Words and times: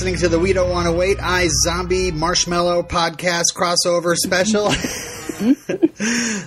listening 0.00 0.16
to 0.16 0.30
the 0.30 0.38
We 0.38 0.54
Don't 0.54 0.70
Want 0.70 0.86
to 0.86 0.92
Wait 0.92 1.18
I 1.20 1.46
Zombie 1.62 2.10
Marshmallow 2.10 2.84
Podcast 2.84 3.52
crossover 3.54 4.16
special. 4.16 4.68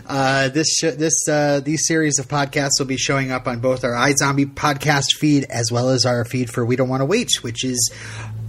uh, 0.07 0.49
this 0.49 0.70
sh- 0.76 0.98
this 0.98 1.27
uh, 1.29 1.59
these 1.59 1.85
series 1.85 2.17
of 2.17 2.27
podcasts 2.27 2.79
will 2.79 2.88
be 2.88 2.98
showing 2.98 3.31
up 3.31 3.48
on 3.48 3.59
both 3.59 3.84
our 3.84 3.91
iZombie 3.91 4.55
podcast 4.55 5.17
feed 5.20 5.43
as 5.52 5.71
well 5.71 5.89
as 5.89 6.03
our 6.03 6.26
feed 6.26 6.49
for 6.49 6.66
We 6.66 6.76
Don't 6.76 6.89
Want 6.89 7.02
to 7.02 7.05
Wait, 7.05 7.29
which 7.41 7.63
is 7.63 7.93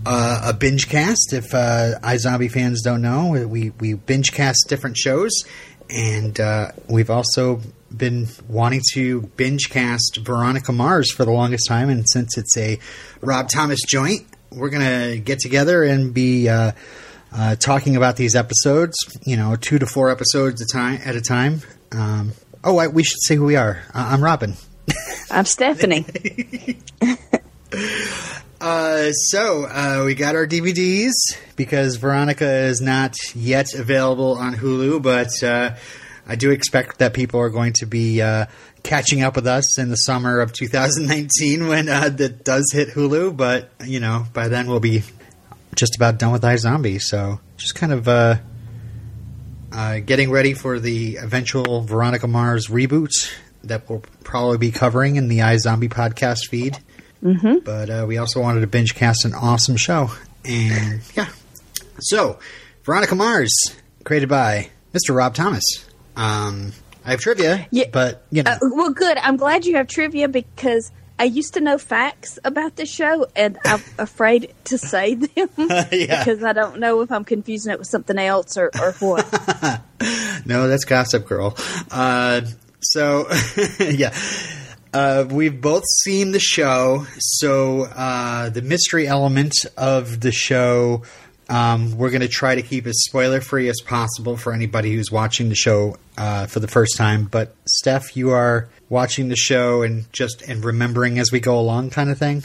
uh, 0.07 0.41
a 0.43 0.55
binge 0.55 0.89
cast. 0.89 1.35
If 1.35 1.53
uh, 1.53 1.99
iZombie 2.01 2.51
fans 2.51 2.81
don't 2.81 3.03
know, 3.03 3.47
we 3.47 3.73
we 3.79 3.93
binge 3.93 4.33
cast 4.33 4.65
different 4.71 4.97
shows, 4.97 5.33
and 5.91 6.41
uh, 6.41 6.69
we've 6.89 7.11
also 7.11 7.61
been 7.95 8.27
wanting 8.49 8.81
to 8.95 9.21
binge 9.37 9.69
cast 9.69 10.21
Veronica 10.23 10.73
Mars 10.73 11.13
for 11.13 11.27
the 11.27 11.31
longest 11.31 11.69
time, 11.69 11.91
and 11.91 12.09
since 12.09 12.39
it's 12.39 12.57
a 12.57 12.79
Rob 13.21 13.51
Thomas 13.51 13.81
joint, 13.87 14.27
we're 14.55 14.71
gonna 14.71 15.17
get 15.17 15.39
together 15.41 15.83
and 15.83 16.15
be 16.15 16.49
uh, 16.49 16.73
uh, 17.33 17.57
talking 17.57 17.97
about 17.97 18.17
these 18.17 18.35
episodes. 18.37 18.97
You 19.25 19.37
know, 19.37 19.57
two 19.57 19.79
to 19.79 19.87
four 19.87 20.11
episodes 20.11 20.63
a 20.63 20.67
time 20.67 21.01
at 21.05 21.17
a 21.17 21.21
time. 21.21 21.63
Um, 21.93 22.33
oh, 22.63 22.79
I, 22.79 22.89
we 22.89 23.05
should 23.05 23.23
say 23.23 23.37
who 23.37 23.45
we 23.45 23.57
are. 23.57 23.83
Uh, 23.95 24.09
I'm 24.13 24.23
Robin. 24.23 24.55
I'm 25.31 25.45
Stephanie. 25.45 26.07
Uh, 28.61 29.11
so 29.13 29.67
uh, 29.67 30.05
we 30.07 30.15
got 30.15 30.35
our 30.35 30.47
DVDs 30.47 31.13
because 31.55 31.97
Veronica 31.97 32.51
is 32.51 32.81
not 32.81 33.15
yet 33.35 33.75
available 33.75 34.39
on 34.39 34.55
Hulu, 34.55 35.03
but 35.03 35.29
uh, 35.43 35.77
I 36.27 36.37
do 36.37 36.51
expect 36.51 36.99
that 36.99 37.13
people 37.15 37.41
are 37.41 37.51
going 37.51 37.75
to 37.75 37.87
be 37.87 38.23
uh, 38.23 38.47
catching 38.83 39.23
up 39.23 39.37
with 39.37 39.47
us 39.47 39.79
in 39.79 39.91
the 39.91 39.97
summer 39.97 40.41
of 40.41 40.53
2019 40.53 41.69
when 41.69 41.89
uh, 41.89 42.09
that 42.09 42.45
does 42.45 42.71
hit 42.73 42.89
Hulu. 42.89 43.37
But 43.37 43.71
you 43.85 44.01
know, 44.01 44.25
by 44.33 44.49
then 44.49 44.67
we'll 44.69 44.81
be 44.81 45.03
just 45.75 45.97
about 45.97 46.19
done 46.19 46.33
with 46.33 46.43
iZombie. 46.43 47.01
So 47.01 47.41
just 47.57 47.75
kind 47.75 47.93
of 47.93 48.09
uh, 48.09 48.37
uh, 49.73 49.99
getting 50.01 50.31
ready 50.31 50.55
for 50.55 50.79
the 50.79 51.17
eventual 51.17 51.83
Veronica 51.83 52.27
Mars 52.29 52.69
reboot 52.69 53.11
that 53.65 53.89
we'll 53.89 54.03
probably 54.23 54.59
be 54.59 54.71
covering 54.71 55.17
in 55.17 55.29
the 55.29 55.39
iZombie 55.41 55.89
podcast 55.89 56.49
feed. 56.49 56.79
hmm 57.21 57.59
But 57.65 57.91
uh, 57.91 58.05
we 58.07 58.19
also 58.19 58.41
wanted 58.41 58.61
to 58.61 58.67
binge 58.67 58.95
cast 58.95 59.25
an 59.25 59.35
awesome 59.35 59.77
show. 59.77 60.11
And 60.45 61.01
yeah. 61.17 61.29
So, 62.01 62.39
Veronica 62.85 63.15
Mars, 63.15 63.51
created 64.05 64.29
by 64.29 64.71
Mr. 64.93 65.15
Rob 65.15 65.35
Thomas. 65.35 65.63
Um, 66.17 66.73
I 67.05 67.11
have 67.11 67.21
trivia, 67.21 67.67
Yeah. 67.71 67.85
but, 67.93 68.25
you 68.31 68.43
know. 68.43 68.53
Uh, 68.53 68.59
well, 68.63 68.91
good. 68.91 69.19
I'm 69.19 69.37
glad 69.37 69.65
you 69.67 69.77
have 69.77 69.89
trivia 69.89 70.29
because 70.29 70.91
I 71.19 71.25
used 71.25 71.55
to 71.55 71.61
know 71.61 71.77
facts 71.79 72.39
about 72.45 72.77
the 72.77 72.87
show, 72.87 73.27
and 73.37 73.59
I'm 73.65 73.83
afraid 73.99 74.53
to 74.65 74.79
say 74.79 75.15
them 75.15 75.49
Yeah. 75.93 76.25
because 76.25 76.43
I 76.43 76.53
don't 76.53 76.79
know 76.81 77.03
if 77.03 77.13
I'm 77.13 77.25
confusing 77.25 77.73
it 77.73 77.79
with 77.79 77.89
something 77.89 78.19
else 78.19 78.57
or, 78.57 78.71
or 78.81 78.93
what. 79.01 79.83
no, 80.47 80.67
that's 80.69 80.85
Gossip 80.85 81.27
Girl. 81.27 81.57
Uh, 81.91 82.43
so, 82.81 83.29
yeah. 83.81 84.15
Uh, 84.93 85.27
we've 85.29 85.61
both 85.61 85.83
seen 86.05 86.31
the 86.31 86.39
show, 86.39 87.05
so 87.19 87.83
uh, 87.83 88.49
the 88.51 88.63
mystery 88.63 89.09
element 89.09 89.53
of 89.77 90.21
the 90.21 90.31
show, 90.31 91.03
um, 91.49 91.97
we're 91.99 92.11
going 92.11 92.21
to 92.23 92.29
try 92.29 92.55
to 92.55 92.63
keep 92.63 92.87
as 92.87 93.03
spoiler 93.05 93.41
free 93.41 93.69
as 93.69 93.81
possible 93.85 94.37
for 94.37 94.53
anybody 94.53 94.95
who's 94.95 95.11
watching 95.13 95.49
the 95.49 95.55
show 95.55 95.97
uh, 96.17 96.47
for 96.47 96.61
the 96.61 96.69
first 96.69 96.97
time. 96.97 97.25
But 97.25 97.55
Steph, 97.67 98.17
you 98.17 98.31
are 98.31 98.69
watching 98.89 99.29
the 99.29 99.37
show 99.37 99.83
and 99.83 100.11
just 100.13 100.43
and 100.43 100.65
remembering 100.65 101.19
as 101.19 101.31
we 101.33 101.41
go 101.41 101.59
along, 101.59 101.91
kind 101.91 102.11
of 102.11 102.19
thing. 102.19 102.45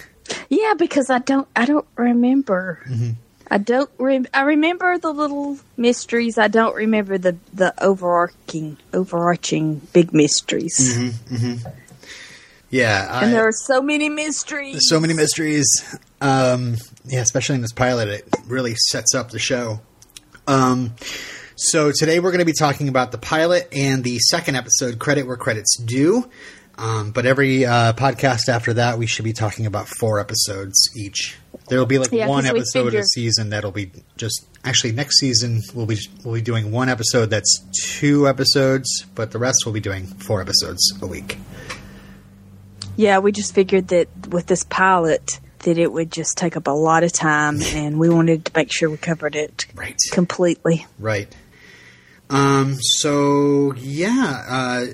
yeah, 0.50 0.74
because 0.78 1.10
I 1.10 1.20
don't. 1.20 1.48
I 1.56 1.66
don't 1.66 1.88
remember. 1.96 2.82
Mm-hmm. 2.90 3.12
I 3.52 3.58
don't. 3.58 3.90
Rem- 3.98 4.28
I 4.34 4.42
remember 4.42 4.98
the 5.00 5.12
little 5.12 5.58
mysteries. 5.76 6.38
I 6.38 6.50
don't 6.50 6.76
remember 6.76 7.18
the 7.18 7.36
the 7.54 7.74
overarching 7.84 8.78
overarching 8.94 9.82
big 9.94 10.14
mysteries. 10.14 10.78
Yeah, 12.72 13.08
I, 13.10 13.24
And 13.24 13.34
there 13.34 13.48
are 13.48 13.52
so 13.52 13.82
many 13.82 14.10
mysteries. 14.10 14.78
so 14.88 15.00
many 15.00 15.16
mysteries. 15.16 15.66
Um, 16.22 16.76
yeah, 17.06 17.22
especially 17.22 17.56
in 17.56 17.62
this 17.62 17.74
pilot, 17.74 18.08
it 18.08 18.28
really 18.48 18.76
sets 18.76 19.16
up 19.16 19.32
the 19.32 19.40
show. 19.40 19.82
Um, 20.48 20.96
so 21.56 21.92
today 21.92 22.20
we're 22.20 22.32
going 22.32 22.40
to 22.40 22.46
be 22.46 22.54
talking 22.54 22.88
about 22.90 23.12
the 23.12 23.18
pilot 23.18 23.68
and 23.72 24.04
the 24.04 24.20
second 24.20 24.56
episode, 24.56 25.00
credit 25.00 25.28
where 25.28 25.38
credit's 25.38 25.78
due. 25.78 26.30
Um, 26.78 27.12
but 27.12 27.26
every 27.26 27.66
uh, 27.66 27.92
podcast 27.94 28.48
after 28.48 28.74
that, 28.76 28.98
we 28.98 29.06
should 29.06 29.26
be 29.26 29.34
talking 29.34 29.66
about 29.66 29.88
four 29.88 30.20
episodes 30.22 30.90
each. 30.96 31.38
There 31.68 31.78
will 31.78 31.86
be 31.86 32.00
like 32.00 32.12
Yeah, 32.12 32.28
one 32.28 32.46
episode 32.46 32.94
a 32.94 33.04
season 33.04 33.50
that'll 33.50 33.72
be 33.72 33.92
just 34.16 34.48
actually 34.64 34.94
next 34.94 35.20
season 35.20 35.62
we'll 35.74 35.86
be 35.86 35.98
we'll 36.24 36.36
be 36.36 36.42
doing 36.42 36.72
one 36.72 36.88
episode 36.88 37.30
that's 37.30 37.60
two 38.00 38.28
episodes, 38.28 39.06
but 39.14 39.32
the 39.32 39.40
rest 39.40 39.64
we'll 39.66 39.74
be 39.74 39.82
doing 39.82 40.06
four 40.06 40.42
episodes 40.42 40.94
a 41.02 41.08
week. 41.08 41.38
Yeah, 42.96 43.20
we 43.20 43.34
just 43.34 43.54
figured 43.54 43.90
that 43.90 44.08
with 44.30 44.48
this 44.48 44.64
pilot 44.64 45.42
that 45.60 45.78
it 45.78 45.92
would 45.92 46.12
just 46.12 46.38
take 46.38 46.56
up 46.58 46.68
a 46.68 46.72
lot 46.72 47.04
of 47.04 47.12
time 47.12 47.62
and 47.74 48.00
we 48.00 48.10
wanted 48.10 48.46
to 48.46 48.52
make 48.56 48.72
sure 48.72 48.90
we 48.90 48.98
covered 48.98 49.36
it 49.36 49.66
Right. 49.76 49.98
completely. 50.12 50.86
Right. 50.98 51.34
Um. 52.30 52.76
So 52.80 53.74
yeah, 53.76 54.44
uh, 54.48 54.86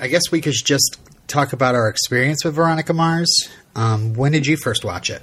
I 0.00 0.06
guess 0.08 0.30
we 0.30 0.40
could 0.40 0.54
just 0.54 0.98
talk 1.26 1.52
about 1.52 1.74
our 1.74 1.88
experience 1.88 2.44
with 2.44 2.54
Veronica 2.54 2.92
Mars. 2.92 3.48
Um, 3.74 4.14
when 4.14 4.32
did 4.32 4.46
you 4.46 4.56
first 4.56 4.84
watch 4.84 5.10
it? 5.10 5.22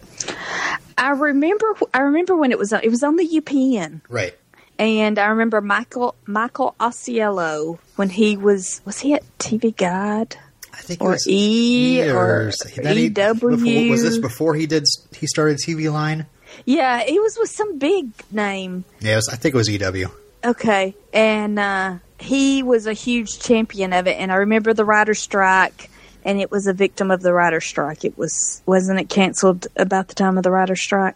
I 0.98 1.12
remember 1.12 1.66
I 1.94 2.00
remember 2.00 2.36
when 2.36 2.52
it 2.52 2.60
was 2.60 2.74
on, 2.74 2.82
it 2.84 2.90
was 2.90 3.04
on 3.04 3.16
the 3.16 3.26
UPN 3.28 4.02
Right. 4.10 4.36
and 4.78 5.18
I 5.20 5.28
remember 5.28 5.62
Michael 5.62 6.16
Michael 6.26 6.76
Ausiello 6.80 7.80
when 7.96 8.10
he 8.10 8.36
was 8.36 8.82
was 8.84 9.00
he 9.00 9.14
at 9.14 9.24
TV 9.38 9.76
Guide 9.76 10.38
I 10.78 10.82
think 10.82 11.02
or 11.02 11.18
E 11.28 12.02
or 12.10 12.52
then 12.76 12.96
he- 12.98 13.04
EW 13.06 13.34
before- 13.34 13.90
was 13.92 14.04
this 14.04 14.18
before 14.20 14.56
he 14.56 14.68
did? 14.68 14.86
He 15.16 15.28
started 15.28 15.58
TV 15.58 15.92
Line. 15.92 16.28
Yeah, 16.66 17.02
he 17.02 17.20
was 17.20 17.38
with 17.40 17.50
some 17.50 17.78
big 17.78 18.10
name. 18.32 18.86
Yeah, 19.00 19.20
I 19.32 19.36
think 19.36 19.54
it 19.56 19.58
was 19.58 19.70
E 19.70 19.76
EW. 19.76 20.10
Okay, 20.46 20.96
and 21.14 21.58
uh, 21.60 21.96
he 22.20 22.64
was 22.64 22.88
a 22.88 22.94
huge 22.94 23.40
champion 23.40 23.92
of 23.92 24.08
it. 24.08 24.18
And 24.18 24.32
I 24.32 24.36
remember 24.36 24.74
the 24.74 24.86
writer 24.86 25.14
strike, 25.14 25.90
and 26.24 26.40
it 26.40 26.52
was 26.52 26.68
a 26.68 26.74
victim 26.74 27.12
of 27.12 27.22
the 27.22 27.34
writer 27.34 27.60
strike. 27.60 28.06
It 28.06 28.18
was 28.18 28.62
wasn't 28.66 29.00
it 29.00 29.10
canceled 29.10 29.68
about 29.76 30.08
the 30.10 30.16
time 30.16 30.38
of 30.38 30.44
the 30.44 30.52
writer 30.52 30.76
strike? 30.76 31.16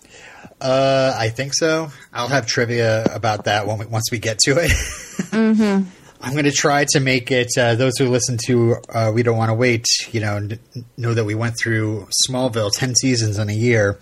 Uh, 0.59 1.13
I 1.17 1.29
think 1.29 1.53
so. 1.53 1.91
I'll 2.13 2.28
have 2.28 2.45
trivia 2.45 3.03
about 3.05 3.45
that 3.45 3.66
when 3.67 3.78
we, 3.79 3.85
once 3.85 4.11
we 4.11 4.19
get 4.19 4.38
to 4.39 4.57
it. 4.57 4.72
mm-hmm. 5.31 5.89
I'm 6.21 6.33
going 6.33 6.45
to 6.45 6.51
try 6.51 6.85
to 6.89 6.99
make 6.99 7.31
it. 7.31 7.49
Uh, 7.57 7.75
those 7.75 7.97
who 7.97 8.07
listen 8.09 8.37
to 8.45 8.75
uh, 8.89 9.11
"We 9.13 9.23
Don't 9.23 9.37
Want 9.37 9.49
to 9.49 9.55
Wait," 9.55 9.85
you 10.11 10.19
know, 10.19 10.35
n- 10.37 10.59
know 10.97 11.13
that 11.13 11.23
we 11.25 11.35
went 11.35 11.55
through 11.61 12.07
Smallville, 12.27 12.71
ten 12.73 12.95
seasons 12.95 13.37
in 13.39 13.49
a 13.49 13.53
year, 13.53 13.99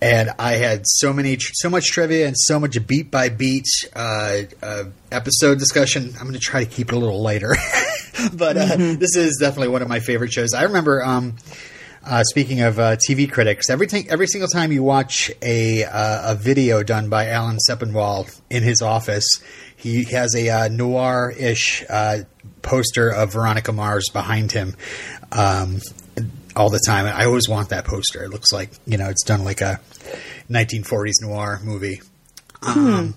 and 0.00 0.30
I 0.38 0.52
had 0.52 0.82
so 0.86 1.12
many, 1.12 1.36
tr- 1.36 1.52
so 1.54 1.68
much 1.68 1.86
trivia 1.90 2.26
and 2.26 2.36
so 2.38 2.60
much 2.60 2.76
beat 2.86 3.10
by 3.10 3.28
beat 3.28 3.66
uh, 3.94 4.42
uh, 4.62 4.84
episode 5.10 5.58
discussion. 5.58 6.14
I'm 6.16 6.22
going 6.22 6.34
to 6.34 6.38
try 6.38 6.64
to 6.64 6.70
keep 6.70 6.88
it 6.88 6.94
a 6.94 6.98
little 6.98 7.20
lighter, 7.20 7.54
but 8.32 8.56
uh, 8.56 8.76
this 8.76 9.16
is 9.16 9.38
definitely 9.40 9.68
one 9.68 9.82
of 9.82 9.88
my 9.88 10.00
favorite 10.00 10.32
shows. 10.32 10.54
I 10.54 10.62
remember. 10.64 11.04
Um, 11.04 11.36
uh, 12.02 12.24
speaking 12.24 12.62
of 12.62 12.78
uh, 12.78 12.96
TV 12.96 13.30
critics, 13.30 13.68
everything 13.68 14.08
every 14.08 14.26
single 14.26 14.48
time 14.48 14.72
you 14.72 14.82
watch 14.82 15.30
a 15.42 15.84
uh, 15.84 16.32
a 16.32 16.34
video 16.34 16.82
done 16.82 17.10
by 17.10 17.28
Alan 17.28 17.58
Sepinwall 17.68 18.40
in 18.48 18.62
his 18.62 18.80
office, 18.80 19.26
he 19.80 20.04
has 20.04 20.34
a 20.34 20.48
uh, 20.50 20.68
noir 20.68 21.32
ish 21.36 21.84
uh, 21.88 22.18
poster 22.62 23.08
of 23.10 23.32
Veronica 23.32 23.72
Mars 23.72 24.08
behind 24.12 24.52
him 24.52 24.76
um, 25.32 25.80
all 26.54 26.68
the 26.70 26.80
time. 26.86 27.06
I 27.06 27.24
always 27.24 27.48
want 27.48 27.70
that 27.70 27.86
poster. 27.86 28.22
It 28.24 28.30
looks 28.30 28.52
like 28.52 28.70
you 28.86 28.98
know 28.98 29.08
it's 29.08 29.24
done 29.24 29.42
like 29.44 29.60
a 29.60 29.80
1940s 30.50 31.22
noir 31.22 31.60
movie. 31.64 32.02
Um, 32.62 33.14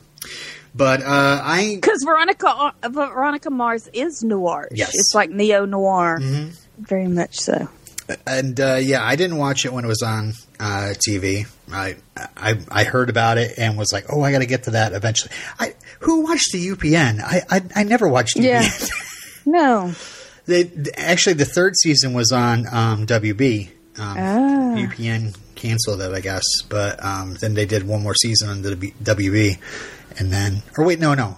But 0.75 1.01
uh, 1.01 1.42
I 1.44 1.75
Because 1.75 2.01
Veronica 2.04 2.48
uh, 2.48 2.89
Veronica 2.89 3.50
Mars 3.51 3.89
is 3.94 4.24
noir. 4.24 4.68
Yes. 4.71 4.89
it's 4.94 5.13
like 5.13 5.30
neo 5.30 5.65
noir, 5.65 6.19
very 6.80 7.07
much 7.07 7.39
so. 7.39 7.69
And 8.28 8.60
uh, 8.60 8.76
yeah, 8.82 9.04
I 9.04 9.16
didn't 9.16 9.38
watch 9.38 9.66
it 9.66 9.74
when 9.74 9.86
it 9.86 9.88
was 9.88 10.02
on 10.02 10.34
uh, 10.60 10.94
TV. 11.08 11.48
I, 11.72 11.96
I 12.38 12.60
I 12.70 12.84
heard 12.84 13.10
about 13.10 13.38
it 13.38 13.58
and 13.58 13.78
was 13.78 13.92
like, 13.94 14.06
oh, 14.12 14.22
I 14.22 14.32
got 14.32 14.40
to 14.40 14.46
get 14.46 14.64
to 14.64 14.72
that 14.72 14.94
eventually. 14.94 15.32
I 15.60 15.74
who 16.02 16.22
watched 16.24 16.52
the 16.52 16.68
UPN? 16.70 17.20
I 17.22 17.42
I, 17.50 17.62
I 17.76 17.84
never 17.84 18.08
watched 18.08 18.36
UPN. 18.38 18.44
Yeah. 18.44 18.70
No, 19.46 19.92
they, 20.46 20.72
actually, 20.96 21.34
the 21.34 21.44
third 21.44 21.74
season 21.76 22.14
was 22.14 22.32
on 22.32 22.66
um, 22.74 23.06
WB. 23.06 23.68
Um, 23.68 24.18
Ah. 24.18 24.76
UPN 24.78 25.36
canceled 25.56 26.00
it, 26.02 26.14
I 26.14 26.22
guess, 26.22 26.46
but 26.70 27.04
um, 27.04 27.34
then 27.42 27.54
they 27.54 27.66
did 27.66 27.86
one 27.86 28.02
more 28.02 28.16
season 28.16 28.48
on 28.48 28.62
the 28.62 28.76
WB, 29.04 29.60
and 30.18 30.32
then 30.32 30.64
or 30.78 30.86
wait, 30.86 31.00
no, 31.02 31.14
no, 31.14 31.36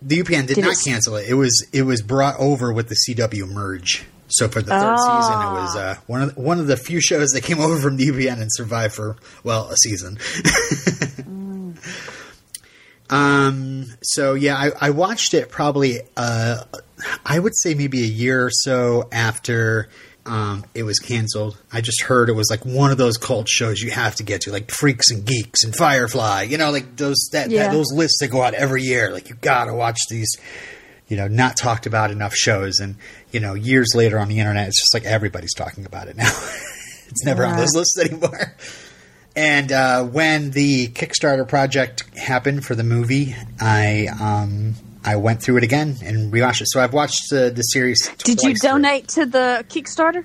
the 0.00 0.22
UPN 0.22 0.46
did, 0.46 0.54
Did 0.54 0.64
not 0.66 0.74
it- 0.74 0.84
cancel 0.84 1.16
it. 1.16 1.28
It 1.28 1.34
was 1.34 1.66
it 1.72 1.82
was 1.82 2.00
brought 2.00 2.36
over 2.38 2.72
with 2.72 2.88
the 2.88 2.94
CW 3.08 3.48
merge. 3.48 4.04
So 4.28 4.48
for 4.48 4.60
the 4.60 4.70
third 4.70 4.96
oh. 4.98 5.20
season, 5.20 5.40
it 5.40 5.60
was 5.60 5.76
uh, 5.76 5.96
one 6.06 6.22
of 6.22 6.34
the, 6.34 6.40
one 6.40 6.58
of 6.58 6.66
the 6.66 6.76
few 6.76 7.00
shows 7.00 7.28
that 7.30 7.42
came 7.42 7.60
over 7.60 7.78
from 7.78 7.96
the 7.96 8.06
UPN 8.06 8.40
and 8.40 8.50
survived 8.52 8.94
for 8.94 9.16
well 9.44 9.68
a 9.68 9.76
season. 9.76 10.16
mm. 10.16 11.76
Um. 13.08 13.86
So 14.02 14.34
yeah, 14.34 14.56
I, 14.56 14.88
I 14.88 14.90
watched 14.90 15.32
it 15.32 15.48
probably. 15.48 16.00
Uh, 16.16 16.64
I 17.24 17.38
would 17.38 17.52
say 17.56 17.74
maybe 17.74 18.02
a 18.02 18.06
year 18.06 18.46
or 18.46 18.50
so 18.50 19.08
after 19.12 19.88
um, 20.26 20.64
it 20.74 20.82
was 20.82 20.98
canceled. 20.98 21.56
I 21.72 21.80
just 21.80 22.02
heard 22.02 22.28
it 22.28 22.34
was 22.34 22.48
like 22.50 22.64
one 22.64 22.90
of 22.90 22.98
those 22.98 23.16
cult 23.16 23.48
shows 23.48 23.80
you 23.80 23.90
have 23.90 24.16
to 24.16 24.24
get 24.24 24.42
to, 24.42 24.52
like 24.52 24.70
Freaks 24.70 25.10
and 25.10 25.24
Geeks 25.24 25.62
and 25.64 25.74
Firefly. 25.74 26.42
You 26.42 26.58
know, 26.58 26.70
like 26.70 26.96
those 26.96 27.28
that, 27.32 27.50
yeah. 27.50 27.64
that 27.64 27.72
those 27.72 27.92
lists 27.92 28.18
that 28.20 28.28
go 28.28 28.42
out 28.42 28.54
every 28.54 28.82
year. 28.82 29.12
Like 29.12 29.28
you 29.28 29.36
gotta 29.36 29.72
watch 29.72 29.98
these. 30.10 30.28
You 31.08 31.16
know, 31.16 31.28
not 31.28 31.56
talked 31.56 31.86
about 31.86 32.10
enough 32.10 32.34
shows, 32.34 32.80
and 32.80 32.96
you 33.36 33.40
know, 33.40 33.52
years 33.52 33.88
later 33.94 34.18
on 34.18 34.28
the 34.28 34.38
internet, 34.38 34.66
it's 34.66 34.80
just 34.80 34.94
like 34.94 35.04
everybody's 35.04 35.52
talking 35.52 35.84
about 35.84 36.08
it 36.08 36.16
now. 36.16 36.24
it's 37.08 37.22
never 37.22 37.42
yeah. 37.42 37.50
on 37.50 37.58
those 37.58 37.76
lists 37.76 37.98
anymore. 37.98 38.56
And 39.36 39.70
uh, 39.70 40.04
when 40.04 40.52
the 40.52 40.88
Kickstarter 40.88 41.46
project 41.46 42.16
happened 42.16 42.64
for 42.64 42.74
the 42.74 42.82
movie, 42.82 43.36
I 43.60 44.06
um, 44.06 44.72
I 45.04 45.16
went 45.16 45.42
through 45.42 45.58
it 45.58 45.64
again 45.64 45.96
and 46.02 46.32
rewatched 46.32 46.62
it. 46.62 46.68
So 46.70 46.80
I've 46.80 46.94
watched 46.94 47.30
uh, 47.30 47.50
the 47.50 47.60
series. 47.60 48.08
Did 48.24 48.40
you 48.40 48.54
donate 48.54 49.08
to 49.08 49.26
the 49.26 49.66
Kickstarter? 49.68 50.24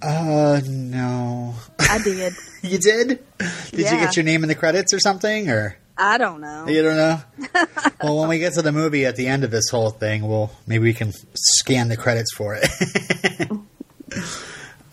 Uh, 0.00 0.60
no. 0.64 1.56
I 1.80 1.98
did. 1.98 2.34
you 2.62 2.78
did? 2.78 3.08
Did 3.08 3.20
yeah. 3.72 3.94
you 3.94 3.98
get 3.98 4.14
your 4.14 4.24
name 4.24 4.44
in 4.44 4.48
the 4.48 4.54
credits 4.54 4.94
or 4.94 5.00
something, 5.00 5.50
or? 5.50 5.76
I 5.98 6.16
don't 6.16 6.40
know. 6.40 6.68
You 6.68 6.82
don't 6.82 6.96
know? 6.96 7.20
well, 8.02 8.18
when 8.20 8.28
we 8.28 8.38
get 8.38 8.54
to 8.54 8.62
the 8.62 8.72
movie 8.72 9.04
at 9.04 9.16
the 9.16 9.26
end 9.26 9.42
of 9.42 9.50
this 9.50 9.68
whole 9.68 9.90
thing, 9.90 10.26
we'll 10.26 10.50
maybe 10.66 10.84
we 10.84 10.94
can 10.94 11.12
scan 11.34 11.88
the 11.88 11.96
credits 11.96 12.32
for 12.34 12.58
it. 12.60 13.50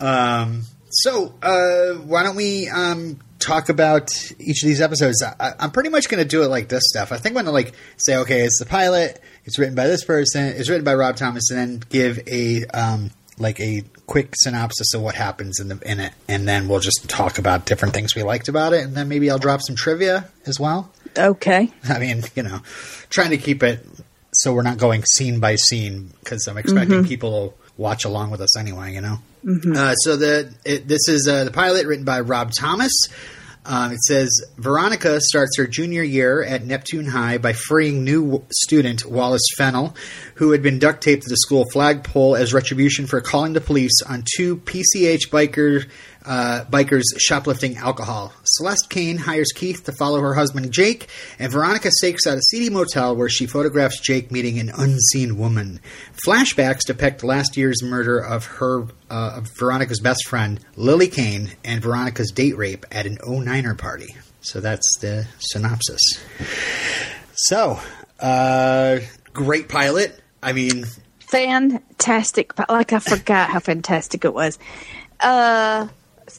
um. 0.00 0.62
So, 0.88 1.34
uh, 1.42 1.94
why 1.94 2.22
don't 2.22 2.36
we 2.36 2.68
um, 2.68 3.18
talk 3.38 3.68
about 3.68 4.10
each 4.38 4.62
of 4.62 4.66
these 4.66 4.80
episodes. 4.80 5.22
I, 5.22 5.54
am 5.58 5.70
pretty 5.70 5.88
much 5.90 6.08
going 6.08 6.22
to 6.22 6.28
do 6.28 6.42
it 6.42 6.48
like 6.48 6.68
this 6.68 6.82
stuff. 6.86 7.12
I 7.12 7.16
think 7.16 7.36
I'm 7.36 7.44
going 7.44 7.46
to 7.46 7.52
like 7.52 7.72
say, 7.96 8.16
okay, 8.18 8.40
it's 8.40 8.58
the 8.58 8.66
pilot. 8.66 9.20
It's 9.44 9.58
written 9.58 9.74
by 9.74 9.86
this 9.86 10.04
person. 10.04 10.44
It's 10.44 10.68
written 10.68 10.84
by 10.84 10.94
Rob 10.94 11.16
Thomas, 11.16 11.50
and 11.50 11.58
then 11.58 11.82
give 11.88 12.20
a 12.26 12.64
um, 12.66 13.10
like 13.38 13.60
a 13.60 13.82
quick 14.06 14.34
synopsis 14.36 14.94
of 14.94 15.02
what 15.02 15.14
happens 15.14 15.60
in 15.60 15.68
the 15.68 15.78
in 15.90 16.00
it, 16.00 16.12
and 16.28 16.46
then 16.46 16.68
we'll 16.68 16.80
just 16.80 17.08
talk 17.08 17.38
about 17.38 17.66
different 17.66 17.94
things 17.94 18.14
we 18.14 18.22
liked 18.22 18.48
about 18.48 18.72
it, 18.72 18.84
and 18.84 18.94
then 18.94 19.08
maybe 19.08 19.30
I'll 19.30 19.38
drop 19.38 19.60
some 19.62 19.76
trivia 19.76 20.28
as 20.46 20.58
well. 20.60 20.92
Okay. 21.16 21.72
I 21.88 21.98
mean, 21.98 22.22
you 22.34 22.42
know, 22.42 22.60
trying 23.10 23.30
to 23.30 23.38
keep 23.38 23.62
it 23.62 23.86
so 24.32 24.52
we're 24.52 24.62
not 24.62 24.78
going 24.78 25.02
scene 25.04 25.40
by 25.40 25.56
scene 25.56 26.12
because 26.20 26.46
I'm 26.46 26.58
expecting 26.58 26.98
mm-hmm. 26.98 27.08
people 27.08 27.48
to 27.48 27.72
watch 27.76 28.04
along 28.04 28.30
with 28.30 28.40
us 28.40 28.56
anyway. 28.56 28.92
You 28.92 29.00
know. 29.00 29.18
Mm-hmm. 29.44 29.72
Uh, 29.76 29.94
so 29.94 30.16
the 30.16 30.52
it, 30.64 30.88
this 30.88 31.08
is 31.08 31.26
uh, 31.28 31.44
the 31.44 31.50
pilot 31.50 31.86
written 31.86 32.04
by 32.04 32.20
Rob 32.20 32.52
Thomas. 32.52 32.92
Um, 33.68 33.90
it 33.90 34.00
says 34.02 34.30
Veronica 34.58 35.20
starts 35.20 35.58
her 35.58 35.66
junior 35.66 36.02
year 36.02 36.42
at 36.42 36.64
Neptune 36.64 37.06
High 37.06 37.38
by 37.38 37.52
freeing 37.52 38.04
new 38.04 38.44
student 38.52 39.04
Wallace 39.04 39.46
Fennel, 39.58 39.96
who 40.36 40.52
had 40.52 40.62
been 40.62 40.78
duct 40.78 41.02
taped 41.02 41.24
to 41.24 41.28
the 41.28 41.36
school 41.36 41.64
flagpole 41.72 42.36
as 42.36 42.54
retribution 42.54 43.08
for 43.08 43.20
calling 43.20 43.54
the 43.54 43.60
police 43.60 44.02
on 44.08 44.22
two 44.36 44.58
PCH 44.58 45.30
biker 45.30 45.88
uh, 46.26 46.64
bikers 46.70 47.04
shoplifting 47.18 47.76
alcohol. 47.76 48.32
Celeste 48.44 48.90
Kane 48.90 49.16
hires 49.16 49.52
Keith 49.54 49.84
to 49.84 49.92
follow 49.92 50.20
her 50.20 50.34
husband 50.34 50.72
Jake, 50.72 51.08
and 51.38 51.52
Veronica 51.52 51.90
stakes 51.90 52.26
out 52.26 52.38
a 52.38 52.42
seedy 52.42 52.70
motel 52.70 53.14
where 53.14 53.28
she 53.28 53.46
photographs 53.46 54.00
Jake 54.00 54.30
meeting 54.30 54.58
an 54.58 54.70
unseen 54.76 55.38
woman. 55.38 55.80
Flashbacks 56.26 56.84
depict 56.86 57.22
last 57.22 57.56
year's 57.56 57.82
murder 57.82 58.18
of 58.18 58.44
her 58.46 58.84
uh, 59.10 59.34
of 59.36 59.48
Veronica's 59.58 60.00
best 60.00 60.26
friend 60.26 60.60
Lily 60.76 61.08
Kane 61.08 61.52
and 61.64 61.82
Veronica's 61.82 62.30
date 62.30 62.56
rape 62.56 62.84
at 62.90 63.06
an 63.06 63.18
09er 63.18 63.78
party. 63.78 64.16
So 64.40 64.60
that's 64.60 64.98
the 65.00 65.26
synopsis. 65.38 66.00
So, 67.34 67.80
uh, 68.20 68.98
great 69.32 69.68
pilot. 69.68 70.20
I 70.42 70.52
mean, 70.52 70.86
fantastic. 71.18 72.58
Like 72.68 72.92
I 72.92 72.98
forgot 72.98 73.50
how 73.50 73.60
fantastic 73.60 74.24
it 74.24 74.32
was. 74.32 74.58
Uh, 75.20 75.88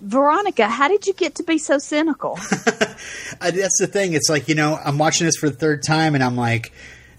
Veronica, 0.01 0.67
how 0.67 0.87
did 0.87 1.07
you 1.07 1.13
get 1.13 1.35
to 1.35 1.43
be 1.43 1.57
so 1.57 1.77
cynical? 1.77 2.35
That's 3.39 3.79
the 3.79 3.89
thing. 3.91 4.13
It's 4.13 4.29
like, 4.29 4.47
you 4.47 4.55
know, 4.55 4.77
I'm 4.83 4.97
watching 4.97 5.25
this 5.25 5.37
for 5.37 5.49
the 5.49 5.55
third 5.55 5.83
time 5.83 6.15
and 6.15 6.23
I'm 6.23 6.35
like, 6.35 6.71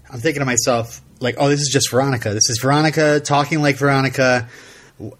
I'm 0.09 0.19
thinking 0.19 0.41
to 0.41 0.45
myself, 0.45 1.01
like, 1.19 1.35
oh, 1.37 1.49
this 1.49 1.61
is 1.61 1.69
just 1.71 1.89
Veronica. 1.91 2.29
This 2.33 2.49
is 2.49 2.59
Veronica 2.61 3.19
talking 3.19 3.61
like 3.61 3.77
Veronica. 3.77 4.47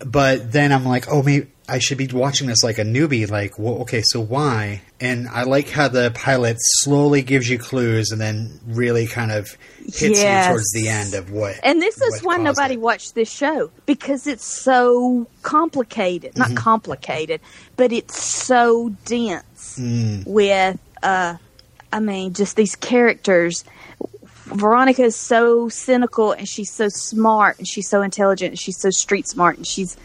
But 0.06 0.52
then 0.52 0.72
I'm 0.72 0.86
like, 0.86 1.12
oh, 1.12 1.24
maybe 1.24 1.48
I 1.70 1.80
should 1.80 1.98
be 1.98 2.08
watching 2.08 2.48
this 2.48 2.64
like 2.64 2.78
a 2.78 2.84
newbie. 2.84 3.30
Like, 3.30 3.58
well, 3.60 3.80
okay, 3.82 4.02
so 4.04 4.20
why? 4.20 4.82
And 5.00 5.28
I 5.30 5.44
like 5.44 5.70
how 5.70 5.88
the 5.88 6.12
pilot 6.14 6.58
slowly 6.60 7.22
gives 7.22 7.50
you 7.50 7.58
clues 7.58 8.12
and 8.12 8.20
then 8.20 8.60
really 8.68 9.08
kind 9.08 9.32
of 9.32 9.58
hits 9.80 10.22
yes. 10.22 10.46
you 10.46 10.52
towards 10.52 10.72
the 10.72 10.90
end 10.90 11.14
of 11.14 11.32
what. 11.32 11.60
And 11.64 11.82
this 11.82 12.02
is 12.02 12.22
why 12.22 12.38
nobody 12.38 12.74
it. 12.74 12.82
watched 12.82 13.16
this 13.16 13.32
show 13.32 13.72
because 13.86 14.28
it's 14.28 14.46
so 14.46 15.28
complicated. 15.42 16.38
Not 16.38 16.48
mm-hmm. 16.50 16.58
complicated, 16.58 17.42
but 17.78 17.92
it's 17.92 18.22
so 18.22 18.90
dense 19.06 19.78
mm. 19.80 20.26
with, 20.26 20.80
uh, 21.04 21.36
I 21.94 22.00
mean, 22.00 22.34
just 22.34 22.56
these 22.56 22.76
characters. 22.76 23.64
Veronica 24.46 25.04
is 25.04 25.16
so 25.16 25.70
cynical 25.70 26.32
and 26.32 26.50
she's 26.50 26.72
so 26.72 26.90
smart 26.90 27.60
and 27.60 27.68
she's 27.68 27.88
so 27.88 28.02
intelligent 28.02 28.50
and 28.50 28.60
she's 28.60 28.80
so 28.80 28.90
street 28.90 29.28
smart 29.28 29.58
and 29.58 29.68
she's 29.68 29.96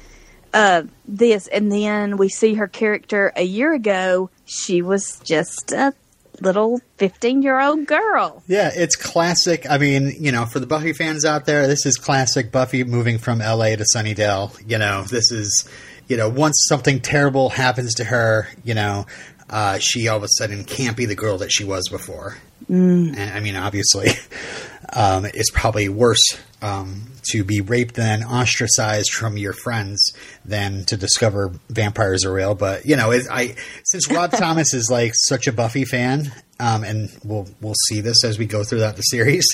uh, 0.54 0.84
this. 1.06 1.48
And 1.48 1.70
then 1.70 2.16
we 2.16 2.30
see 2.30 2.54
her 2.54 2.68
character 2.68 3.32
a 3.36 3.42
year 3.42 3.74
ago. 3.74 4.30
She 4.46 4.80
was 4.80 5.20
just 5.20 5.72
a 5.72 5.92
little 6.40 6.80
15 6.96 7.42
year 7.42 7.60
old 7.60 7.86
girl. 7.86 8.42
Yeah, 8.46 8.70
it's 8.74 8.96
classic. 8.96 9.68
I 9.68 9.78
mean, 9.78 10.14
you 10.18 10.32
know, 10.32 10.46
for 10.46 10.60
the 10.60 10.66
Buffy 10.66 10.93
fans 10.93 11.24
out 11.24 11.44
there, 11.44 11.67
this 11.67 11.84
is 11.84 11.96
classic 11.96 12.52
Buffy 12.52 12.84
moving 12.84 13.19
from 13.19 13.40
LA 13.40 13.76
to 13.76 13.84
Sunnydale. 13.94 14.58
You 14.67 14.79
know, 14.79 15.02
this 15.02 15.31
is, 15.31 15.69
you 16.08 16.17
know, 16.17 16.29
once 16.29 16.64
something 16.69 17.00
terrible 17.00 17.50
happens 17.50 17.94
to 17.94 18.05
her, 18.05 18.48
you 18.62 18.74
know, 18.74 19.06
uh, 19.50 19.79
she 19.79 20.08
all 20.08 20.17
of 20.17 20.22
a 20.22 20.29
sudden 20.38 20.64
can't 20.64 20.96
be 20.96 21.05
the 21.06 21.14
girl 21.14 21.38
that 21.38 21.50
she 21.50 21.64
was 21.64 21.88
before. 21.88 22.38
Mm. 22.70 23.19
I 23.19 23.40
mean, 23.40 23.56
obviously, 23.56 24.08
um, 24.93 25.24
it's 25.24 25.50
probably 25.50 25.88
worse 25.88 26.38
um, 26.62 27.06
to 27.31 27.44
be 27.44 27.60
raped 27.60 27.98
and 27.98 28.24
ostracized 28.24 29.10
from 29.10 29.36
your 29.36 29.53
friends 29.53 30.12
than 30.44 30.84
to 30.84 30.96
discover 30.96 31.53
vampires 31.69 32.24
are 32.24 32.32
real. 32.32 32.55
But 32.55 32.86
you 32.86 32.96
know, 32.96 33.10
it, 33.10 33.26
I 33.31 33.55
since 33.84 34.10
Rob 34.10 34.32
Thomas 34.36 34.74
is 34.74 34.91
like 34.91 35.12
such 35.14 35.46
a 35.46 35.53
Buffy 35.53 35.84
fan, 35.84 36.32
um, 36.58 36.84
and 36.84 37.10
we'll 37.24 37.48
we'll 37.60 37.74
see 37.88 38.00
this 38.00 38.24
as 38.24 38.38
we 38.38 38.46
go 38.46 38.64
throughout 38.64 38.96
the 38.96 39.03
series. 39.03 39.46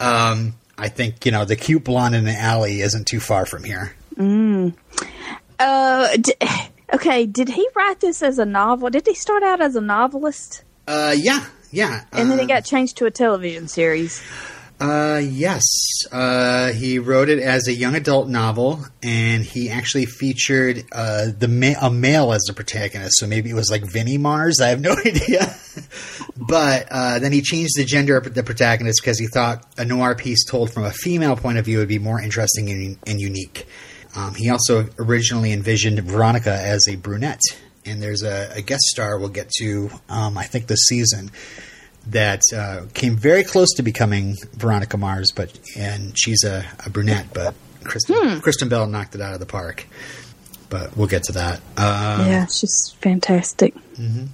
Um, 0.00 0.54
I 0.76 0.88
think 0.88 1.26
you 1.26 1.32
know 1.32 1.44
the 1.44 1.56
cute 1.56 1.84
blonde 1.84 2.14
in 2.14 2.24
the 2.24 2.36
alley 2.36 2.80
isn't 2.80 3.06
too 3.06 3.20
far 3.20 3.46
from 3.46 3.64
here. 3.64 3.94
Mm. 4.16 4.74
Uh, 5.58 6.16
d- 6.16 6.34
okay. 6.94 7.26
Did 7.26 7.48
he 7.48 7.68
write 7.74 8.00
this 8.00 8.22
as 8.22 8.38
a 8.38 8.46
novel? 8.46 8.90
Did 8.90 9.06
he 9.06 9.14
start 9.14 9.42
out 9.42 9.60
as 9.60 9.76
a 9.76 9.80
novelist? 9.80 10.64
Uh, 10.86 11.14
yeah, 11.16 11.44
yeah. 11.70 12.04
And 12.12 12.30
then 12.30 12.40
it 12.40 12.44
uh, 12.44 12.46
got 12.46 12.64
changed 12.64 12.96
to 12.98 13.06
a 13.06 13.10
television 13.10 13.68
series. 13.68 14.22
Uh, 14.80 15.20
yes. 15.24 15.62
Uh, 16.12 16.70
he 16.72 17.00
wrote 17.00 17.28
it 17.28 17.40
as 17.40 17.66
a 17.66 17.72
young 17.72 17.96
adult 17.96 18.28
novel, 18.28 18.84
and 19.02 19.42
he 19.42 19.70
actually 19.70 20.06
featured 20.06 20.84
uh, 20.92 21.26
the 21.36 21.48
ma- 21.48 21.74
a 21.80 21.90
male 21.90 22.32
as 22.32 22.42
the 22.44 22.52
protagonist. 22.52 23.16
So 23.18 23.26
maybe 23.26 23.50
it 23.50 23.54
was 23.54 23.70
like 23.70 23.82
Vinnie 23.84 24.18
Mars. 24.18 24.60
I 24.60 24.68
have 24.68 24.80
no 24.80 24.92
idea. 25.04 25.52
but 26.36 26.86
uh, 26.90 27.18
then 27.18 27.32
he 27.32 27.42
changed 27.42 27.76
the 27.76 27.84
gender 27.84 28.16
of 28.16 28.32
the 28.32 28.44
protagonist 28.44 29.00
because 29.02 29.18
he 29.18 29.26
thought 29.26 29.64
a 29.76 29.84
noir 29.84 30.14
piece 30.14 30.44
told 30.44 30.72
from 30.72 30.84
a 30.84 30.92
female 30.92 31.34
point 31.36 31.58
of 31.58 31.64
view 31.64 31.78
would 31.78 31.88
be 31.88 31.98
more 31.98 32.20
interesting 32.20 32.70
and, 32.70 32.98
and 33.06 33.20
unique. 33.20 33.66
Um, 34.14 34.34
he 34.34 34.48
also 34.48 34.88
originally 34.98 35.52
envisioned 35.52 36.00
Veronica 36.04 36.52
as 36.52 36.86
a 36.88 36.96
brunette, 36.96 37.40
and 37.84 38.00
there's 38.00 38.22
a, 38.22 38.52
a 38.54 38.62
guest 38.62 38.82
star 38.84 39.18
we'll 39.18 39.28
get 39.28 39.50
to, 39.58 39.90
um, 40.08 40.38
I 40.38 40.44
think, 40.44 40.68
this 40.68 40.84
season 40.86 41.30
that 42.10 42.42
uh, 42.54 42.82
came 42.94 43.16
very 43.16 43.44
close 43.44 43.74
to 43.74 43.82
becoming 43.82 44.36
Veronica 44.54 44.96
Mars, 44.96 45.32
but 45.34 45.58
and 45.76 46.18
she's 46.18 46.44
a, 46.44 46.64
a 46.84 46.90
brunette, 46.90 47.26
but 47.32 47.54
Kristen, 47.84 48.16
hmm. 48.16 48.38
Kristen 48.40 48.68
Bell 48.68 48.86
knocked 48.86 49.14
it 49.14 49.20
out 49.20 49.34
of 49.34 49.40
the 49.40 49.46
park. 49.46 49.86
But 50.70 50.96
we'll 50.96 51.06
get 51.06 51.22
to 51.24 51.32
that. 51.32 51.60
Uh, 51.78 52.26
yeah, 52.28 52.46
she's 52.46 52.94
fantastic. 53.00 53.74
Mm-hmm. 53.94 54.26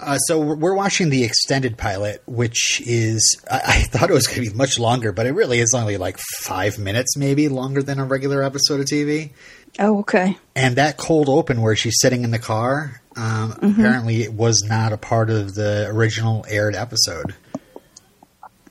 Uh, 0.00 0.18
so 0.18 0.38
we're 0.38 0.74
watching 0.74 1.10
the 1.10 1.24
extended 1.24 1.76
pilot, 1.76 2.22
which 2.26 2.80
is 2.86 3.36
I, 3.50 3.60
I 3.64 3.82
thought 3.82 4.10
it 4.10 4.12
was 4.12 4.26
going 4.28 4.44
to 4.44 4.50
be 4.50 4.56
much 4.56 4.78
longer, 4.78 5.10
but 5.10 5.26
it 5.26 5.32
really 5.32 5.58
is 5.58 5.74
only 5.74 5.96
like 5.96 6.18
five 6.42 6.78
minutes, 6.78 7.16
maybe 7.16 7.48
longer 7.48 7.82
than 7.82 7.98
a 7.98 8.04
regular 8.04 8.42
episode 8.42 8.78
of 8.78 8.86
TV. 8.86 9.30
Oh, 9.78 10.00
okay. 10.00 10.36
And 10.54 10.76
that 10.76 10.96
cold 10.96 11.28
open 11.28 11.60
where 11.60 11.76
she's 11.76 11.96
sitting 12.00 12.24
in 12.24 12.30
the 12.30 12.38
car, 12.38 13.00
um, 13.16 13.52
mm-hmm. 13.52 13.80
apparently 13.80 14.22
it 14.22 14.32
was 14.32 14.62
not 14.62 14.92
a 14.92 14.96
part 14.96 15.30
of 15.30 15.54
the 15.54 15.86
original 15.88 16.44
aired 16.48 16.74
episode. 16.74 17.34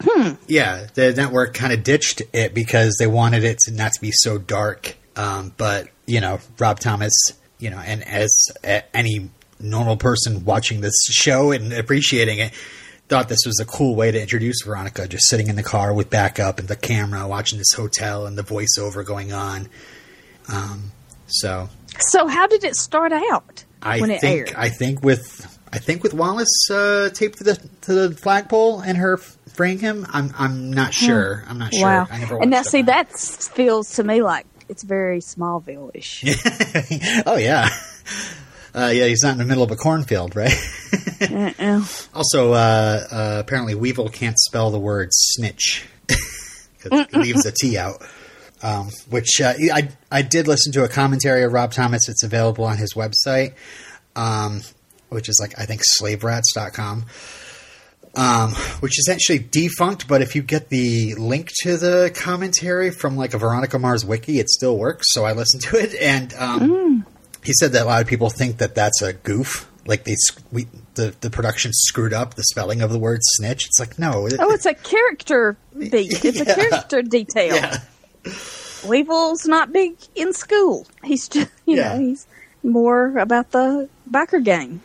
Hmm. 0.01 0.33
Yeah, 0.47 0.87
the 0.93 1.13
network 1.13 1.53
kind 1.53 1.71
of 1.71 1.83
ditched 1.83 2.21
it 2.33 2.53
because 2.53 2.97
they 2.99 3.07
wanted 3.07 3.43
it 3.43 3.59
to 3.59 3.71
not 3.71 3.93
to 3.93 4.01
be 4.01 4.11
so 4.11 4.37
dark 4.37 4.97
Um, 5.15 5.53
but 5.55 5.87
you 6.05 6.19
know, 6.21 6.39
Rob 6.59 6.79
Thomas, 6.79 7.13
you 7.59 7.69
know, 7.69 7.79
and 7.79 8.03
as 8.03 8.29
any 8.93 9.29
normal 9.59 9.97
person 9.97 10.43
watching 10.43 10.81
this 10.81 10.95
show 11.09 11.51
and 11.51 11.71
appreciating 11.71 12.39
it, 12.39 12.51
thought 13.07 13.29
this 13.29 13.45
was 13.45 13.59
a 13.59 13.65
cool 13.65 13.95
way 13.95 14.11
to 14.11 14.19
introduce 14.19 14.63
Veronica, 14.63 15.07
just 15.07 15.27
sitting 15.27 15.47
in 15.47 15.55
the 15.55 15.63
car 15.63 15.93
with 15.93 16.09
backup 16.09 16.59
and 16.59 16.67
the 16.67 16.75
camera, 16.75 17.27
watching 17.27 17.57
this 17.57 17.73
hotel 17.73 18.25
and 18.25 18.37
the 18.37 18.43
voiceover 18.43 19.05
going 19.05 19.31
on. 19.31 19.69
Um, 20.51 20.91
so, 21.27 21.69
So 21.99 22.27
how 22.27 22.47
did 22.47 22.63
it 22.63 22.75
start 22.75 23.11
out 23.11 23.65
I 23.81 23.99
when 23.99 24.11
it 24.11 24.21
think 24.21 24.49
aired? 24.49 24.53
I 24.57 24.69
think 24.69 25.03
with 25.03 25.51
I 25.71 25.79
think 25.79 26.03
with 26.03 26.13
Wallace 26.13 26.69
uh, 26.71 27.09
taped 27.13 27.39
to 27.39 27.43
the 27.43 27.69
to 27.81 27.93
the 27.93 28.15
flagpole 28.15 28.79
and 28.81 28.97
her 28.97 29.17
freeing 29.17 29.79
him. 29.79 30.05
I'm 30.11 30.33
I'm 30.37 30.71
not 30.71 30.93
sure. 30.93 31.43
I'm 31.47 31.57
not 31.57 31.73
sure. 31.73 31.81
Hmm. 31.81 31.85
wow. 31.85 32.07
I 32.09 32.19
never 32.19 32.41
And 32.41 32.51
now 32.51 32.61
see 32.61 32.79
it. 32.79 32.85
that 32.87 33.11
feels 33.17 33.95
to 33.95 34.03
me 34.03 34.21
like 34.21 34.45
it's 34.69 34.83
very 34.83 35.19
Smallville-ish. 35.19 36.23
oh 37.25 37.37
yeah, 37.37 37.69
uh, 38.73 38.91
yeah. 38.93 39.05
He's 39.05 39.21
not 39.23 39.33
in 39.33 39.37
the 39.37 39.45
middle 39.45 39.63
of 39.63 39.71
a 39.71 39.75
cornfield, 39.75 40.35
right? 40.35 40.53
Uh-uh. 41.21 41.83
also, 42.15 42.53
uh, 42.53 43.03
uh, 43.11 43.37
apparently 43.39 43.75
Weevil 43.75 44.09
can't 44.09 44.37
spell 44.39 44.71
the 44.71 44.79
word 44.79 45.09
snitch 45.11 45.85
because 46.07 47.05
he 47.11 47.17
leaves 47.17 47.45
a 47.45 47.51
T 47.51 47.77
out. 47.77 48.01
Um, 48.63 48.89
which 49.09 49.41
uh, 49.41 49.53
I 49.73 49.89
I 50.11 50.21
did 50.21 50.47
listen 50.47 50.71
to 50.73 50.83
a 50.83 50.87
commentary 50.87 51.43
of 51.43 51.51
Rob 51.53 51.71
Thomas. 51.71 52.07
It's 52.09 52.23
available 52.23 52.63
on 52.65 52.77
his 52.77 52.93
website, 52.93 53.53
um, 54.15 54.61
which 55.09 55.27
is 55.29 55.37
like 55.41 55.59
I 55.59 55.65
think 55.65 55.81
slaverats.com. 55.99 57.05
Um, 58.17 58.51
which 58.79 58.97
is 58.97 59.09
actually 59.11 59.39
defunct, 59.39 60.07
but 60.07 60.21
if 60.21 60.37
you 60.37 60.41
get 60.41 60.69
the 60.69 61.15
link 61.15 61.49
to 61.63 61.75
the 61.75 62.13
commentary 62.15 62.89
from 62.89 63.17
like 63.17 63.33
a 63.33 63.37
Veronica 63.37 63.77
Mars 63.77 64.05
wiki, 64.05 64.39
it 64.39 64.49
still 64.49 64.77
works. 64.77 65.07
So 65.09 65.25
I 65.25 65.33
listened 65.33 65.63
to 65.63 65.75
it, 65.77 65.93
and 65.95 66.33
um, 66.35 67.05
he 67.43 67.51
said 67.59 67.73
that 67.73 67.81
a 67.83 67.85
lot 67.85 68.01
of 68.01 68.07
people 68.07 68.29
think 68.29 68.59
that 68.59 68.73
that's 68.73 69.01
a 69.01 69.11
goof. 69.11 69.69
Like 69.85 70.05
they, 70.05 70.15
we, 70.49 70.67
the 70.93 71.13
the 71.19 71.29
production 71.29 71.71
screwed 71.73 72.13
up 72.13 72.35
the 72.35 72.43
spelling 72.43 72.81
of 72.81 72.89
the 72.89 72.97
word 72.99 73.19
snitch. 73.21 73.65
It's 73.67 73.81
like 73.81 73.99
no, 73.99 74.27
it- 74.27 74.37
Oh, 74.39 74.49
it's 74.51 74.65
a 74.65 74.73
character 74.73 75.57
beat. 75.77 76.23
It's 76.23 76.39
a 76.39 76.45
character 76.55 77.01
detail. 77.01 77.55
yeah, 77.57 77.79
Weevil's 78.87 79.45
not 79.45 79.71
big 79.73 79.95
in 80.15 80.33
school. 80.33 80.85
He's 81.03 81.27
just, 81.27 81.49
you 81.65 81.77
Yeah. 81.77 81.93
know, 81.93 81.99
he's 81.99 82.27
more 82.63 83.17
about 83.17 83.51
the 83.51 83.89
biker 84.09 84.43
gang. 84.43 84.81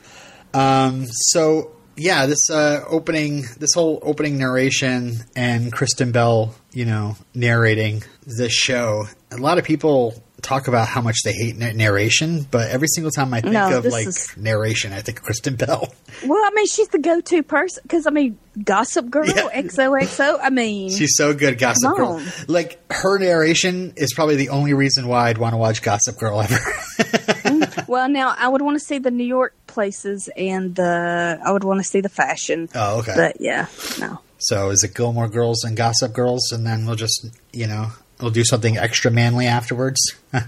Um, 0.54 1.06
so 1.06 1.72
yeah, 1.96 2.26
this 2.26 2.48
uh, 2.50 2.82
opening, 2.88 3.44
this 3.58 3.74
whole 3.74 3.98
opening 4.02 4.38
narration 4.38 5.16
and 5.36 5.72
Kristen 5.72 6.12
Bell, 6.12 6.54
you 6.72 6.84
know, 6.86 7.16
narrating 7.34 8.02
this 8.26 8.52
show. 8.52 9.04
A 9.30 9.36
lot 9.36 9.58
of 9.58 9.64
people 9.64 10.14
talk 10.40 10.68
about 10.68 10.88
how 10.88 11.00
much 11.00 11.22
they 11.24 11.32
hate 11.32 11.56
narration, 11.56 12.46
but 12.50 12.70
every 12.70 12.88
single 12.88 13.10
time 13.10 13.32
I 13.34 13.40
think 13.40 13.52
No, 13.54 13.78
of 13.78 13.84
like 13.86 14.06
is- 14.08 14.36
narration, 14.36 14.92
I 14.92 15.00
think 15.00 15.18
of 15.18 15.24
Kristen 15.24 15.56
Bell. 15.56 15.92
Well, 16.26 16.42
I 16.44 16.50
mean, 16.54 16.66
she's 16.66 16.88
the 16.88 16.98
go-to 16.98 17.42
person 17.42 17.82
because 17.84 18.06
I 18.06 18.10
mean, 18.10 18.36
Gossip 18.62 19.08
Girl, 19.10 19.26
Yeah. 19.26 19.48
XOXO. 19.62 20.38
I 20.42 20.50
mean, 20.50 20.90
She's 20.90 21.14
so 21.16 21.32
good, 21.32 21.58
Gossip 21.58 21.96
Girl. 21.96 22.20
Like 22.46 22.78
her 22.92 23.18
narration 23.18 23.94
is 23.96 24.12
probably 24.12 24.36
the 24.36 24.50
only 24.50 24.74
reason 24.74 25.06
why 25.08 25.28
I'd 25.28 25.38
want 25.38 25.54
to 25.54 25.56
watch 25.56 25.80
Gossip 25.82 26.18
Girl 26.18 26.40
ever. 26.42 26.54
Mm, 26.56 27.88
well, 27.88 28.08
now 28.08 28.34
I 28.36 28.48
would 28.48 28.60
want 28.60 28.78
to 28.78 28.84
see 28.84 28.98
the 28.98 29.10
New 29.10 29.24
York 29.24 29.54
places 29.66 30.28
and 30.36 30.74
the 30.74 31.38
I 31.44 31.52
would 31.52 31.64
want 31.64 31.78
to 31.80 31.84
see 31.84 32.00
the 32.00 32.08
fashion. 32.10 32.68
oh, 32.74 32.98
okay. 33.00 33.14
But 33.16 33.40
yeah, 33.40 33.66
no. 33.98 34.18
So 34.38 34.70
is 34.70 34.82
it 34.82 34.94
Gilmore 34.94 35.28
Girls 35.28 35.64
and 35.64 35.76
Gossip 35.76 36.12
Girls, 36.12 36.50
and 36.52 36.66
then 36.66 36.86
we'll 36.86 36.96
just 36.96 37.26
you 37.52 37.66
know 37.66 37.92
we'll 38.20 38.30
do 38.30 38.44
something 38.44 38.76
extra 38.76 39.10
manly 39.10 39.46
afterwards. 39.46 40.00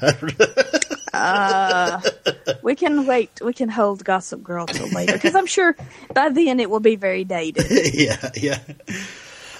We 2.62 2.76
can 2.76 3.06
wait. 3.06 3.40
We 3.42 3.52
can 3.52 3.68
hold 3.68 4.04
Gossip 4.04 4.42
Girl 4.42 4.66
till 4.66 4.88
later 4.88 5.12
because 5.12 5.34
I'm 5.34 5.46
sure 5.46 5.76
by 6.14 6.30
then 6.30 6.60
it 6.60 6.70
will 6.70 6.80
be 6.80 6.96
very 6.96 7.24
dated. 7.24 7.66
yeah, 7.94 8.30
yeah. 8.34 8.58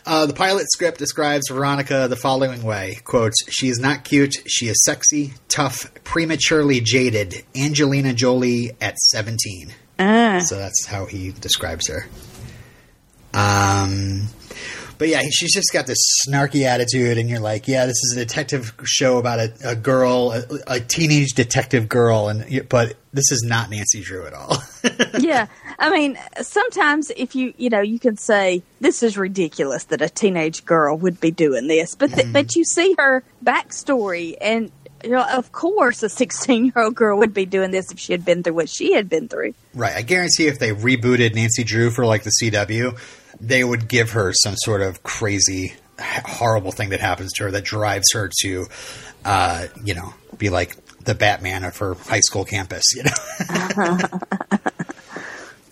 Uh, 0.07 0.26
the 0.26 0.35
pilot 0.35 0.66
script 0.73 0.99
describes 0.99 1.49
Veronica 1.49 2.07
the 2.09 2.16
following 2.16 2.62
way: 2.62 2.99
"Quotes: 3.04 3.37
She 3.50 3.69
is 3.69 3.78
not 3.78 4.04
cute. 4.04 4.35
She 4.47 4.69
is 4.69 4.83
sexy, 4.85 5.35
tough, 5.49 5.92
prematurely 6.04 6.81
jaded. 6.81 7.45
Angelina 7.57 8.12
Jolie 8.12 8.73
at 8.81 8.99
seventeen. 8.99 9.73
Ah. 9.99 10.40
So 10.45 10.59
that's 10.59 10.87
how 10.87 11.07
he 11.07 11.33
describes 11.33 11.88
her. 11.88 12.07
Um, 13.35 14.28
but 15.02 15.09
yeah, 15.09 15.23
she's 15.32 15.52
just 15.52 15.73
got 15.73 15.88
this 15.88 15.99
snarky 16.25 16.62
attitude, 16.62 17.18
and 17.18 17.28
you're 17.28 17.40
like, 17.40 17.66
yeah, 17.66 17.87
this 17.87 17.97
is 18.04 18.16
a 18.16 18.21
detective 18.21 18.73
show 18.85 19.18
about 19.18 19.40
a, 19.40 19.52
a 19.64 19.75
girl, 19.75 20.30
a, 20.30 20.75
a 20.76 20.78
teenage 20.78 21.32
detective 21.32 21.88
girl, 21.88 22.28
and 22.28 22.68
but 22.68 22.94
this 23.12 23.32
is 23.32 23.42
not 23.44 23.68
Nancy 23.68 24.00
Drew 24.00 24.28
at 24.28 24.32
all. 24.32 24.62
yeah, 25.18 25.49
I 25.80 25.90
mean, 25.90 26.16
sometimes 26.40 27.11
if 27.16 27.35
you 27.35 27.52
you 27.56 27.68
know 27.68 27.80
you 27.80 27.99
can 27.99 28.16
say 28.16 28.62
this 28.80 29.02
is 29.02 29.18
ridiculous 29.18 29.82
that 29.87 30.02
a 30.02 30.09
teenage 30.09 30.64
girl 30.64 30.97
would 30.97 31.21
be 31.21 31.32
doing 31.32 31.66
this, 31.66 31.97
but 31.97 32.12
th- 32.12 32.26
mm-hmm. 32.26 32.32
but 32.32 32.54
you 32.54 32.64
see 32.64 32.94
her 32.97 33.25
backstory 33.44 34.37
and. 34.40 34.71
You 35.04 35.11
know, 35.11 35.26
of 35.32 35.50
course, 35.50 36.04
a 36.04 36.09
16 36.09 36.66
year 36.66 36.75
old 36.76 36.94
girl 36.94 37.18
would 37.18 37.35
be 37.35 37.44
doing 37.44 37.73
this 37.73 37.90
if 37.90 37.99
she 37.99 38.12
had 38.12 38.25
been 38.25 38.44
through 38.44 38.52
what 38.52 38.68
she 38.68 38.92
had 38.92 39.09
been 39.09 39.26
through. 39.26 39.54
Right. 39.75 39.97
I 39.97 40.02
guarantee 40.02 40.47
if 40.47 40.61
they 40.61 40.71
rebooted 40.71 41.35
Nancy 41.35 41.64
Drew 41.64 41.90
for 41.90 42.06
like 42.06 42.23
the 42.23 42.30
CW, 42.40 42.97
they 43.42 43.64
would 43.64 43.88
give 43.88 44.12
her 44.12 44.32
some 44.32 44.54
sort 44.56 44.80
of 44.80 45.02
crazy, 45.02 45.75
horrible 45.99 46.70
thing 46.70 46.90
that 46.90 47.00
happens 47.00 47.32
to 47.32 47.44
her 47.44 47.50
that 47.50 47.64
drives 47.64 48.12
her 48.14 48.30
to, 48.42 48.66
uh, 49.25 49.66
you 49.84 49.94
know, 49.94 50.14
be 50.38 50.49
like 50.49 50.76
the 51.04 51.14
Batman 51.14 51.64
of 51.64 51.76
her 51.78 51.94
high 51.94 52.20
school 52.20 52.44
campus, 52.44 52.84
you 52.94 53.02
know? 53.02 53.11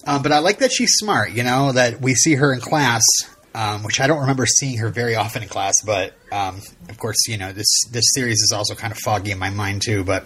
um, 0.04 0.22
but 0.22 0.32
I 0.32 0.40
like 0.40 0.58
that 0.58 0.72
she's 0.72 0.94
smart, 0.94 1.30
you 1.30 1.44
know, 1.44 1.70
that 1.70 2.00
we 2.00 2.14
see 2.14 2.34
her 2.34 2.52
in 2.52 2.60
class. 2.60 3.02
Um, 3.52 3.82
which 3.82 3.98
I 4.00 4.06
don't 4.06 4.20
remember 4.20 4.46
seeing 4.46 4.78
her 4.78 4.90
very 4.90 5.16
often 5.16 5.42
in 5.42 5.48
class, 5.48 5.74
but 5.84 6.14
um, 6.30 6.60
of 6.88 6.98
course, 6.98 7.16
you 7.26 7.36
know 7.36 7.52
this 7.52 7.66
this 7.90 8.04
series 8.14 8.36
is 8.36 8.52
also 8.54 8.76
kind 8.76 8.92
of 8.92 8.98
foggy 8.98 9.32
in 9.32 9.40
my 9.40 9.50
mind 9.50 9.82
too. 9.84 10.04
But 10.04 10.24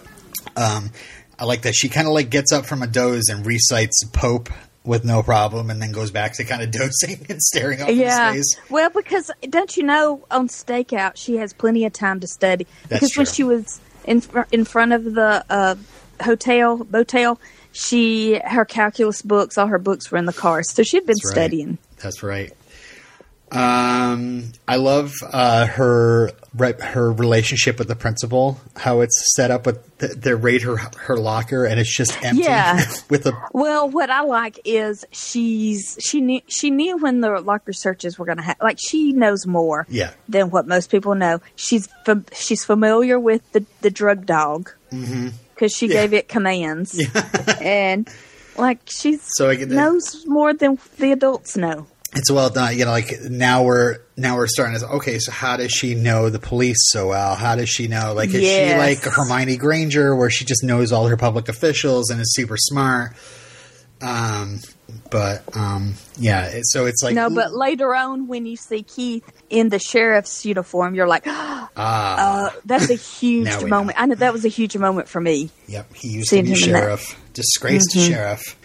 um, 0.55 0.91
I 1.39 1.45
like 1.45 1.63
that 1.63 1.73
she 1.73 1.89
kind 1.89 2.05
of 2.05 2.13
like 2.13 2.29
gets 2.29 2.51
up 2.53 2.67
from 2.67 2.83
a 2.83 2.87
doze 2.87 3.29
and 3.29 3.43
recites 3.43 4.03
Pope 4.13 4.51
with 4.85 5.03
no 5.03 5.23
problem, 5.23 5.69
and 5.69 5.81
then 5.81 5.91
goes 5.91 6.11
back 6.11 6.33
to 6.33 6.43
kind 6.43 6.61
of 6.61 6.71
dozing 6.71 7.25
and 7.29 7.41
staring 7.41 7.81
off 7.81 7.89
Yeah. 7.89 8.29
into 8.31 8.43
space. 8.43 8.61
Well, 8.69 8.89
because 8.89 9.31
don't 9.49 9.75
you 9.75 9.83
know 9.83 10.23
on 10.31 10.47
Stakeout 10.47 11.13
she 11.15 11.37
has 11.37 11.53
plenty 11.53 11.85
of 11.85 11.93
time 11.93 12.19
to 12.19 12.27
study. 12.27 12.67
That's 12.87 13.01
because 13.01 13.17
when 13.17 13.25
she 13.25 13.43
was 13.43 13.79
in 14.05 14.21
fr- 14.21 14.41
in 14.51 14.65
front 14.65 14.93
of 14.93 15.03
the 15.15 15.43
uh, 15.49 15.75
hotel 16.23 16.85
motel, 16.91 17.39
she 17.71 18.39
her 18.45 18.65
calculus 18.65 19.21
books, 19.21 19.57
all 19.57 19.67
her 19.67 19.79
books 19.79 20.11
were 20.11 20.17
in 20.17 20.25
the 20.25 20.33
car, 20.33 20.63
so 20.63 20.83
she'd 20.83 20.99
been 21.05 21.07
That's 21.07 21.25
right. 21.25 21.31
studying. 21.33 21.77
That's 22.01 22.23
right. 22.23 22.53
Um, 23.55 24.51
I 24.67 24.75
love 24.75 25.13
uh, 25.23 25.65
her 25.65 26.31
re- 26.53 26.73
her 26.79 27.11
relationship 27.11 27.79
with 27.79 27.87
the 27.87 27.95
principal. 27.95 28.59
How 28.75 28.99
it's 28.99 29.33
set 29.35 29.49
up 29.49 29.65
with 29.65 29.97
th- 29.99 30.11
they 30.13 30.33
raid 30.33 30.63
her 30.63 30.75
her 30.75 31.15
locker 31.17 31.65
and 31.65 31.79
it's 31.79 31.95
just 31.95 32.21
empty. 32.23 32.43
Yeah. 32.43 32.83
with 33.09 33.25
a 33.25 33.33
Well, 33.53 33.89
what 33.89 34.09
I 34.09 34.21
like 34.21 34.59
is 34.65 35.05
she's 35.11 35.97
she 36.01 36.19
knew 36.19 36.41
she 36.47 36.69
knew 36.69 36.97
when 36.97 37.21
the 37.21 37.39
locker 37.39 37.71
searches 37.71 38.19
were 38.19 38.25
going 38.25 38.37
to 38.37 38.43
happen. 38.43 38.65
Like 38.65 38.77
she 38.79 39.13
knows 39.13 39.47
more 39.47 39.87
yeah 39.89 40.11
than 40.27 40.49
what 40.49 40.67
most 40.67 40.91
people 40.91 41.15
know. 41.15 41.39
She's 41.55 41.87
fam- 42.05 42.25
she's 42.33 42.65
familiar 42.65 43.17
with 43.17 43.49
the 43.53 43.65
the 43.81 43.89
drug 43.89 44.25
dog 44.25 44.71
because 44.89 45.71
she 45.73 45.87
gave 45.87 46.13
it 46.13 46.27
commands, 46.27 47.01
and 47.61 48.09
like 48.57 48.79
she's 48.85 49.21
So 49.37 49.49
I 49.49 49.55
get 49.55 49.69
knows 49.69 50.25
more 50.27 50.53
than 50.53 50.77
the 50.97 51.13
adults 51.13 51.55
know. 51.55 51.87
It's 52.15 52.31
well 52.31 52.49
done. 52.49 52.77
You 52.77 52.85
know, 52.85 52.91
like 52.91 53.11
now 53.23 53.63
we're 53.63 53.97
now 54.17 54.37
we're 54.37 54.47
starting 54.47 54.79
to 54.79 54.87
okay. 54.95 55.19
So 55.19 55.31
how 55.31 55.57
does 55.57 55.71
she 55.71 55.95
know 55.95 56.29
the 56.29 56.39
police 56.39 56.77
so 56.91 57.09
well? 57.09 57.35
How 57.35 57.55
does 57.55 57.69
she 57.69 57.87
know? 57.87 58.13
Like 58.13 58.33
is 58.33 58.43
she 58.43 58.75
like 58.75 59.03
Hermione 59.03 59.57
Granger, 59.57 60.15
where 60.15 60.29
she 60.29 60.45
just 60.45 60.63
knows 60.63 60.91
all 60.91 61.07
her 61.07 61.17
public 61.17 61.49
officials 61.49 62.09
and 62.09 62.21
is 62.21 62.33
super 62.33 62.57
smart? 62.57 63.15
Um, 64.01 64.59
but 65.09 65.43
um, 65.55 65.95
yeah. 66.17 66.45
It, 66.47 66.63
so 66.67 66.85
it's 66.85 67.03
like 67.03 67.15
no, 67.15 67.29
but 67.29 67.53
later 67.53 67.93
on 67.93 68.27
when 68.27 68.45
you 68.45 68.55
see 68.55 68.83
Keith 68.83 69.29
in 69.49 69.69
the 69.69 69.79
sheriff's 69.79 70.45
uniform, 70.45 70.95
you're 70.95 71.07
like, 71.07 71.23
ah, 71.27 71.69
uh, 71.75 72.49
that's 72.65 72.89
a 72.89 72.95
huge 73.19 73.63
moment. 73.63 73.99
I 73.99 74.05
know 74.05 74.15
that 74.15 74.33
was 74.33 74.45
a 74.45 74.49
huge 74.49 74.77
moment 74.77 75.07
for 75.07 75.19
me. 75.19 75.49
Yep, 75.67 75.93
he 75.95 76.09
used 76.09 76.29
to 76.29 76.35
be 76.35 76.39
him 76.39 76.45
in 76.45 76.51
that. 76.51 76.79
sheriff, 76.79 77.33
disgraced 77.33 77.91
sheriff. 77.93 78.57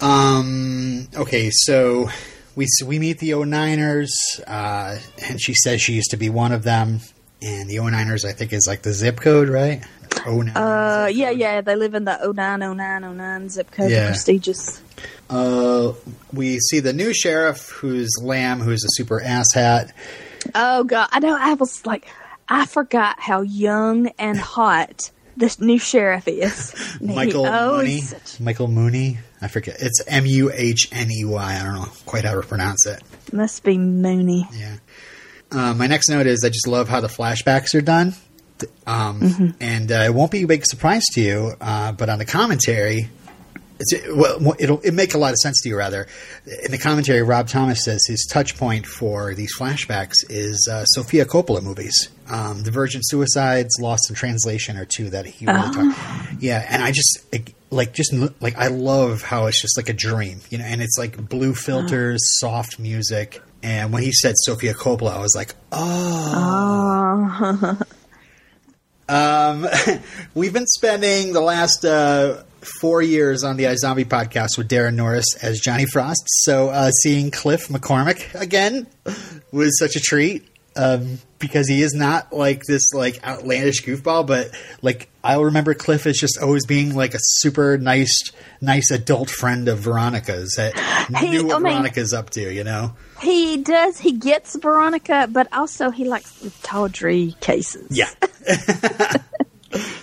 Um. 0.00 1.08
Okay, 1.16 1.50
so 1.50 2.08
we 2.54 2.66
so 2.68 2.86
we 2.86 2.98
meet 2.98 3.18
the 3.18 3.30
09ers, 3.30 4.10
uh, 4.46 4.98
and 5.22 5.40
she 5.40 5.54
says 5.54 5.80
she 5.80 5.94
used 5.94 6.10
to 6.10 6.16
be 6.16 6.28
one 6.30 6.52
of 6.52 6.62
them. 6.62 7.00
And 7.42 7.68
the 7.68 7.76
09ers, 7.76 8.24
I 8.24 8.32
think, 8.32 8.52
is 8.52 8.66
like 8.66 8.82
the 8.82 8.92
zip 8.92 9.20
code, 9.20 9.48
right? 9.48 9.82
09. 10.26 10.56
Uh, 10.56 11.08
yeah, 11.12 11.30
yeah, 11.30 11.60
they 11.60 11.76
live 11.76 11.94
in 11.94 12.04
the 12.04 12.18
090909 12.34 13.48
zip 13.50 13.70
code, 13.70 13.90
Yeah. 13.90 14.06
prestigious. 14.08 14.80
Uh, 15.28 15.92
we 16.32 16.58
see 16.60 16.80
the 16.80 16.92
new 16.94 17.12
sheriff, 17.12 17.68
who's 17.70 18.08
Lamb, 18.22 18.60
who's 18.60 18.84
a 18.84 18.88
super 18.90 19.20
asshat. 19.20 19.90
Oh 20.54 20.84
god, 20.84 21.08
I 21.12 21.18
know. 21.20 21.36
I 21.38 21.54
was 21.54 21.84
like, 21.84 22.06
I 22.48 22.64
forgot 22.66 23.20
how 23.20 23.42
young 23.42 24.08
and 24.18 24.38
hot 24.38 25.10
this 25.36 25.60
new 25.60 25.78
sheriff 25.78 26.26
is. 26.28 26.74
Michael 27.00 27.44
He- 27.44 27.50
oh, 27.50 27.76
Mooney. 27.78 28.00
such- 28.00 28.40
Michael 28.40 28.68
Mooney. 28.68 29.18
I 29.40 29.48
forget. 29.48 29.76
It's 29.80 30.00
M 30.06 30.24
U 30.26 30.50
H 30.52 30.88
N 30.92 31.10
E 31.10 31.24
Y. 31.24 31.58
I 31.60 31.62
don't 31.62 31.74
know 31.74 31.88
quite 32.06 32.24
how 32.24 32.34
to 32.34 32.46
pronounce 32.46 32.86
it. 32.86 33.02
must 33.32 33.62
be 33.64 33.76
Mooney. 33.78 34.48
Yeah. 34.52 34.76
Uh, 35.52 35.74
my 35.74 35.86
next 35.86 36.08
note 36.08 36.26
is 36.26 36.42
I 36.44 36.48
just 36.48 36.66
love 36.66 36.88
how 36.88 37.00
the 37.00 37.08
flashbacks 37.08 37.74
are 37.74 37.80
done. 37.80 38.14
Um, 38.86 39.54
And 39.60 39.92
uh, 39.92 39.96
it 40.06 40.14
won't 40.14 40.30
be 40.32 40.42
a 40.42 40.46
big 40.46 40.64
surprise 40.64 41.04
to 41.12 41.20
you, 41.20 41.52
uh, 41.60 41.92
but 41.92 42.08
on 42.08 42.18
the 42.18 42.24
commentary, 42.24 43.10
it's, 43.78 43.92
well, 44.08 44.54
it'll 44.58 44.80
it 44.80 44.92
make 44.94 45.12
a 45.12 45.18
lot 45.18 45.32
of 45.32 45.36
sense 45.36 45.60
to 45.62 45.68
you. 45.68 45.76
Rather, 45.76 46.06
in 46.64 46.70
the 46.70 46.78
commentary, 46.78 47.22
Rob 47.22 47.46
Thomas 47.48 47.84
says 47.84 48.00
his 48.08 48.26
touch 48.32 48.56
point 48.56 48.86
for 48.86 49.34
these 49.34 49.54
flashbacks 49.58 50.14
is 50.30 50.66
uh, 50.72 50.86
Sofia 50.86 51.26
Coppola 51.26 51.62
movies. 51.62 52.08
Um, 52.30 52.62
the 52.62 52.70
Virgin 52.70 53.02
Suicides, 53.04 53.76
Lost 53.78 54.08
in 54.08 54.16
Translation, 54.16 54.78
are 54.78 54.86
two 54.86 55.10
that 55.10 55.26
he 55.26 55.44
really 55.46 55.60
talked. 55.70 55.98
Yeah, 56.46 56.64
and 56.70 56.80
I 56.80 56.92
just 56.92 57.26
like 57.70 57.92
just 57.92 58.14
like 58.40 58.56
I 58.56 58.68
love 58.68 59.22
how 59.22 59.46
it's 59.46 59.60
just 59.60 59.76
like 59.76 59.88
a 59.88 59.92
dream, 59.92 60.38
you 60.48 60.58
know, 60.58 60.64
and 60.64 60.80
it's 60.80 60.96
like 60.96 61.28
blue 61.28 61.54
filters, 61.54 62.20
soft 62.38 62.78
music. 62.78 63.42
And 63.64 63.92
when 63.92 64.04
he 64.04 64.12
said 64.12 64.34
Sofia 64.36 64.72
Coppola, 64.72 65.10
I 65.10 65.18
was 65.18 65.34
like, 65.34 65.56
oh. 65.72 67.78
Um, 69.08 69.68
we've 70.34 70.52
been 70.52 70.66
spending 70.66 71.32
the 71.32 71.40
last 71.40 71.84
uh, 71.84 72.42
four 72.80 73.02
years 73.02 73.44
on 73.44 73.56
the 73.56 73.64
iZombie 73.64 74.04
podcast 74.04 74.58
with 74.58 74.68
Daran 74.68 74.94
Norris 74.94 75.36
as 75.42 75.60
Johnny 75.60 75.86
Frost. 75.86 76.24
So 76.26 76.70
uh, 76.70 76.90
seeing 76.90 77.30
Cliff 77.30 77.68
McCormack 77.68 78.40
again 78.40 78.88
was 79.52 79.78
such 79.78 79.94
a 79.94 80.00
treat 80.00 80.48
um, 80.76 81.18
because 81.38 81.68
he 81.68 81.82
is 81.82 81.94
not 81.94 82.32
like 82.32 82.62
this 82.64 82.92
like 82.94 83.22
outlandish 83.26 83.84
goofball, 83.84 84.26
but 84.26 84.50
like 84.82 85.08
I'll 85.24 85.44
remember 85.44 85.74
Cliff 85.74 86.06
as 86.06 86.16
just 86.18 86.38
always 86.40 86.64
being 86.66 86.94
like 86.94 87.14
a 87.14 87.18
super 87.20 87.76
nice, 87.78 88.30
nice 88.60 88.90
adult 88.90 89.28
friend 89.30 89.68
of 89.68 89.78
Veronica's 89.80 90.52
that 90.56 90.74
He- 91.20 91.30
knew 91.30 91.46
what 91.46 91.56
I 91.56 91.58
mean- 91.58 91.72
Veronica's 91.72 92.12
up 92.14 92.30
to. 92.30 92.52
You 92.52 92.64
know? 92.64 92.94
He 93.20 93.56
does. 93.58 93.98
He 93.98 94.12
gets 94.12 94.56
Veronica, 94.56 95.28
but 95.30 95.48
also 95.52 95.90
he 95.90 96.04
likes 96.04 96.30
the 96.40 96.50
tawdry 96.62 97.34
cases. 97.40 97.86
Yeah, 97.90 98.10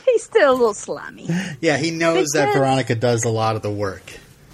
He's 0.05 0.23
still 0.23 0.51
a 0.51 0.53
little 0.53 0.73
slimy. 0.73 1.27
yeah. 1.61 1.77
He 1.77 1.89
knows 1.91 2.27
that 2.33 2.53
Veronica 2.53 2.95
does 2.95 3.23
a 3.23 3.29
lot 3.29 3.55
of 3.55 3.61
the 3.61 3.71
work. 3.71 4.03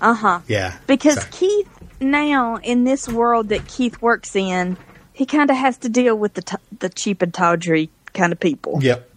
Uh 0.01 0.13
huh. 0.13 0.39
Yeah, 0.47 0.77
Because 0.87 1.15
Sorry. 1.15 1.27
Keith 1.31 1.67
now 1.99 2.55
in 2.57 2.85
this 2.85 3.09
world 3.09 3.49
that 3.49 3.67
Keith 3.67 4.01
works 4.01 4.33
in, 4.35 4.77
he 5.19 5.25
kind 5.25 5.49
of 5.49 5.57
has 5.57 5.77
to 5.79 5.89
deal 5.89 6.17
with 6.17 6.35
the 6.35 6.41
t- 6.41 6.55
the 6.79 6.87
cheap 6.87 7.21
and 7.21 7.33
tawdry 7.33 7.89
kind 8.13 8.31
of 8.31 8.39
people. 8.39 8.79
Yep. 8.81 9.11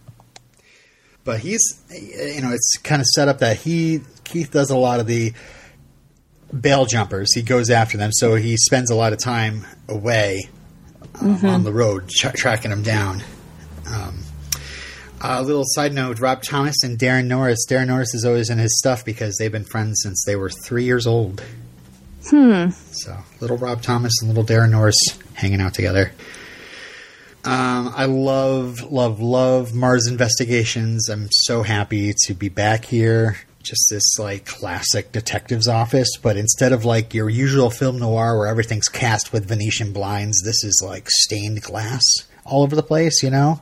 But 1.23 1.39
he's, 1.39 1.81
you 1.89 2.41
know, 2.41 2.51
it's 2.51 2.77
kind 2.83 2.99
of 2.99 3.05
set 3.07 3.29
up 3.29 3.39
that 3.39 3.55
he 3.55 4.01
Keith 4.25 4.51
does 4.51 4.69
a 4.69 4.75
lot 4.75 4.99
of 4.99 5.07
the 5.07 5.31
bail 6.59 6.85
jumpers. 6.85 7.33
He 7.33 7.41
goes 7.41 7.69
after 7.69 7.97
them, 7.97 8.11
so 8.11 8.35
he 8.35 8.57
spends 8.57 8.91
a 8.91 8.95
lot 8.95 9.13
of 9.13 9.19
time 9.19 9.65
away 9.87 10.49
um, 11.21 11.45
on 11.45 11.63
the 11.63 11.71
road 11.71 12.09
tra- 12.09 12.33
tracking 12.33 12.71
them 12.71 12.83
down. 12.83 13.23
Um, 13.87 14.19
a 15.21 15.41
little 15.41 15.63
side 15.65 15.93
note: 15.93 16.19
Rob 16.19 16.43
Thomas 16.43 16.83
and 16.83 16.99
Daran 16.99 17.27
Norris. 17.27 17.65
Daran 17.65 17.87
Norris 17.87 18.13
is 18.13 18.25
always 18.25 18.49
in 18.49 18.57
his 18.57 18.77
stuff 18.77 19.05
because 19.05 19.37
they've 19.37 19.53
been 19.53 19.63
friends 19.63 20.01
since 20.03 20.21
they 20.25 20.35
were 20.35 20.49
three 20.49 20.83
years 20.83 21.07
old. 21.07 21.41
Hmm. 22.29 22.69
So 22.91 23.17
little 23.39 23.57
Rob 23.57 23.81
Thomas 23.81 24.13
and 24.21 24.29
little 24.29 24.45
Daran 24.45 24.71
Norris 24.71 24.97
hanging 25.33 25.61
out 25.61 25.73
together. 25.73 26.11
Um, 27.45 27.91
I 27.93 28.05
love, 28.05 28.89
love, 28.89 29.19
love 29.19 29.73
Mars 29.73 30.07
Investigations. 30.07 31.09
I'm 31.09 31.27
so 31.29 31.63
happy 31.63 32.13
to 32.25 32.33
be 32.33 32.47
back 32.47 32.85
here. 32.85 33.37
Just 33.61 33.87
this 33.89 34.17
like 34.17 34.45
classic 34.45 35.11
detective's 35.11 35.67
office, 35.67 36.17
but 36.21 36.35
instead 36.37 36.73
of 36.73 36.83
like 36.85 37.13
your 37.13 37.29
usual 37.29 37.69
film 37.69 37.99
noir 37.99 38.37
where 38.37 38.47
everything's 38.47 38.89
cast 38.89 39.31
with 39.31 39.47
Venetian 39.47 39.93
blinds, 39.93 40.41
this 40.43 40.63
is 40.63 40.81
like 40.85 41.09
stained 41.09 41.61
glass 41.61 42.01
all 42.45 42.63
over 42.63 42.75
the 42.75 42.83
place, 42.83 43.23
you 43.23 43.29
know? 43.29 43.61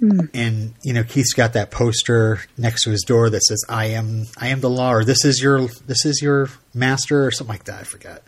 And 0.00 0.74
you 0.82 0.92
know, 0.92 1.04
Keith's 1.04 1.32
got 1.32 1.52
that 1.52 1.70
poster 1.70 2.40
next 2.58 2.84
to 2.84 2.90
his 2.90 3.02
door 3.02 3.30
that 3.30 3.42
says 3.42 3.64
"I 3.68 3.86
am, 3.86 4.26
I 4.36 4.48
am 4.48 4.60
the 4.60 4.70
law," 4.70 4.92
or 4.92 5.04
"This 5.04 5.24
is 5.24 5.40
your, 5.40 5.66
this 5.86 6.04
is 6.04 6.20
your 6.20 6.48
master," 6.74 7.24
or 7.26 7.30
something 7.30 7.54
like 7.54 7.64
that. 7.64 7.80
I 7.80 7.84
forgot. 7.84 8.22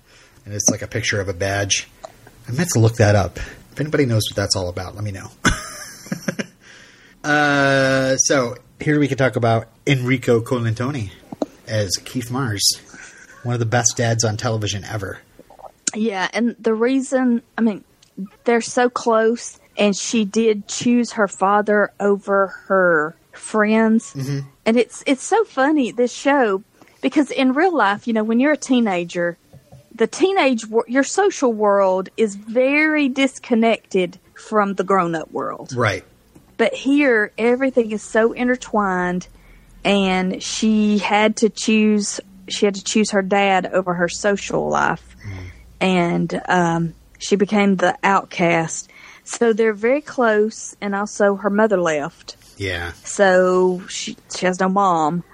And 0.44 0.55
it's 0.55 0.68
like 0.70 0.83
a 0.83 0.87
picture 0.87 1.20
of 1.20 1.29
a 1.29 1.33
badge. 1.33 1.88
I 2.46 2.53
meant 2.53 2.70
to 2.74 2.79
look 2.79 2.96
that 2.96 3.16
up. 3.16 3.38
If 3.38 3.81
anybody 3.81 4.07
knows 4.07 4.22
what 4.31 4.37
that's 4.37 4.55
all 4.55 4.68
about, 4.68 4.94
let 4.94 5.03
me 5.03 5.11
know. 5.11 5.31
uh, 7.24 8.16
so 8.18 8.57
here 8.79 9.00
we 9.00 9.09
can 9.09 9.18
talk 9.18 9.37
about 9.37 9.68
Enrico 9.87 10.40
Colantoni 10.40 11.11
as 11.66 11.96
Keith 11.96 12.31
Mars, 12.31 12.62
one 13.42 13.55
of 13.55 13.59
the 13.59 13.66
best 13.66 13.96
dads 13.96 14.24
on 14.24 14.37
television 14.37 14.85
ever. 14.85 15.20
Yeah, 15.94 16.29
and 16.33 16.57
the 16.59 16.74
reason, 16.74 17.42
I 17.57 17.62
mean, 17.62 17.85
they're 18.44 18.61
so 18.61 18.90
close, 18.90 19.59
and 19.76 19.96
she 19.96 20.24
did 20.24 20.68
choose 20.68 21.12
her 21.12 21.28
father 21.28 21.92
over 22.00 22.48
her 22.66 23.16
friends, 23.32 24.14
and 24.64 24.76
it's 24.76 25.02
it's 25.06 25.24
so 25.24 25.44
funny 25.44 25.90
this 25.90 26.12
show 26.12 26.62
because 27.00 27.30
in 27.30 27.52
real 27.52 27.76
life, 27.76 28.06
you 28.06 28.12
know, 28.12 28.24
when 28.24 28.40
you're 28.40 28.52
a 28.52 28.56
teenager, 28.56 29.37
the 29.94 30.06
teenage 30.06 30.66
wor- 30.66 30.87
your 30.88 31.04
social 31.04 31.52
world 31.52 32.08
is 32.16 32.34
very 32.34 33.08
disconnected 33.08 34.18
from 34.34 34.74
the 34.74 34.84
grown 34.84 35.14
up 35.14 35.30
world. 35.30 35.74
Right. 35.74 36.04
But 36.56 36.72
here, 36.72 37.32
everything 37.37 37.90
is 37.92 38.02
so 38.02 38.32
intertwined, 38.32 39.28
and 39.84 40.42
she 40.42 40.98
had 40.98 41.37
to 41.38 41.48
choose. 41.50 42.20
She 42.48 42.64
had 42.66 42.74
to 42.76 42.84
choose 42.84 43.10
her 43.10 43.22
dad 43.22 43.66
over 43.66 43.94
her 43.94 44.08
social 44.08 44.68
life, 44.68 45.16
and 45.80 46.40
um, 46.48 46.94
she 47.18 47.37
became 47.37 47.76
the 47.76 47.96
outcast. 48.02 48.90
So 49.24 49.52
they're 49.52 49.72
very 49.72 50.00
close, 50.02 50.76
and 50.80 50.94
also 50.94 51.37
her 51.37 51.50
mother 51.50 51.78
left, 51.78 52.37
Yeah. 52.58 52.92
so 53.04 53.82
she 53.88 54.16
she 54.34 54.44
has 54.46 54.60
no 54.60 54.68
mom, 54.68 55.24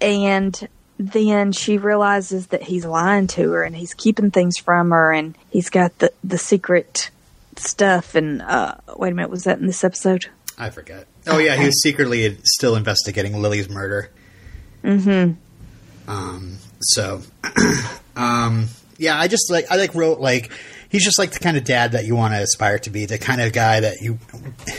and 0.00 0.68
then 0.98 1.50
she 1.52 1.78
realizes 1.78 2.48
that 2.48 2.62
he's 2.62 2.84
lying 2.84 3.26
to 3.26 3.50
her 3.50 3.64
and 3.64 3.74
he's 3.74 3.94
keeping 3.94 4.30
things 4.30 4.58
from 4.58 4.90
her, 4.90 5.10
and 5.12 5.36
he's 5.50 5.70
got 5.70 5.98
the 5.98 6.12
the 6.22 6.38
secret 6.38 7.10
stuff. 7.56 8.14
And 8.14 8.42
uh, 8.42 8.74
wait 8.96 9.12
a 9.12 9.14
minute, 9.14 9.30
was 9.30 9.44
that 9.44 9.58
in 9.58 9.66
this 9.66 9.82
episode? 9.84 10.26
I 10.58 10.70
forget. 10.70 11.06
Oh 11.26 11.38
yeah, 11.38 11.56
he 11.56 11.64
was 11.64 11.82
secretly 11.82 12.36
still 12.44 12.76
investigating 12.76 13.40
Lily's 13.40 13.68
murder. 13.70 14.10
Mm-hmm. 14.84 16.10
Um. 16.10 16.58
So, 16.80 17.22
um. 18.16 18.68
Yeah, 18.98 19.18
I 19.18 19.26
just 19.26 19.50
like 19.50 19.66
I 19.70 19.76
like 19.76 19.94
wrote 19.94 20.20
like 20.20 20.52
he's 20.94 21.04
just 21.04 21.18
like 21.18 21.32
the 21.32 21.40
kind 21.40 21.56
of 21.56 21.64
dad 21.64 21.90
that 21.92 22.04
you 22.04 22.14
want 22.14 22.34
to 22.34 22.40
aspire 22.40 22.78
to 22.78 22.90
be, 22.90 23.04
the 23.04 23.18
kind 23.18 23.40
of 23.40 23.52
guy 23.52 23.80
that 23.80 24.00
you 24.00 24.16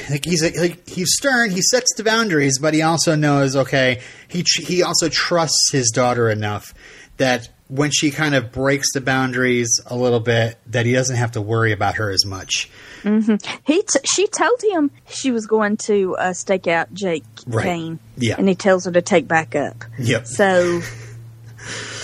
like. 0.09 0.23
He's 0.23 0.41
like 0.57 0.87
he's 0.87 1.13
stern, 1.13 1.51
he 1.51 1.61
sets 1.61 1.93
the 1.97 2.03
boundaries, 2.05 2.57
but 2.57 2.73
he 2.73 2.81
also 2.81 3.15
knows 3.15 3.53
okay. 3.57 4.01
He 4.29 4.45
he 4.61 4.81
also 4.81 5.09
trusts 5.09 5.71
his 5.73 5.91
daughter 5.91 6.29
enough 6.29 6.73
that 7.17 7.49
when 7.67 7.91
she 7.91 8.11
kind 8.11 8.33
of 8.33 8.51
breaks 8.53 8.93
the 8.93 9.01
boundaries 9.01 9.81
a 9.87 9.95
little 9.97 10.19
bit, 10.21 10.57
that 10.67 10.85
he 10.85 10.93
doesn't 10.93 11.17
have 11.17 11.31
to 11.33 11.41
worry 11.41 11.73
about 11.73 11.95
her 11.95 12.09
as 12.11 12.25
much. 12.25 12.69
He 13.03 13.81
t- 13.83 13.99
she 14.05 14.27
told 14.27 14.61
him 14.63 14.89
she 15.09 15.31
was 15.31 15.45
going 15.47 15.77
to 15.77 16.15
uh, 16.17 16.33
stake 16.33 16.65
out 16.67 16.93
Jake 16.93 17.23
Right. 17.45 17.63
Kane, 17.65 17.99
Yeah. 18.17 18.35
and 18.37 18.47
he 18.47 18.55
tells 18.55 18.85
her 18.85 18.91
to 18.91 19.01
take 19.01 19.27
back 19.27 19.53
up. 19.55 19.83
Yep. 19.99 20.25
So 20.27 20.81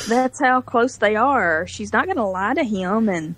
that's 0.08 0.39
how 0.39 0.62
close 0.62 0.97
they 0.97 1.15
are. 1.15 1.65
She's 1.67 1.93
not 1.93 2.06
going 2.06 2.17
to 2.17 2.24
lie 2.26 2.54
to 2.54 2.63
him 2.63 3.10
and 3.10 3.36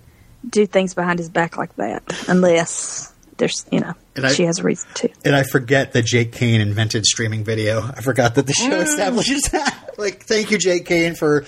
do 0.48 0.66
things 0.66 0.94
behind 0.94 1.18
his 1.18 1.28
back 1.30 1.56
like 1.56 1.74
that, 1.76 2.02
unless 2.28 3.12
there's 3.36 3.64
you 3.72 3.80
know 3.80 3.94
And 4.16 4.26
I- 4.26 4.32
she 4.32 4.44
has 4.44 4.58
a 4.60 4.62
reason 4.62 4.88
to. 4.94 5.08
And 5.24 5.34
I 5.34 5.42
forget 5.42 5.92
that 5.92 6.04
Jake 6.04 6.32
Kane 6.32 6.60
invented 6.60 7.04
streaming 7.06 7.44
video. 7.44 7.82
I 7.82 8.00
forgot 8.00 8.34
that 8.36 8.46
the 8.46 8.52
show 8.52 8.70
establishes 8.80 9.42
that. 9.52 9.94
Like, 9.98 10.24
thank 10.24 10.50
you, 10.50 10.58
Jake 10.58 10.86
Kane, 10.86 11.14
for 11.14 11.44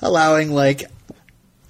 allowing 0.00 0.50
like 0.52 0.84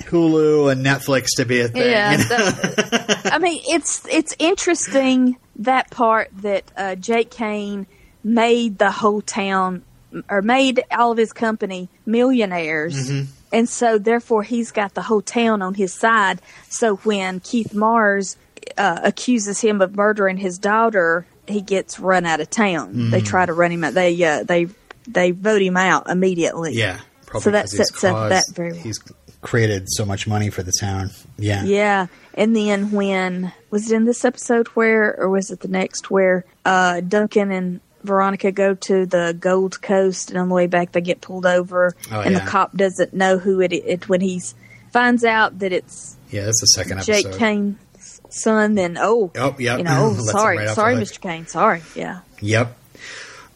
Hulu 0.01 0.71
and 0.73 0.85
Netflix 0.85 1.29
to 1.37 1.45
be 1.45 1.61
a 1.61 1.69
thing. 1.69 1.91
Yeah, 1.91 2.13
you 2.13 2.19
know? 2.19 2.25
the- 2.27 3.31
I 3.33 3.39
mean 3.39 3.63
it's 3.69 4.07
it's 4.11 4.35
interesting 4.39 5.37
that 5.57 5.91
part 5.91 6.31
that 6.39 6.71
uh, 6.77 6.95
Jake 6.97 7.31
Kane 7.31 7.87
made 8.25 8.79
the 8.79 8.91
whole 8.91 9.21
town 9.21 9.83
or 10.29 10.43
made 10.43 10.83
all 10.91 11.13
of 11.13 11.19
his 11.19 11.33
company 11.33 11.89
millionaires. 12.05 13.11
And 13.53 13.69
so, 13.69 13.99
therefore, 13.99 14.43
he's 14.43 14.71
got 14.71 14.95
the 14.95 15.03
whole 15.03 15.21
town 15.23 15.63
on 15.63 15.75
his 15.75 15.93
side. 15.95 16.41
So, 16.69 16.97
when 16.97 17.41
Keith 17.41 17.75
Mars 17.75 18.37
uh, 18.79 19.01
accuses 19.05 19.61
him 19.61 19.81
of 19.81 19.95
murdering 19.95 20.39
his 20.39 20.59
daughter, 20.59 21.27
he 21.47 21.61
gets 21.61 22.01
run 22.01 22.25
out 22.25 22.41
of 22.41 22.49
town. 22.51 23.11
They 23.11 23.21
try 23.21 23.45
to 23.45 23.53
run 23.53 23.71
him 23.73 23.85
out. 23.85 23.95
They 23.95 24.23
uh, 24.25 24.45
they 24.45 24.69
they 25.07 25.33
vote 25.33 25.61
him 25.61 25.77
out 25.77 26.09
immediately. 26.09 26.75
yeah, 26.75 27.01
probably 27.27 27.43
So 27.43 27.51
that 27.51 27.69
sets 27.69 28.05
up 28.05 28.31
that 28.31 28.45
very 28.55 28.73
well. 28.73 28.83
He's 28.83 29.01
created 29.41 29.89
so 29.91 30.05
much 30.05 30.27
money 30.27 30.51
for 30.51 30.63
the 30.63 30.73
town. 30.81 31.11
Yeah. 31.37 31.65
Yeah. 31.65 32.07
And 32.35 32.55
then 32.57 32.93
when 32.93 33.53
was 33.71 33.91
it 33.91 33.97
in 33.97 34.05
this 34.05 34.25
episode 34.25 34.69
where 34.69 35.19
or 35.21 35.29
was 35.29 35.51
it 35.51 35.61
the 35.61 35.69
next 35.69 36.11
where 36.11 36.45
uh 36.65 37.01
Duncan 37.01 37.51
and 37.51 37.81
Veronica 38.05 38.53
go 38.53 38.75
to 38.75 39.07
the 39.07 39.37
Gold 39.39 39.81
Coast 39.83 40.31
and 40.31 40.39
on 40.39 40.49
the 40.49 40.55
way 40.55 40.67
back 40.67 40.93
they 40.93 41.01
get 41.01 41.21
pulled 41.21 41.47
over 41.47 41.95
Oh, 42.11 42.21
and 42.21 42.33
yeah. 42.33 42.45
the 42.45 42.51
cop 42.51 42.77
doesn't 42.77 43.13
know 43.15 43.39
who 43.39 43.61
it 43.61 43.73
it 43.73 44.09
when 44.09 44.21
he's 44.21 44.55
finds 44.93 45.25
out 45.25 45.59
that 45.61 45.73
it's 45.73 46.17
Yeah, 46.31 46.45
that's 46.45 46.61
the 46.61 46.67
second 46.67 47.03
Jake 47.03 47.27
episode. 47.27 47.39
Kane's 47.39 48.21
son 48.31 48.75
then 48.75 48.97
oh 49.01 49.31
Oh, 49.37 49.55
yep. 49.59 49.79
you 49.79 49.85
know 49.85 50.15
oh, 50.19 50.25
sorry 50.27 50.59
right 50.59 50.69
sorry. 50.71 50.95
Mr. 50.97 51.21
Kane 51.21 51.47
sorry 51.47 51.83
yeah 51.95 52.21
Yep. 52.41 52.77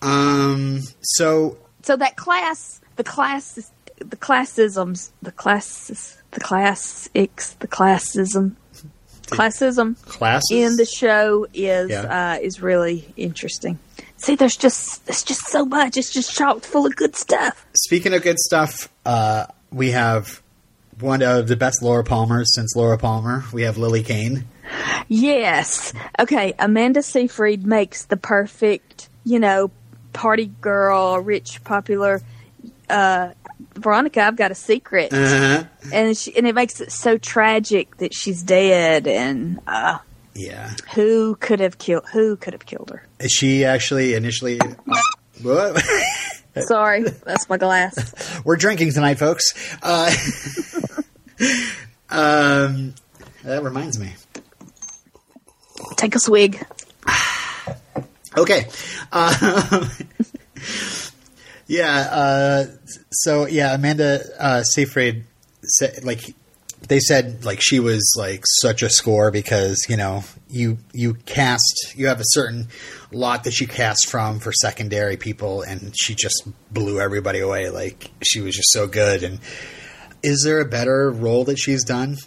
Um. 0.03 0.83
So 1.03 1.57
so 1.83 1.97
that 1.97 2.17
class 2.17 2.81
the 2.97 3.05
class 3.05 3.71
the 3.99 4.17
classisms 4.17 5.11
the 5.23 5.33
classes 5.33 6.19
the 6.33 6.41
classics 6.41 7.53
the 7.61 7.67
classism 7.69 8.53
classism 9.29 10.01
classes 10.07 10.51
in 10.53 10.77
the 10.77 10.85
show 10.85 11.47
is 11.55 11.91
Yeah. 11.91 12.35
uh, 12.37 12.39
is 12.41 12.61
really 12.63 13.13
interesting. 13.17 13.79
See, 14.19 14.35
there's 14.35 14.57
just 14.57 15.05
there's 15.07 15.23
just 15.23 15.47
so 15.49 15.65
much. 15.65 15.97
It's 15.97 16.13
just 16.13 16.35
chocked 16.35 16.65
full 16.67 16.87
of 16.87 16.97
good 16.97 17.15
stuff. 17.17 17.67
Speaking 17.77 18.15
of 18.15 18.23
good 18.23 18.39
stuff, 18.39 18.89
uh, 19.05 19.47
we 19.71 19.91
have 19.91 20.43
one 21.01 21.23
of 21.23 21.49
the 21.49 21.57
best 21.57 21.83
Laura 21.83 22.03
Palmers 22.03 22.47
since 22.55 22.75
Laura 22.75 22.97
Palmer. 22.99 23.45
We 23.53 23.63
have 23.63 23.77
Lily 23.77 24.03
Kane. 24.03 24.47
Yes. 25.09 25.93
Okay. 26.19 26.55
Amanda 26.59 27.03
Seyfried 27.03 27.67
makes 27.67 28.07
the 28.07 28.17
perfect, 28.17 29.09
you 29.25 29.39
know, 29.39 29.71
party 30.13 30.47
girl, 30.61 31.19
rich, 31.19 31.63
popular. 31.65 32.23
Uh, 32.89 33.31
Veronica, 33.75 34.23
I've 34.23 34.37
got 34.37 34.51
a 34.51 34.55
secret, 34.55 35.13
Uh-huh. 35.13 35.65
and 35.93 36.17
she, 36.17 36.35
and 36.37 36.47
it 36.47 36.55
makes 36.55 36.81
it 36.81 36.91
so 36.93 37.19
tragic 37.19 37.97
that 37.99 38.15
she's 38.15 38.43
dead. 38.43 39.07
And 39.07 39.61
uh, 39.67 39.99
Yeah. 40.37 40.75
who 40.95 41.37
could 41.37 41.61
have 41.61 41.79
killed? 41.79 42.05
Who 42.13 42.37
could 42.37 42.53
have 42.53 42.67
killed 42.67 42.91
her? 42.91 43.07
She 43.29 43.65
actually 43.65 44.15
initially. 44.15 44.59
What? 45.43 45.83
Sorry, 46.67 47.03
that's 47.03 47.49
my 47.49 47.57
glass. 47.59 48.41
We're 48.45 48.57
drinking 48.57 48.93
tonight, 48.93 49.19
folks. 49.19 49.45
Uh, 49.83 50.11
um, 52.11 52.95
that 53.45 53.63
reminds 53.63 53.99
me. 53.99 54.15
Take 55.97 56.15
a 56.15 56.19
swig. 56.19 56.65
Okay. 58.39 58.67
Um, 59.13 59.91
yeah. 61.67 62.01
Uh, 62.11 62.67
so 63.11 63.47
yeah, 63.47 63.75
Amanda 63.75 64.21
uh, 64.39 64.63
Seyfried 64.63 65.25
said 65.63 66.05
like 66.05 66.35
they 66.89 67.01
said 67.01 67.45
like 67.45 67.61
she 67.61 67.81
was 67.81 68.15
like 68.17 68.45
such 68.61 68.83
a 68.83 68.89
score 68.91 69.31
because 69.31 69.85
you 69.89 69.97
know 69.97 70.23
you 70.49 70.79
you 70.93 71.15
cast 71.27 71.95
you 71.97 72.07
have 72.07 72.21
a 72.21 72.25
certain 72.27 72.69
lot 73.13 73.45
that 73.45 73.61
you 73.61 73.67
cast 73.67 74.09
from 74.09 74.39
for 74.39 74.53
secondary 74.53 75.17
people 75.17 75.63
and 75.63 75.93
she 75.99 76.15
just 76.15 76.47
blew 76.73 77.01
everybody 77.01 77.41
away 77.41 77.71
like 77.71 78.11
she 78.23 78.41
was 78.41 78.55
just 78.55 78.71
so 78.73 78.87
good 78.87 79.23
and 79.23 79.41
is 80.23 80.43
there 80.45 80.61
a 80.61 80.65
better 80.65 81.11
role 81.11 81.45
that 81.45 81.59
she's 81.59 81.85
done 81.85 82.17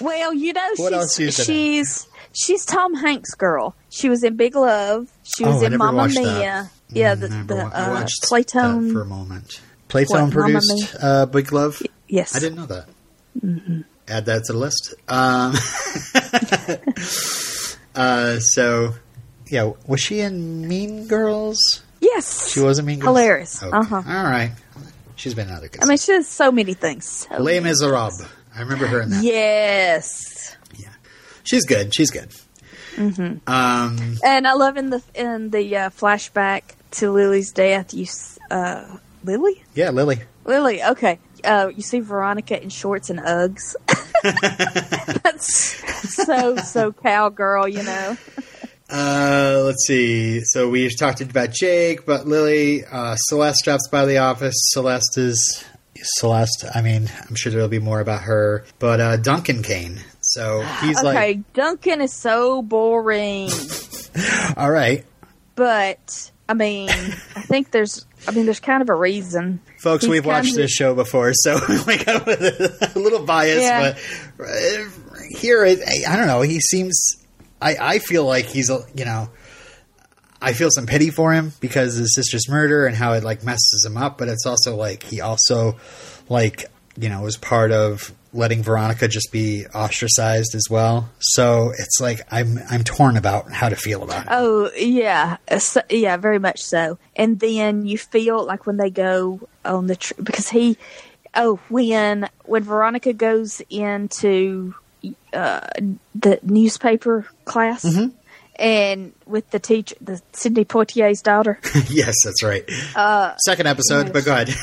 Well, 0.00 0.34
you 0.34 0.52
know, 0.52 0.68
What 0.76 0.92
she's, 0.92 0.98
else 0.98 1.16
she's 1.16 1.44
she's 1.44 2.06
she's 2.32 2.64
Tom 2.64 2.94
Hanks' 2.94 3.34
girl. 3.34 3.76
She 3.88 4.08
was 4.08 4.24
in 4.24 4.36
Big 4.36 4.56
Love. 4.56 5.08
She 5.22 5.44
was 5.44 5.62
Oh, 5.62 5.66
in 5.66 5.76
Mamma 5.76 6.08
Mia. 6.08 6.22
that. 6.24 6.70
Yeah, 6.88 7.14
the, 7.14 7.28
the 7.28 7.56
uh, 7.72 8.04
Playtone. 8.28 8.92
for 8.92 9.02
a 9.02 9.06
moment 9.06 9.60
Playtone 9.92 10.24
What, 10.24 10.32
produced 10.32 10.96
uh, 11.00 11.26
Big 11.26 11.52
Love 11.52 11.82
yes, 12.08 12.34
I 12.34 12.40
didn't 12.40 12.56
know 12.56 12.66
that. 12.66 12.88
Add 14.08 14.24
that 14.26 14.44
to 14.44 14.52
the 14.52 14.58
list. 14.58 14.94
Um, 15.08 15.54
uh, 17.94 18.38
so, 18.40 18.94
yeah, 19.46 19.72
was 19.86 20.00
she 20.00 20.20
in 20.20 20.66
Mean 20.66 21.06
Girls? 21.06 21.82
Yes, 22.00 22.50
She 22.52 22.60
was 22.60 22.78
in 22.78 22.84
Mean 22.86 22.98
Girls. 22.98 23.16
Hilarious. 23.16 23.62
Okay. 23.62 23.76
Uh-huh. 23.76 23.96
All 23.96 24.24
right. 24.24 24.52
She's 25.14 25.34
been 25.34 25.48
in 25.48 25.54
other 25.54 25.68
good 25.68 25.84
I 25.84 25.86
mean, 25.86 25.98
she 25.98 26.10
does 26.12 26.26
so 26.26 26.50
many 26.50 26.74
things. 26.74 27.06
So 27.06 27.36
Les. 27.40 27.60
Miserables. 27.60 28.26
I 28.54 28.60
remember 28.60 28.86
her 28.86 29.00
in 29.02 29.10
that. 29.10 29.22
Yes, 29.22 30.56
Yeah. 30.76 30.88
She's 31.44 31.64
good. 31.64 31.94
She's 31.94 32.10
good. 32.10 32.30
Mm-hmm. 32.96 33.48
Um, 33.48 34.16
and 34.24 34.46
I 34.46 34.52
love 34.54 34.76
in 34.76 34.90
the 34.90 35.02
in 35.14 35.50
the 35.50 35.76
uh, 35.76 35.90
flashback 35.90 36.62
to 36.92 37.10
Lily's 37.10 37.52
death. 37.52 37.94
You, 37.94 38.06
uh, 38.50 38.98
Lily, 39.24 39.62
yeah, 39.74 39.90
Lily. 39.90 40.20
Lily. 40.44 40.82
Okay, 40.82 41.18
uh, 41.44 41.70
you 41.74 41.82
see 41.82 42.00
Veronica 42.00 42.60
in 42.60 42.68
shorts 42.68 43.10
and 43.10 43.20
Uggs. 43.20 43.74
That's 45.22 46.14
so 46.14 46.56
so 46.56 46.92
cowgirl, 46.92 47.68
you 47.68 47.82
know. 47.82 48.16
Uh, 48.90 49.62
let's 49.64 49.86
see. 49.86 50.40
So 50.44 50.68
we 50.68 50.88
talked 50.90 51.20
about 51.22 51.50
Jake, 51.50 52.04
but 52.04 52.26
Lily, 52.26 52.84
uh, 52.84 53.16
Celeste 53.16 53.64
drops 53.64 53.88
by 53.88 54.04
the 54.04 54.18
office. 54.18 54.54
Celeste 54.72 55.18
is 55.18 55.64
Celeste. 55.96 56.66
I 56.74 56.82
mean, 56.82 57.10
I'm 57.28 57.34
sure 57.34 57.50
there'll 57.50 57.68
be 57.68 57.78
more 57.78 58.00
about 58.00 58.22
her. 58.22 58.64
But 58.78 59.00
uh, 59.00 59.16
Duncan 59.16 59.62
Kane. 59.62 60.00
So 60.20 60.62
he's 60.80 60.98
okay, 60.98 61.04
like, 61.14 61.52
Duncan 61.52 62.00
is 62.00 62.12
so 62.12 62.62
boring, 62.62 63.50
all 64.56 64.70
right, 64.70 65.04
but 65.56 66.30
I 66.52 66.54
mean, 66.54 66.90
I 66.90 67.40
think 67.40 67.70
there's, 67.70 68.04
I 68.28 68.32
mean, 68.32 68.44
there's 68.44 68.60
kind 68.60 68.82
of 68.82 68.90
a 68.90 68.94
reason. 68.94 69.58
folks, 69.78 70.04
He's 70.04 70.10
we've 70.10 70.26
watched 70.26 70.50
of- 70.50 70.56
this 70.56 70.70
show 70.70 70.94
before, 70.94 71.32
so 71.32 71.58
got 72.04 72.26
with 72.26 72.42
a, 72.42 72.92
little 72.94 73.24
biased, 73.24 73.62
Yeah. 73.62 73.96
But 74.36 74.46
uh, 74.46 74.84
here, 75.30 75.64
I 75.64 76.14
don't 76.14 76.26
know. 76.26 76.42
He 76.42 76.60
seems. 76.60 77.16
I 77.62 77.76
I 77.80 77.98
feel 78.00 78.26
like 78.26 78.44
he's 78.44 78.68
a 78.68 78.80
you 78.94 79.06
know. 79.06 79.30
I 80.42 80.52
feel 80.52 80.68
some 80.70 80.84
pity 80.84 81.08
for 81.08 81.32
him 81.32 81.54
because 81.60 81.94
of 81.96 82.00
his 82.00 82.14
sister's 82.14 82.50
murder 82.50 82.84
and 82.84 82.94
how 82.94 83.14
it 83.14 83.24
like 83.24 83.44
messes 83.44 83.82
him 83.86 83.96
up, 83.96 84.18
but 84.18 84.28
it's 84.28 84.44
also 84.44 84.76
like 84.76 85.04
he 85.04 85.22
also 85.22 85.78
like 86.28 86.66
you 86.98 87.08
know 87.08 87.22
was 87.22 87.38
part 87.38 87.72
of 87.72 88.12
letting 88.32 88.62
Veronica 88.62 89.08
just 89.08 89.30
be 89.30 89.66
ostracized 89.74 90.54
as 90.54 90.68
well. 90.70 91.10
So 91.18 91.72
it's 91.78 92.00
like 92.00 92.20
I'm 92.30 92.58
I'm 92.70 92.84
torn 92.84 93.16
about 93.16 93.52
how 93.52 93.68
to 93.68 93.76
feel 93.76 94.02
about 94.02 94.22
it. 94.22 94.28
Oh 94.30 94.70
yeah, 94.76 95.36
uh, 95.50 95.58
so, 95.58 95.82
yeah, 95.90 96.16
very 96.16 96.38
much 96.38 96.62
so. 96.62 96.98
And 97.16 97.40
then 97.40 97.86
you 97.86 97.98
feel 97.98 98.44
like 98.44 98.66
when 98.66 98.76
they 98.76 98.90
go 98.90 99.48
on 99.64 99.86
the 99.86 99.96
tr- 99.96 100.14
because 100.22 100.48
he, 100.48 100.78
oh 101.34 101.60
when 101.68 102.28
when 102.44 102.62
Veronica 102.62 103.12
goes 103.12 103.62
into 103.68 104.74
uh, 105.32 105.68
the 106.14 106.38
newspaper 106.42 107.26
class. 107.44 107.84
Mm-hmm. 107.84 108.16
And 108.56 109.12
with 109.24 109.50
the 109.50 109.58
teacher, 109.58 109.96
the 110.00 110.20
Sidney 110.34 110.66
Poitier's 110.66 111.22
daughter. 111.22 111.58
yes, 111.88 112.14
that's 112.22 112.42
right. 112.42 112.68
Second 113.44 113.66
episode, 113.66 114.12
but 114.12 114.26
go 114.26 114.32
ahead. 114.32 114.54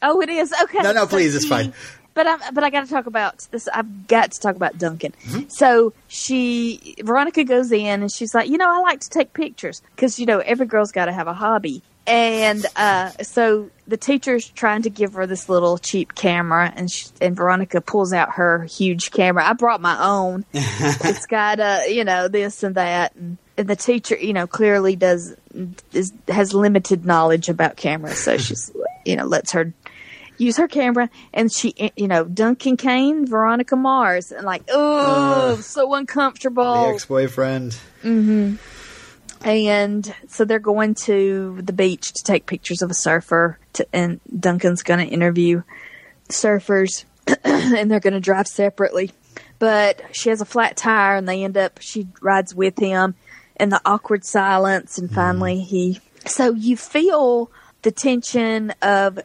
Oh, 0.00 0.20
it 0.20 0.28
is 0.28 0.54
okay. 0.62 0.78
No, 0.82 0.92
no, 0.92 1.02
so 1.02 1.08
please, 1.08 1.34
it's 1.34 1.46
fine. 1.46 1.72
But 2.16 2.26
I, 2.26 2.50
but 2.50 2.64
I 2.64 2.70
got 2.70 2.80
to 2.80 2.90
talk 2.90 3.04
about 3.04 3.46
this. 3.50 3.68
I've 3.68 4.08
got 4.08 4.32
to 4.32 4.40
talk 4.40 4.56
about 4.56 4.78
Duncan. 4.78 5.12
Mm-hmm. 5.26 5.48
So 5.50 5.92
she, 6.08 6.96
Veronica 7.04 7.44
goes 7.44 7.70
in 7.70 8.00
and 8.00 8.10
she's 8.10 8.34
like, 8.34 8.48
you 8.48 8.56
know, 8.56 8.68
I 8.68 8.80
like 8.80 9.00
to 9.00 9.10
take 9.10 9.34
pictures 9.34 9.82
because 9.94 10.18
you 10.18 10.24
know 10.24 10.38
every 10.38 10.64
girl's 10.64 10.92
got 10.92 11.04
to 11.04 11.12
have 11.12 11.28
a 11.28 11.34
hobby. 11.34 11.82
And 12.06 12.64
uh, 12.74 13.10
so 13.22 13.68
the 13.86 13.98
teacher's 13.98 14.48
trying 14.48 14.82
to 14.82 14.90
give 14.90 15.12
her 15.12 15.26
this 15.26 15.50
little 15.50 15.76
cheap 15.76 16.14
camera, 16.14 16.72
and 16.74 16.90
she, 16.90 17.08
and 17.20 17.36
Veronica 17.36 17.82
pulls 17.82 18.14
out 18.14 18.36
her 18.36 18.64
huge 18.64 19.10
camera. 19.10 19.44
I 19.44 19.52
brought 19.52 19.82
my 19.82 20.02
own. 20.02 20.46
it's 20.54 21.26
got 21.26 21.60
uh, 21.60 21.80
you 21.88 22.04
know 22.04 22.28
this 22.28 22.62
and 22.62 22.76
that, 22.76 23.14
and, 23.16 23.36
and 23.58 23.68
the 23.68 23.76
teacher, 23.76 24.16
you 24.16 24.32
know, 24.32 24.46
clearly 24.46 24.94
does 24.94 25.36
is, 25.92 26.12
has 26.28 26.54
limited 26.54 27.04
knowledge 27.04 27.48
about 27.48 27.76
cameras, 27.76 28.18
so 28.18 28.38
she's 28.38 28.70
you 29.04 29.16
know 29.16 29.26
lets 29.26 29.52
her 29.52 29.74
use 30.38 30.56
her 30.56 30.68
camera 30.68 31.08
and 31.32 31.52
she 31.52 31.74
you 31.96 32.08
know 32.08 32.24
duncan 32.24 32.76
kane 32.76 33.26
veronica 33.26 33.76
mars 33.76 34.32
and 34.32 34.44
like 34.44 34.62
oh 34.68 35.56
so 35.62 35.94
uncomfortable 35.94 36.86
the 36.88 36.94
ex-boyfriend. 36.94 37.76
Mm-hmm. 38.02 38.56
and 39.46 40.14
so 40.28 40.44
they're 40.44 40.58
going 40.58 40.94
to 40.94 41.58
the 41.62 41.72
beach 41.72 42.12
to 42.14 42.22
take 42.22 42.46
pictures 42.46 42.82
of 42.82 42.90
a 42.90 42.94
surfer 42.94 43.58
to, 43.74 43.86
and 43.92 44.20
duncan's 44.38 44.82
going 44.82 45.06
to 45.06 45.12
interview 45.12 45.62
surfers 46.28 47.04
and 47.44 47.90
they're 47.90 48.00
going 48.00 48.14
to 48.14 48.20
drive 48.20 48.46
separately 48.46 49.10
but 49.58 50.02
she 50.12 50.28
has 50.28 50.40
a 50.40 50.46
flat 50.46 50.76
tire 50.76 51.16
and 51.16 51.28
they 51.28 51.44
end 51.44 51.56
up 51.56 51.78
she 51.80 52.06
rides 52.20 52.54
with 52.54 52.78
him 52.78 53.14
in 53.58 53.70
the 53.70 53.80
awkward 53.84 54.24
silence 54.24 54.98
and 54.98 55.10
finally 55.10 55.60
he 55.60 56.00
so 56.26 56.52
you 56.52 56.76
feel 56.76 57.50
the 57.82 57.90
tension 57.90 58.72
of 58.82 59.18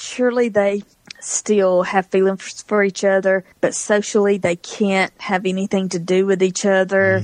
surely 0.00 0.48
they 0.48 0.82
still 1.20 1.82
have 1.82 2.06
feelings 2.06 2.62
for 2.62 2.84
each 2.84 3.02
other 3.04 3.44
but 3.60 3.74
socially 3.74 4.38
they 4.38 4.54
can't 4.56 5.12
have 5.18 5.44
anything 5.44 5.88
to 5.88 5.98
do 5.98 6.24
with 6.24 6.40
each 6.42 6.64
other 6.64 7.22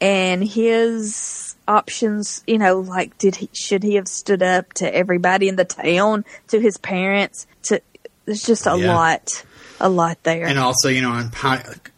and 0.00 0.42
his 0.42 1.54
options 1.68 2.42
you 2.46 2.58
know 2.58 2.80
like 2.80 3.16
did 3.18 3.36
he 3.36 3.48
should 3.52 3.82
he 3.84 3.94
have 3.94 4.08
stood 4.08 4.42
up 4.42 4.72
to 4.72 4.92
everybody 4.94 5.46
in 5.48 5.54
the 5.56 5.64
town 5.64 6.24
to 6.48 6.60
his 6.60 6.76
parents 6.78 7.46
to 7.62 7.80
there's 8.24 8.42
just 8.42 8.66
a 8.66 8.76
Yeah. 8.76 8.92
lot, 8.92 9.44
a 9.80 9.88
lot 9.88 10.20
there. 10.24 10.46
and 10.46 10.58
also 10.58 10.88
you 10.88 11.00
know 11.02 11.10
on 11.12 11.30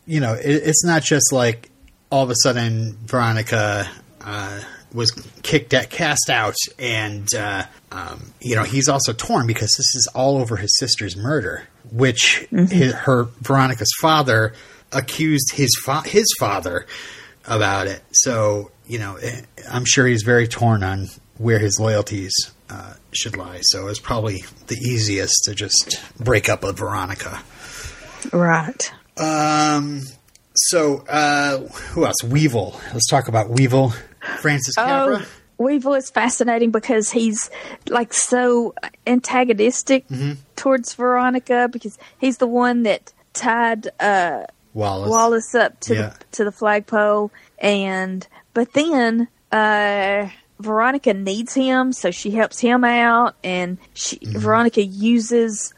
you 0.07 0.21
know 0.21 0.35
it, 0.35 0.45
it's 0.47 0.85
not 0.85 1.03
just 1.03 1.33
like 1.33 1.71
all 2.11 2.23
of 2.25 2.31
a 2.31 2.35
sudden 2.43 2.99
Veronica 3.07 3.89
uh, 4.21 4.61
was 4.93 5.11
kicked 5.43 5.75
at, 5.75 5.91
cast 5.91 6.31
out, 6.31 6.57
and 6.79 7.29
uh, 7.35 7.65
um, 7.93 8.33
you 8.41 8.57
know 8.57 8.63
he's 8.65 8.89
also 8.89 9.13
torn 9.13 9.47
because 9.47 9.75
this 9.77 9.95
is 9.95 10.09
all 10.15 10.39
over 10.39 10.57
his 10.57 10.77
sister's 10.79 11.17
murder, 11.17 11.67
which 11.91 12.47
his, 12.51 12.93
her 12.95 13.25
Veronica's 13.41 13.93
father 14.01 14.55
accused 14.93 15.53
his 15.55 15.71
fa- 15.85 16.07
his 16.07 16.27
father 16.39 16.87
about 17.47 17.87
it. 17.87 18.03
So 18.13 18.71
you 18.87 18.99
know 18.99 19.17
eh, 19.17 19.43
I'm 19.71 19.85
sure 19.85 20.07
he's 20.07 20.23
very 20.23 20.49
torn 20.49 20.83
on 20.83 21.09
where 21.37 21.59
his 21.59 21.79
loyalties. 21.79 22.35
Uh, 22.71 22.93
should 23.13 23.35
lie, 23.35 23.61
so 23.63 23.89
it's 23.89 23.99
probably 23.99 24.45
the 24.67 24.75
easiest 24.75 25.45
to 25.45 25.55
just 25.55 25.99
break 26.21 26.51
up 26.51 26.63
with 26.63 26.79
Veronica. 26.79 27.41
right. 28.31 28.93
Um. 29.17 30.03
So, 30.55 31.05
uh, 31.09 31.59
who 31.93 32.05
else? 32.05 32.17
Weevil. 32.25 32.79
Let's 32.93 33.09
talk 33.09 33.29
about 33.29 33.49
Weevil. 33.49 33.95
Francis 34.41 34.75
Capra. 34.75 35.21
Oh, 35.23 35.27
Weevil 35.59 35.95
is 35.95 36.09
fascinating 36.11 36.71
because 36.71 37.11
he's 37.11 37.51
like 37.89 38.13
so 38.13 38.75
antagonistic 39.07 40.07
Mm-hmm. 40.09 40.33
towards 40.57 40.95
Veronica 40.95 41.69
because 41.73 41.99
he's 42.21 42.39
the 42.39 42.47
one 42.47 42.85
that 42.85 43.13
tied 43.35 43.89
uh, 44.01 44.45
Wallace. 44.75 45.11
Wallace 45.11 45.55
up 45.55 45.81
to 45.81 45.95
Yeah. 45.95 46.01
the 46.19 46.25
to 46.33 46.45
the 46.45 46.53
flagpole, 46.53 47.33
and 47.59 48.27
but 48.55 48.73
then 48.73 49.29
uh, 49.51 50.29
Veronica 50.61 51.15
needs 51.15 51.55
him, 51.55 51.93
so 51.93 52.11
she 52.11 52.31
helps 52.31 52.59
him 52.61 52.85
out, 52.85 53.35
and 53.43 53.79
she 53.95 54.17
Mm-hmm. 54.19 54.39
Veronica 54.39 54.83
uses 54.85 55.75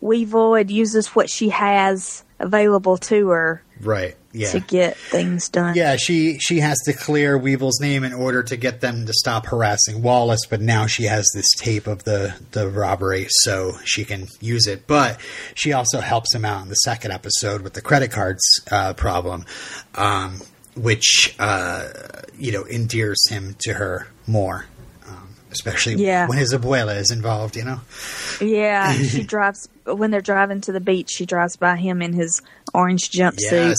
Weevil 0.00 0.54
and 0.54 0.70
uses 0.70 1.08
what 1.08 1.28
she 1.30 1.48
has 1.48 2.22
available 2.38 2.96
to 2.98 3.28
her 3.30 3.62
Right. 3.80 4.16
Yeah. 4.36 4.50
to 4.50 4.58
get 4.60 4.96
things 4.96 5.48
done. 5.48 5.76
Yeah, 5.76 5.94
she 5.96 6.38
she 6.40 6.58
has 6.58 6.76
to 6.86 6.92
clear 6.92 7.38
Weevil's 7.38 7.80
name 7.80 8.02
in 8.02 8.12
order 8.12 8.42
to 8.42 8.56
get 8.56 8.80
them 8.80 9.06
to 9.06 9.12
stop 9.12 9.46
harassing 9.46 10.02
Wallace, 10.02 10.44
but 10.50 10.60
now 10.60 10.86
she 10.86 11.04
has 11.04 11.24
this 11.34 11.48
tape 11.56 11.86
of 11.86 12.02
the 12.02 12.34
the 12.50 12.68
robbery, 12.68 13.26
so 13.28 13.74
she 13.84 14.04
can 14.04 14.26
use 14.40 14.66
it. 14.66 14.88
But 14.88 15.20
she 15.54 15.72
also 15.72 16.00
helps 16.00 16.34
him 16.34 16.44
out 16.44 16.62
in 16.62 16.68
the 16.68 16.74
second 16.74 17.12
episode 17.12 17.62
with 17.62 17.74
the 17.74 17.80
credit 17.80 18.10
cards 18.10 18.42
uh, 18.72 18.94
problem, 18.94 19.44
um, 19.94 20.40
which 20.76 21.36
uh, 21.38 21.88
you 22.36 22.50
know 22.50 22.64
endears 22.64 23.22
him 23.30 23.54
to 23.60 23.74
her 23.74 24.08
more, 24.26 24.66
especially 25.54 25.94
Yeah. 25.94 26.26
when 26.28 26.38
his 26.38 26.52
abuela 26.52 26.96
is 26.98 27.10
involved. 27.10 27.56
You 27.56 27.64
know. 27.64 27.80
Yeah, 28.40 28.92
she 28.92 29.22
drives 29.34 29.68
when 29.86 30.10
they're 30.10 30.20
driving 30.20 30.60
to 30.62 30.72
the 30.72 30.80
beach. 30.80 31.10
She 31.10 31.24
drives 31.26 31.56
by 31.56 31.76
him 31.76 32.02
in 32.02 32.12
his 32.12 32.42
orange 32.74 33.10
jumpsuit, 33.10 33.74
Yes. 33.74 33.76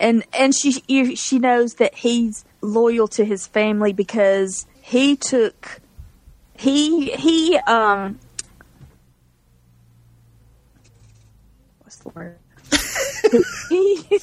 and 0.00 0.24
and 0.32 0.54
she 0.54 0.72
she 1.14 1.38
knows 1.38 1.74
that 1.74 1.94
he's 1.94 2.44
loyal 2.60 3.08
to 3.08 3.24
his 3.24 3.46
family 3.46 3.92
because 3.92 4.66
he 4.82 5.16
took 5.16 5.80
he 6.56 7.10
he 7.12 7.56
um 7.58 8.18
what's 11.82 11.96
the 11.98 12.08
word 12.10 12.38
he. 13.68 14.18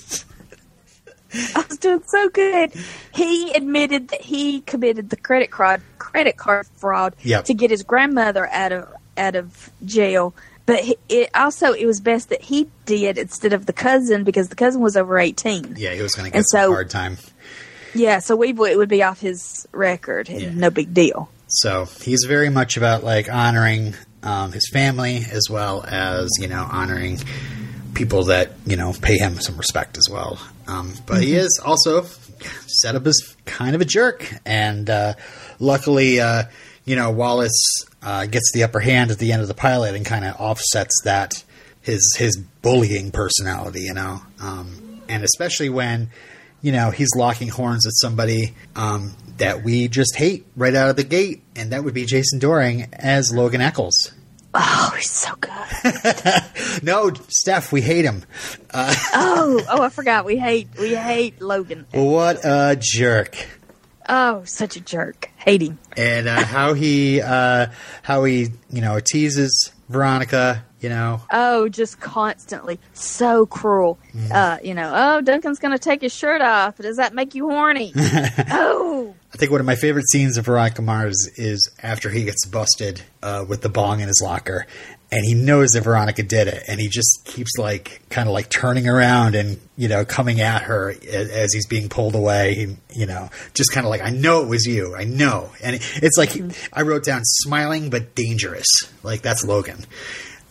I 1.55 1.65
was 1.67 1.77
doing 1.77 2.03
so 2.07 2.29
good. 2.29 2.71
He 3.13 3.51
admitted 3.53 4.09
that 4.09 4.21
he 4.21 4.61
committed 4.61 5.09
the 5.09 5.17
credit 5.17 5.51
card 5.51 5.81
credit 5.97 6.37
card 6.37 6.67
fraud 6.77 7.15
Yep. 7.23 7.45
to 7.45 7.53
get 7.53 7.71
his 7.71 7.83
grandmother 7.83 8.47
out 8.47 8.71
of 8.71 8.87
out 9.17 9.35
of 9.35 9.69
jail. 9.83 10.33
But 10.65 10.83
it 11.09 11.29
also 11.35 11.73
it 11.73 11.85
was 11.85 11.99
best 12.01 12.29
that 12.29 12.41
he 12.41 12.69
did 12.85 13.17
instead 13.17 13.53
of 13.53 13.65
the 13.67 13.73
cousin 13.73 14.23
because 14.23 14.49
the 14.49 14.55
cousin 14.55 14.81
was 14.81 14.97
over 14.97 15.19
eighteen. 15.19 15.75
Yeah, 15.77 15.93
he 15.93 16.01
was 16.01 16.13
going 16.13 16.29
to 16.31 16.35
get 16.35 16.45
so- 16.47 16.71
hard 16.71 16.89
time. 16.89 17.17
Yeah, 17.93 18.19
so 18.19 18.35
Weevil 18.35 18.65
it 18.65 18.77
would 18.77 18.89
be 18.89 19.03
off 19.03 19.21
his 19.21 19.67
record 19.71 20.27
and 20.29 20.41
Yeah. 20.41 20.51
no 20.53 20.69
big 20.69 20.93
deal. 20.93 21.29
So 21.47 21.85
he's 22.01 22.25
very 22.27 22.49
much 22.49 22.75
about 22.77 23.03
like 23.03 23.31
honoring 23.31 23.93
um, 24.23 24.51
his 24.51 24.67
family 24.73 25.23
as 25.31 25.49
well 25.49 25.85
as 25.87 26.29
you 26.39 26.47
know 26.47 26.67
honoring 26.69 27.19
people 27.93 28.25
that 28.25 28.51
you 28.65 28.75
know 28.75 28.91
pay 29.01 29.17
him 29.17 29.39
some 29.39 29.55
respect 29.57 29.97
as 29.97 30.09
well. 30.11 30.39
Um, 30.67 30.93
but 31.05 31.21
he 31.21 31.35
is 31.35 31.61
also 31.63 32.05
set 32.67 32.95
up 32.95 33.05
as 33.05 33.35
kind 33.45 33.75
of 33.75 33.81
a 33.81 33.85
jerk, 33.85 34.31
and 34.45 34.89
uh, 34.89 35.13
luckily, 35.59 36.19
uh, 36.19 36.43
you 36.85 36.95
know 36.95 37.11
Wallace 37.11 37.85
uh, 38.01 38.25
gets 38.25 38.51
the 38.53 38.63
upper 38.63 38.79
hand 38.79 39.11
at 39.11 39.19
the 39.19 39.31
end 39.31 39.41
of 39.41 39.47
the 39.47 39.53
pilot 39.53 39.95
and 39.95 40.05
kind 40.05 40.25
of 40.25 40.35
offsets 40.39 41.01
that 41.03 41.43
his 41.81 42.15
his 42.17 42.37
bullying 42.61 43.11
personality, 43.11 43.81
you 43.81 43.93
know, 43.93 44.21
um, 44.41 45.01
and 45.07 45.23
especially 45.23 45.69
when 45.69 46.09
you 46.61 46.71
know 46.71 46.89
he's 46.89 47.15
locking 47.15 47.49
horns 47.49 47.85
with 47.85 47.95
somebody 47.97 48.53
um, 48.75 49.13
that 49.37 49.63
we 49.63 49.87
just 49.87 50.15
hate 50.15 50.45
right 50.55 50.73
out 50.73 50.89
of 50.89 50.95
the 50.95 51.03
gate, 51.03 51.43
and 51.55 51.71
that 51.71 51.83
would 51.83 51.93
be 51.93 52.05
Jason 52.05 52.39
Dohring 52.39 52.91
as 52.93 53.31
Logan 53.33 53.61
Echolls. 53.61 54.11
Oh, 54.57 54.93
he's 54.95 55.11
so 55.11 55.35
good. 55.35 55.51
No, 56.83 57.11
Steph, 57.29 57.71
we 57.71 57.81
hate 57.81 58.05
him. 58.05 58.23
oh, 58.73 59.65
oh, 59.69 59.81
I 59.81 59.89
forgot. 59.89 60.25
We 60.25 60.37
hate 60.37 60.67
we 60.79 60.93
hate 60.95 61.41
Logan. 61.41 61.85
What 61.91 62.39
a 62.43 62.77
jerk! 62.79 63.35
Oh, 64.07 64.43
such 64.43 64.75
a 64.75 64.81
jerk. 64.81 65.31
Hate 65.37 65.61
him. 65.61 65.79
And 65.97 66.27
uh, 66.27 66.43
how 66.43 66.73
he 66.73 67.21
uh, 67.21 67.67
how 68.03 68.23
he 68.23 68.49
you 68.69 68.81
know 68.81 68.99
teases 68.99 69.71
Veronica, 69.89 70.65
you 70.81 70.89
know, 70.89 71.21
Oh, 71.31 71.67
just 71.69 71.99
constantly. 71.99 72.79
So 72.93 73.45
cruel. 73.45 73.97
Mm-hmm. 74.13 74.31
Uh, 74.31 74.57
you 74.63 74.73
know, 74.73 74.91
oh, 74.93 75.21
Duncan's 75.21 75.59
going 75.59 75.71
to 75.71 75.79
take 75.79 76.01
his 76.01 76.13
shirt 76.13 76.41
off. 76.41 76.77
Does 76.77 76.97
that 76.97 77.13
make 77.13 77.35
you 77.35 77.49
horny? 77.49 77.93
oh. 77.97 79.15
I 79.33 79.37
think 79.37 79.51
one 79.51 79.59
of 79.59 79.65
my 79.65 79.75
favorite 79.75 80.07
scenes 80.09 80.37
of 80.37 80.45
Veronica 80.45 80.81
Mars 80.81 81.29
is 81.35 81.69
after 81.83 82.09
he 82.09 82.23
gets 82.23 82.45
busted 82.45 83.01
uh, 83.21 83.45
with 83.47 83.61
the 83.61 83.69
bong 83.69 83.99
in 83.99 84.07
his 84.07 84.21
locker, 84.23 84.65
and 85.11 85.25
he 85.25 85.33
knows 85.33 85.71
that 85.71 85.81
Veronica 85.81 86.23
did 86.23 86.47
it, 86.47 86.63
and 86.67 86.79
he 86.79 86.87
just 86.87 87.25
keeps 87.25 87.57
like 87.57 88.01
kind 88.09 88.29
of 88.29 88.33
like 88.33 88.49
turning 88.49 88.87
around 88.87 89.35
and 89.35 89.59
you 89.75 89.89
know 89.89 90.05
coming 90.05 90.39
at 90.39 90.63
her 90.63 90.89
as, 90.89 91.29
as 91.29 91.53
he's 91.53 91.67
being 91.67 91.89
pulled 91.89 92.15
away. 92.15 92.55
He, 92.55 92.77
you 92.93 93.05
know, 93.05 93.29
just 93.53 93.73
kind 93.73 93.85
of 93.85 93.89
like 93.89 94.01
I 94.01 94.09
know 94.09 94.41
it 94.41 94.47
was 94.47 94.65
you, 94.65 94.95
I 94.95 95.03
know, 95.03 95.51
and 95.61 95.75
it's 95.75 96.17
like 96.17 96.31
I 96.71 96.83
wrote 96.83 97.03
down 97.03 97.21
smiling 97.25 97.89
but 97.89 98.15
dangerous, 98.15 98.67
like 99.03 99.21
that's 99.21 99.43
Logan. 99.43 99.85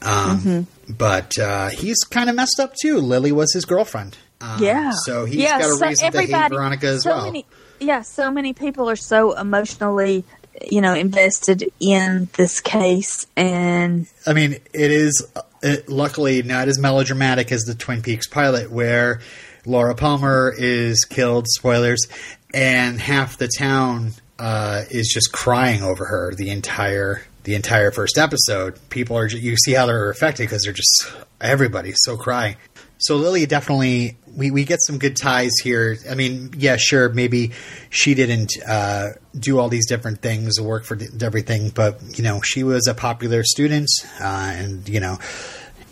Um, 0.05 0.67
But 0.89 1.39
uh, 1.39 1.71
he's 1.71 1.99
kind 2.05 2.29
of 2.29 2.37
messed 2.37 2.61
up 2.61 2.75
too. 2.81 2.99
Lily 2.99 3.33
was 3.33 3.53
his 3.53 3.65
girlfriend. 3.65 4.17
Um, 4.41 4.63
Yeah. 4.63 4.93
So 5.05 5.25
he's 5.25 5.37
yeah, 5.37 5.59
got 5.59 5.71
a 5.71 5.75
so 5.75 5.87
reason 5.87 6.13
to 6.13 6.21
hate 6.23 6.51
Veronica 6.51 6.87
as 6.89 7.03
so 7.03 7.11
well. 7.11 7.25
Many, 7.27 7.47
yeah, 7.81 8.03
so 8.03 8.31
many 8.31 8.53
people 8.53 8.89
are 8.91 8.97
so 8.97 9.33
emotionally, 9.33 10.25
you 10.71 10.81
know, 10.81 10.95
invested 10.95 11.71
in 11.81 12.29
this 12.37 12.61
case, 12.61 13.27
and 13.37 14.07
I 14.27 14.33
mean, 14.33 14.53
it 14.73 14.91
is 14.91 15.27
uh, 15.35 15.77
luckily 15.89 16.43
not 16.43 16.69
as 16.69 16.79
melodramatic 16.79 17.51
as 17.51 17.63
the 17.63 17.75
Twin 17.75 18.03
Peaks 18.03 18.29
pilot, 18.29 18.71
where 18.71 19.21
Laura 19.67 19.95
Palmer 19.95 20.55
is 20.57 21.05
killed. 21.05 21.47
Spoilers, 21.49 22.07
and 22.53 23.01
half 23.01 23.39
the 23.39 23.49
town 23.49 24.13
uh, 24.39 24.83
is 24.91 25.11
just 25.13 25.33
crying 25.33 25.83
over 25.83 26.05
her 26.05 26.35
the 26.35 26.51
entire 26.51 27.23
the 27.45 27.55
entire 27.55 27.91
first 27.91 28.19
episode. 28.19 28.79
People 28.91 29.17
are 29.17 29.29
you 29.29 29.57
see 29.57 29.73
how 29.73 29.87
they're 29.87 30.11
affected 30.11 30.45
because 30.45 30.63
they're 30.65 30.73
just 30.73 31.11
everybody's 31.41 31.99
so 32.01 32.17
crying. 32.17 32.57
So 32.99 33.17
Lily 33.17 33.47
definitely 33.47 34.17
we, 34.37 34.51
we 34.51 34.65
get 34.65 34.81
some 34.83 34.99
good 34.99 35.17
ties 35.17 35.53
here. 35.63 35.97
I 36.11 36.15
mean, 36.15 36.55
yeah, 36.57 36.77
sure, 36.77 37.09
maybe 37.09 37.53
she 37.91 38.15
didn't 38.15 38.53
uh, 38.67 39.11
do 39.39 39.59
all 39.59 39.69
these 39.69 39.87
different 39.87 40.21
things, 40.23 40.61
work 40.61 40.85
for 40.85 40.99
everything, 41.21 41.71
but 41.71 42.01
you 42.19 42.25
know, 42.25 42.41
she 42.41 42.63
was 42.65 42.87
a 42.87 42.95
popular 42.95 43.45
student, 43.45 43.89
uh, 44.21 44.53
and 44.57 44.89
you 44.89 45.01
know, 45.01 45.19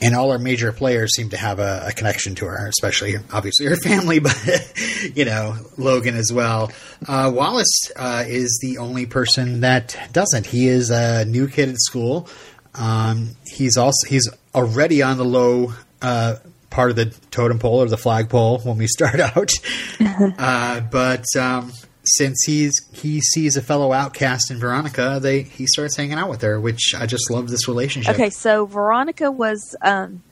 and 0.02 0.16
all 0.16 0.32
our 0.32 0.38
major 0.38 0.72
players 0.72 1.14
seem 1.14 1.30
to 1.30 1.36
have 1.36 1.58
a, 1.58 1.84
a 1.88 1.92
connection 1.92 2.34
to 2.36 2.46
her, 2.46 2.66
especially 2.66 3.14
obviously 3.32 3.66
her 3.66 3.76
family, 3.76 4.18
but 4.20 4.72
you 5.14 5.24
know, 5.24 5.54
Logan 5.78 6.16
as 6.16 6.32
well. 6.32 6.72
Uh, 7.06 7.30
Wallace 7.32 7.90
uh, 7.96 8.24
is 8.26 8.58
the 8.62 8.78
only 8.78 9.06
person 9.06 9.60
that 9.60 9.96
doesn't. 10.12 10.46
He 10.46 10.66
is 10.68 10.90
a 10.90 11.24
new 11.24 11.48
kid 11.48 11.68
at 11.68 11.76
school. 11.78 12.28
Um, 12.74 13.36
he's 13.46 13.76
also 13.76 14.06
he's 14.08 14.28
already 14.54 15.02
on 15.02 15.18
the 15.18 15.24
low 15.24 15.74
uh, 16.00 16.36
part 16.70 16.90
of 16.90 16.96
the 16.96 17.14
totem 17.30 17.58
pole 17.58 17.82
or 17.82 17.88
the 17.88 17.98
flagpole 17.98 18.58
when 18.60 18.78
we 18.78 18.86
start 18.88 19.20
out. 19.36 19.52
uh, 20.00 20.80
but 20.80 21.24
um, 21.38 21.70
since 22.04 22.42
he's 22.44 22.74
he 22.92 23.20
sees 23.20 23.56
a 23.56 23.62
fellow 23.62 23.92
outcast 23.92 24.50
in 24.50 24.58
Veronica, 24.58 25.18
they 25.22 25.42
he 25.42 25.66
starts 25.66 25.96
hanging 25.96 26.14
out 26.18 26.28
with 26.28 26.42
her, 26.42 26.60
which 26.60 26.94
I 26.98 27.06
just 27.06 27.30
love 27.30 27.48
this 27.48 27.68
relationship. 27.68 28.14
okay. 28.14 28.30
So 28.30 28.66
Veronica 28.66 29.30
was 29.30 29.76
um, 29.82 30.22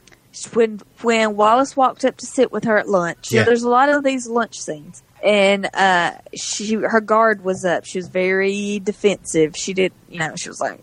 when 0.52 0.80
when 1.02 1.37
Wallace 1.37 1.76
walked 1.76 2.04
up 2.04 2.16
to 2.18 2.26
sit 2.26 2.50
with 2.52 2.64
her 2.64 2.76
at 2.78 2.88
lunch. 2.88 3.30
Yeah. 3.33 3.42
So 3.42 3.46
there's 3.46 3.62
a 3.62 3.68
lot 3.68 3.88
of 3.88 4.02
these 4.04 4.26
lunch 4.28 4.59
scenes, 4.59 5.02
and 5.24 5.68
uh, 5.74 6.12
she 6.37 6.74
her 6.74 7.00
guard 7.00 7.44
was 7.44 7.64
up. 7.64 7.85
She 7.85 7.98
was 7.98 8.09
very 8.09 8.80
defensive. 8.80 9.54
She 9.56 9.72
did, 9.72 9.92
you 10.09 10.18
know, 10.18 10.35
she 10.37 10.48
was 10.48 10.61
like, 10.61 10.80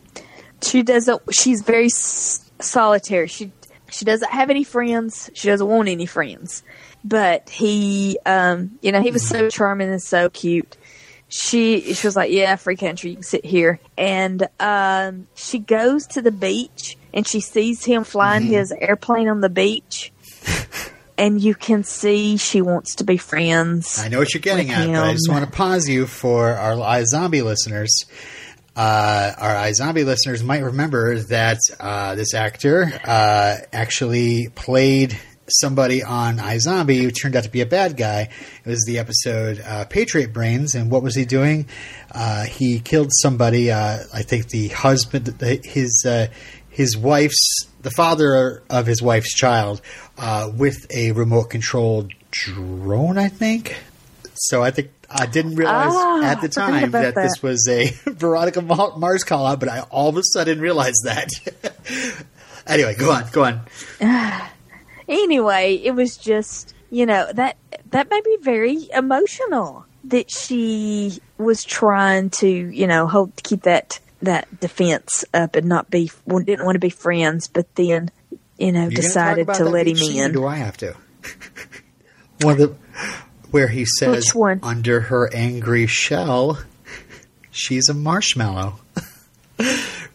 she 0.63 0.84
doesn't. 0.84 1.21
She's 1.34 1.62
very 1.62 1.86
s- 1.88 2.50
solitary. 2.60 3.28
She 3.28 3.52
she 3.89 4.06
doesn't 4.06 4.30
have 4.30 4.50
any 4.50 4.63
friends. 4.63 5.30
She 5.34 5.47
doesn't 5.50 5.67
want 5.67 5.89
any 5.89 6.06
friends. 6.06 6.63
But 7.08 7.50
he, 7.50 8.17
um, 8.26 8.78
you 8.82 8.91
know, 8.91 9.02
he 9.02 9.12
was 9.12 9.26
so 9.28 9.50
charming 9.50 9.89
and 9.89 10.02
so 10.02 10.30
cute. 10.30 10.76
She 11.30 11.93
she 11.93 12.08
was 12.08 12.15
like, 12.15 12.32
"Yeah, 12.32 12.56
free 12.56 12.76
country. 12.76 13.12
You 13.12 13.15
can 13.17 13.24
sit 13.24 13.46
here." 13.46 13.80
And 13.98 14.48
um, 14.60 15.28
she 15.36 15.60
goes 15.60 16.08
to 16.08 16.22
the 16.22 16.32
beach 16.32 16.98
and 17.13 17.28
she 17.28 17.39
sees 17.39 17.84
him 17.86 18.04
flying 18.04 18.43
Mm-hmm. 18.43 18.54
his 18.54 18.72
airplane 18.72 19.28
on 19.28 19.41
the 19.41 19.50
beach. 19.50 20.12
and 21.17 21.41
you 21.41 21.56
can 21.56 21.84
see 21.84 22.38
she 22.38 22.62
wants 22.62 22.96
to 22.96 23.04
be 23.04 23.17
friends. 23.17 24.00
I 24.00 24.08
know 24.08 24.20
what 24.20 24.34
you're 24.34 24.41
getting 24.41 24.70
at, 24.72 24.88
but 24.88 25.04
I 25.04 25.12
just 25.13 25.30
want 25.30 25.46
to 25.46 25.52
pause 25.52 25.88
you 25.89 26.08
for 26.08 26.50
our 26.54 26.74
iZombie 26.76 27.43
listeners. 27.43 28.06
Uh, 28.76 29.34
our 29.38 29.56
iZombie 29.56 30.06
listeners 30.06 30.43
might 30.43 30.63
remember 30.63 31.20
that 31.24 31.58
uh, 31.80 32.15
this 32.15 32.34
actor 32.34 32.91
uh, 33.04 33.56
actually 33.74 34.50
played 34.56 35.17
somebody 35.49 36.03
on 36.03 36.38
iZombie 36.38 37.01
who 37.01 37.12
turned 37.12 37.36
out 37.36 37.43
to 37.43 37.49
be 37.49 37.62
a 37.62 37.65
bad 37.65 37.97
guy. 37.97 38.29
It 38.65 38.69
was 38.69 38.83
the 38.86 38.99
episode 38.99 39.62
uh, 39.65 39.86
Patriot 39.86 40.33
Brains, 40.33 40.75
and 40.75 40.91
what 40.91 41.03
was 41.03 41.15
he 41.15 41.25
doing? 41.25 41.67
Uh, 42.12 42.43
he 42.45 42.79
killed 42.79 43.10
somebody. 43.12 43.71
Uh, 43.71 43.99
I 44.13 44.21
think 44.23 44.49
the 44.49 44.69
husband, 44.69 45.25
the- 45.25 45.62
his 45.63 46.05
uh, 46.07 46.27
his 46.69 46.95
wife's, 46.95 47.65
the 47.81 47.89
father 47.91 48.63
of 48.69 48.86
his 48.86 49.01
wife's 49.01 49.33
child, 49.33 49.81
uh, 50.17 50.51
with 50.55 50.86
a 50.91 51.12
remote 51.13 51.49
controlled 51.49 52.12
drone. 52.31 53.17
I 53.17 53.29
think. 53.29 53.75
So 54.36 54.62
I 54.62 54.69
think 54.71 54.91
I 55.10 55.25
didn't 55.25 55.55
realize 55.55 55.91
Ah, 55.91 56.23
at 56.25 56.41
the 56.41 56.49
time 56.49 56.83
about 56.83 57.15
that, 57.15 57.15
this 57.15 57.41
was 57.41 57.67
a 57.67 57.88
Veronica 58.12 58.62
Mars 58.62 59.23
call 59.23 59.47
out, 59.47 59.60
but 59.60 59.69
I 59.69 59.79
all 59.81 60.10
of 60.10 60.17
a 60.17 60.21
sudden 60.23 60.60
realized 60.60 61.05
that. 61.05 61.29
anyway, 62.67 62.95
go 62.95 63.12
on, 63.12 63.23
go 63.31 63.43
on. 63.45 63.62
anyway, 65.08 65.76
it 65.76 65.91
was 65.91 66.17
just 66.17 66.74
you 66.89 67.06
know 67.06 67.32
that 67.34 67.58
that 67.91 68.10
made 68.10 68.26
me 68.26 68.38
very 68.41 68.89
emotional 68.93 69.86
that 70.06 70.32
she 70.32 71.20
was 71.38 71.63
trying 71.63 72.30
to 72.30 72.48
you 72.48 72.88
know 72.88 73.08
hold 73.08 73.36
keep 73.43 73.63
that 73.63 74.00
that 74.22 74.60
defense 74.60 75.26
up 75.34 75.56
and 75.56 75.67
not 75.67 75.89
be 75.89 76.12
didn't 76.28 76.65
want 76.65 76.76
to 76.76 76.80
be 76.80 76.89
friends, 76.89 77.48
but 77.48 77.74
then 77.76 78.10
you 78.58 78.72
know 78.72 78.86
You 78.86 78.96
decided 78.96 79.48
to 79.48 79.65
let 79.65 79.88
him 79.88 79.93
beach 79.93 80.04
scene, 80.04 80.22
or 80.22 80.26
in. 80.26 80.32
Do 80.34 80.46
I 80.46 80.56
have 80.56 80.78
to? 80.78 80.96
One 82.41 82.54
of 82.54 82.60
the 82.60 82.76
where 83.52 83.67
he 83.67 83.86
says 83.86 84.10
Which 84.10 84.36
one? 84.36 84.60
under 84.63 85.02
her 85.02 85.34
angry 85.34 85.88
shell, 85.88 86.60
she's 87.52 87.89
a 87.89 87.93
marshmallow. 87.93 88.80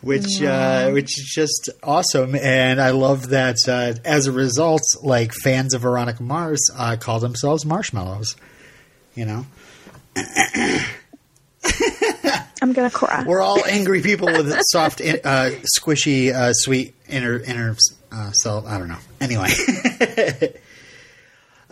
Which 0.02 0.42
uh, 0.42 0.90
which 0.90 1.16
is 1.16 1.32
just 1.32 1.70
awesome, 1.82 2.34
and 2.34 2.80
I 2.80 2.90
love 2.90 3.28
that. 3.28 3.56
Uh, 3.68 3.94
as 4.04 4.26
a 4.26 4.32
result, 4.32 4.82
like 5.00 5.32
fans 5.32 5.74
of 5.74 5.82
Veronica 5.82 6.24
Mars 6.24 6.60
uh, 6.76 6.96
call 6.98 7.20
themselves 7.20 7.64
marshmallows. 7.64 8.34
You 9.14 9.26
know, 9.26 9.46
I'm 12.60 12.72
gonna 12.72 12.90
cry. 12.90 13.24
we're 13.26 13.40
all 13.40 13.64
angry 13.64 14.02
people 14.02 14.26
with 14.26 14.52
soft, 14.70 15.00
uh, 15.00 15.50
squishy, 15.78 16.32
uh, 16.32 16.52
sweet 16.52 16.94
inner 17.08 17.38
inner 17.38 17.76
uh, 18.10 18.32
self. 18.32 18.66
I 18.66 18.78
don't 18.78 18.88
know. 18.88 18.98
Anyway, 19.20 19.50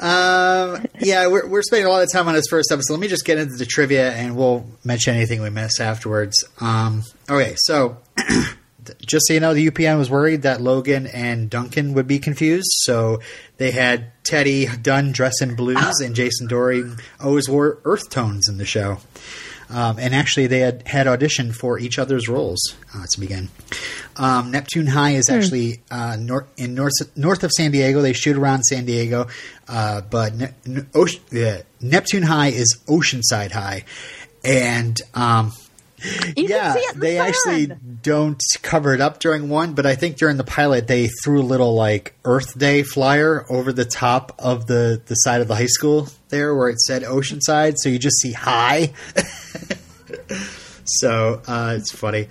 um, 0.01 0.87
yeah, 1.01 1.27
we're 1.27 1.47
we're 1.47 1.63
spending 1.63 1.87
a 1.87 1.91
lot 1.91 2.03
of 2.03 2.11
time 2.11 2.27
on 2.27 2.35
this 2.35 2.47
first 2.49 2.73
episode. 2.73 2.95
Let 2.95 3.01
me 3.01 3.09
just 3.09 3.27
get 3.27 3.39
into 3.39 3.57
the 3.57 3.67
trivia, 3.67 4.13
and 4.13 4.37
we'll 4.37 4.67
mention 4.83 5.15
anything 5.15 5.43
we 5.43 5.51
miss 5.51 5.79
afterwards. 5.81 6.45
Um, 6.61 7.05
okay, 7.29 7.55
so. 7.59 7.99
Just 9.07 9.27
so 9.29 9.35
you 9.35 9.41
know, 9.41 9.53
the 9.55 9.71
UPN 9.71 9.99
was 9.99 10.11
worried 10.11 10.43
that 10.43 10.61
Logan 10.61 11.07
and 11.07 11.51
Duncan 11.51 11.93
would 11.93 12.09
be 12.09 12.19
confused, 12.19 12.71
so 12.81 13.21
they 13.59 13.71
had 13.71 14.11
Teddy 14.25 14.67
Dunn 14.67 15.13
dress 15.13 15.43
in 15.43 15.55
blues 15.55 16.01
and 16.01 16.15
Jason 16.15 16.49
Dohring 16.49 17.01
always 17.23 17.49
wore 17.49 17.79
earth 17.85 18.09
tones 18.09 18.49
in 18.49 18.57
the 18.57 18.65
show. 18.65 18.99
Um, 19.71 19.99
and 19.99 20.15
actually, 20.15 20.49
they 20.49 20.61
had 20.61 20.87
had 20.87 21.07
auditioned 21.07 21.55
for 21.55 21.79
each 21.79 21.99
other's 21.99 22.29
roles 22.29 22.75
uh, 22.95 23.05
to 23.13 23.21
begin. 23.21 23.49
Um, 24.17 24.51
Neptune 24.51 24.89
High 24.89 25.13
is 25.13 25.31
actually 25.31 25.81
uh, 25.91 26.17
nor- 26.19 26.49
in 26.57 26.75
north 26.75 26.93
north 27.17 27.45
of 27.45 27.53
San 27.53 27.71
Diego. 27.71 28.03
They 28.03 28.13
shoot 28.13 28.37
around 28.37 28.65
San 28.65 28.85
Diego, 28.85 29.29
uh, 29.69 30.01
but 30.03 30.35
ne- 30.35 30.55
ne- 30.67 31.63
Neptune 31.81 32.23
High 32.25 32.49
is 32.49 32.79
Oceanside 32.89 33.53
High, 33.53 33.85
and 34.45 35.01
um, 35.15 35.53
yeah, 36.37 36.73
can 36.73 36.73
see 36.75 36.81
it 36.81 36.95
in 36.95 37.01
the 37.01 37.07
they 37.07 37.17
sun. 37.17 37.29
actually 37.29 37.77
don't 38.03 38.43
cover 38.63 38.95
it 38.95 39.01
up 39.01 39.21
during 39.21 39.49
one, 39.49 39.75
but 39.75 39.87
I 39.87 39.95
think 39.95 40.17
during 40.17 40.37
the 40.37 40.45
pilot 40.45 40.87
they 40.87 41.09
threw 41.23 41.41
a 41.41 41.43
little 41.43 41.75
like 41.75 42.15
Earth 42.25 42.59
Day 42.59 42.83
flyer 42.83 43.45
over 43.51 43.73
the 43.73 43.85
top 43.85 44.35
of 44.39 44.67
the 44.67 45.01
the 45.05 45.15
side 45.15 45.41
of 45.41 45.49
the 45.49 45.57
high 45.57 45.67
school 45.67 46.09
there 46.29 46.55
where 46.55 46.69
it 46.69 46.81
said 46.81 47.03
Oceanside, 47.03 47.75
so 47.77 47.89
you 47.89 47.99
just 47.99 48.19
see 48.19 48.33
high. 48.33 48.93
so 50.85 51.43
uh, 51.47 51.75
it's 51.77 51.93
funny. 51.93 52.29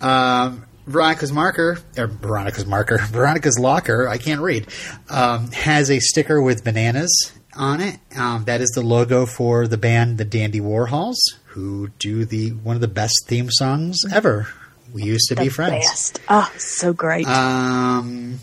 Um, 0.00 0.66
Veronica's 0.86 1.32
marker, 1.32 1.78
or 1.96 2.06
Veronica's 2.06 2.66
marker, 2.66 2.98
Veronica's 3.10 3.58
locker, 3.58 4.08
I 4.08 4.18
can't 4.18 4.40
read, 4.40 4.66
um, 5.08 5.50
has 5.52 5.90
a 5.90 6.00
sticker 6.00 6.42
with 6.42 6.64
bananas 6.64 7.32
on 7.54 7.80
it. 7.80 7.98
Um, 8.16 8.44
that 8.44 8.60
is 8.60 8.70
the 8.70 8.82
logo 8.82 9.26
for 9.26 9.66
the 9.66 9.76
band, 9.76 10.18
the 10.18 10.24
Dandy 10.24 10.60
Warhols, 10.60 11.18
who 11.50 11.88
do 11.98 12.24
the 12.24 12.50
one 12.50 12.76
of 12.76 12.80
the 12.80 12.88
best 12.88 13.26
theme 13.26 13.50
songs 13.50 13.98
ever. 14.12 14.48
We 14.92 15.02
used 15.04 15.28
to 15.28 15.36
be 15.36 15.44
The 15.44 15.50
friends. 15.50 15.86
Best. 15.86 16.20
Oh, 16.28 16.52
so 16.56 16.92
great. 16.92 17.26
Um, 17.26 18.40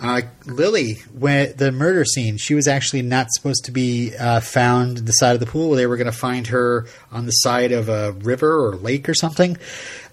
uh, 0.00 0.22
Lily, 0.46 0.94
when 1.12 1.56
the 1.56 1.72
murder 1.72 2.04
scene, 2.04 2.36
she 2.36 2.54
was 2.54 2.68
actually 2.68 3.02
not 3.02 3.28
supposed 3.32 3.64
to 3.64 3.72
be 3.72 4.14
uh, 4.16 4.40
found 4.40 4.98
the 4.98 5.12
side 5.12 5.34
of 5.34 5.40
the 5.40 5.46
pool. 5.46 5.72
They 5.72 5.86
were 5.86 5.96
going 5.96 6.10
to 6.10 6.12
find 6.12 6.46
her 6.48 6.86
on 7.10 7.26
the 7.26 7.32
side 7.32 7.72
of 7.72 7.88
a 7.88 8.12
river 8.12 8.66
or 8.66 8.76
lake 8.76 9.08
or 9.08 9.14
something. 9.14 9.56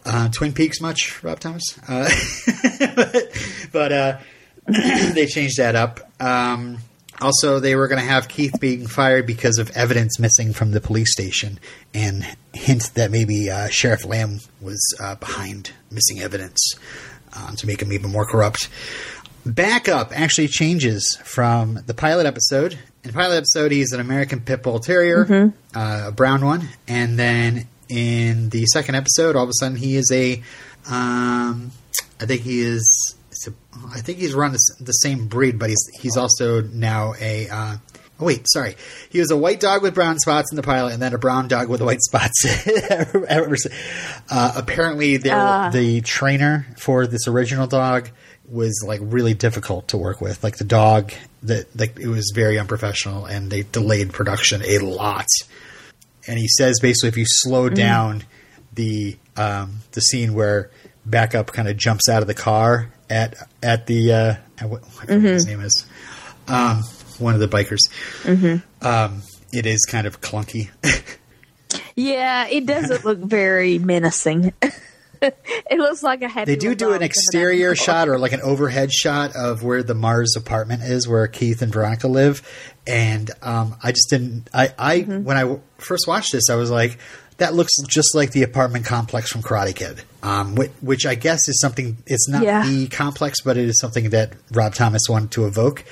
Uh, 0.06 0.30
Twin 0.30 0.54
Peaks, 0.54 0.82
much, 0.82 1.24
Rob 1.24 1.40
Thomas? 1.40 1.78
Uh, 1.88 2.10
but 3.72 3.92
uh, 3.92 4.18
they 5.14 5.28
changed 5.28 5.58
that 5.58 5.76
up. 5.76 6.00
Um, 6.22 6.78
also, 7.22 7.60
they 7.60 7.76
were 7.76 7.88
going 7.88 8.02
to 8.02 8.08
have 8.08 8.28
Keith 8.28 8.60
being 8.60 8.88
fired 8.88 9.26
because 9.26 9.58
of 9.58 9.72
evidence 9.72 10.20
missing 10.20 10.54
from 10.54 10.72
the 10.72 10.82
police 10.82 11.12
station, 11.12 11.60
and 11.94 12.26
hint 12.54 12.92
that 12.96 13.12
maybe 13.12 13.50
uh, 13.50 13.70
Sheriff 13.70 14.06
Lamb 14.06 14.40
was 14.62 14.82
uh, 15.02 15.16
behind 15.16 15.72
missing 15.92 16.20
evidence 16.22 16.60
uh, 17.34 17.56
to 17.56 17.68
make 17.68 17.82
him 17.82 17.94
even 17.94 18.12
more 18.12 18.26
corrupt. 18.26 18.70
Backup 19.46 20.12
actually 20.20 20.48
changes 20.48 21.18
from 21.24 21.80
the 21.86 21.94
pilot 21.94 22.26
episode. 22.26 22.74
In 23.04 23.12
the 23.12 23.14
pilot 23.14 23.38
episode, 23.38 23.72
he's 23.72 23.92
an 23.94 24.00
American 24.00 24.42
Pit 24.42 24.64
Bull 24.64 24.80
Terrier, 24.80 25.54
uh, 25.76 26.06
a 26.08 26.12
brown 26.12 26.44
one, 26.44 26.68
and 26.88 27.20
then 27.20 27.68
in 27.88 28.50
the 28.50 28.66
second 28.66 28.96
episode, 28.96 29.36
all 29.36 29.44
of 29.44 29.50
a 29.50 29.54
sudden 29.60 29.78
he 29.78 29.96
is 29.96 30.12
a, 30.12 30.38
um, 30.90 31.72
I 32.20 32.26
think 32.26 32.42
he 32.42 32.60
is, 32.62 33.15
I 33.94 34.00
think 34.02 34.20
he's 34.20 34.34
run 34.34 34.52
the 34.54 34.92
same 34.92 35.28
breed, 35.28 35.60
but 35.60 35.70
he's 35.70 35.90
he's 36.00 36.18
also 36.18 36.62
now 36.62 37.14
a. 37.20 37.50
Uh, 37.50 37.76
oh 38.20 38.26
wait, 38.26 38.46
sorry, 38.52 38.76
he 39.10 39.20
was 39.20 39.32
a 39.32 39.38
white 39.38 39.60
dog 39.60 39.82
with 39.82 39.94
brown 39.94 40.18
spots 40.20 40.52
in 40.52 40.56
the 40.56 40.64
pilot, 40.64 40.94
and 40.94 41.02
then 41.02 41.14
a 41.14 41.18
brown 41.18 41.48
dog 41.48 41.68
with 41.70 41.82
white 41.82 42.02
spots. 42.02 42.46
uh, 44.30 44.52
apparently, 44.56 45.20
Ah. 45.30 45.70
the 45.72 46.02
trainer 46.02 46.66
for 46.78 47.08
this 47.08 47.28
original 47.28 47.68
dog 47.68 48.10
was 48.48 48.84
like 48.86 49.00
really 49.04 49.34
difficult 49.34 49.88
to 49.90 49.98
work 49.98 50.22
with. 50.22 50.44
Like 50.44 50.58
the 50.58 50.64
dog, 50.64 51.12
that 51.44 51.68
like 51.78 52.00
it 52.00 52.08
was 52.08 52.32
very 52.34 52.60
unprofessional, 52.60 53.26
and 53.26 53.52
they 53.52 53.64
delayed 53.64 54.14
production 54.14 54.62
a 54.64 54.80
lot. 54.80 55.28
And 56.28 56.40
he 56.40 56.48
says 56.48 56.80
basically, 56.82 57.10
if 57.10 57.18
you 57.18 57.26
slow 57.28 57.70
down 57.70 58.24
the 58.74 59.18
um, 59.38 59.78
the 59.92 60.02
scene 60.02 60.34
where 60.34 60.70
backup 61.06 61.52
kind 61.52 61.68
of 61.68 61.78
jumps 61.78 62.10
out 62.10 62.22
of 62.22 62.28
the 62.28 62.34
car 62.34 62.92
at 63.10 63.36
at 63.64 63.88
the 63.88 64.12
uh, 64.12 64.36
at 64.60 64.70
what, 64.70 64.84
I 64.84 64.88
forget 64.90 65.16
what 65.18 65.24
his 65.26 65.46
name 65.46 65.62
is, 65.62 65.86
um, 66.48 66.84
one 67.20 67.34
of 67.34 67.40
the 67.40 67.48
bikers. 67.48 67.80
Um, 68.82 69.22
it 69.54 69.66
is 69.66 69.86
kind 69.86 70.06
of 70.08 70.22
clunky. 70.22 70.70
yeah, 71.96 72.48
it 72.48 72.66
doesn't 72.66 73.06
look 73.06 73.20
very 73.20 73.80
menacing. 73.80 74.54
it 75.22 75.78
looks 75.80 76.04
like 76.04 76.22
a 76.22 76.28
happy. 76.28 76.52
They 76.52 76.56
do 76.58 76.76
do 76.76 76.92
an 76.94 77.02
exterior 77.02 77.70
car. 77.70 77.76
shot 77.76 78.10
or 78.10 78.20
like 78.20 78.34
an 78.34 78.42
overhead 78.42 78.92
shot 78.92 79.36
of 79.36 79.64
where 79.64 79.82
the 79.82 79.96
Mars 79.96 80.36
apartment 80.36 80.84
is, 80.84 81.08
where 81.08 81.28
Keith 81.28 81.62
and 81.62 81.72
Veronica 81.72 82.08
live. 82.08 82.42
And 82.86 83.32
um, 83.42 83.76
I 83.82 83.92
just 83.92 84.10
didn't. 84.10 84.50
I, 84.54 84.74
I 84.78 85.00
Mm-hmm. 85.02 85.24
when 85.24 85.38
I 85.38 85.42
w- 85.42 85.62
first 85.78 86.08
watched 86.08 86.32
this, 86.32 86.50
I 86.50 86.56
was 86.56 86.70
like, 86.70 87.00
that 87.38 87.54
looks 87.54 87.74
just 87.88 88.16
like 88.16 88.32
the 88.32 88.44
apartment 88.44 88.86
complex 88.86 89.30
from 89.30 89.42
Karate 89.42 89.76
Kid, 89.76 90.02
um, 90.24 90.56
which, 90.56 90.72
which 90.82 91.06
I 91.06 91.16
guess 91.16 91.48
is 91.50 91.60
something. 91.60 91.98
It's 92.08 92.30
not 92.30 92.44
Yeah. 92.44 92.66
the 92.66 92.88
complex, 92.88 93.42
but 93.42 93.58
it 93.58 93.68
is 93.68 93.80
something 93.80 94.10
that 94.12 94.34
Rob 94.54 94.74
Thomas 94.74 95.02
wanted 95.10 95.32
to 95.32 95.46
evoke. 95.46 95.84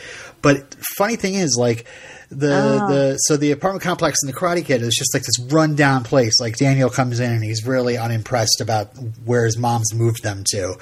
But 0.41 0.75
funny 0.97 1.15
thing 1.17 1.35
is, 1.35 1.55
like 1.57 1.85
the 2.29 2.79
Oh. 2.81 2.87
the 2.93 3.17
so 3.17 3.37
the 3.37 3.51
apartment 3.51 3.83
complex 3.83 4.17
in 4.23 4.27
the 4.27 4.33
Karate 4.33 4.65
Kid 4.65 4.81
is 4.81 4.95
just 4.97 5.13
like 5.13 5.23
this 5.23 5.39
rundown 5.51 6.03
place. 6.03 6.39
Like 6.39 6.57
Daniel 6.57 6.89
comes 6.89 7.19
in 7.19 7.31
and 7.31 7.43
he's 7.43 7.65
really 7.65 7.97
unimpressed 7.97 8.59
about 8.61 8.95
where 9.25 9.45
his 9.45 9.57
mom's 9.57 9.93
moved 9.93 10.23
them 10.23 10.43
to, 10.51 10.75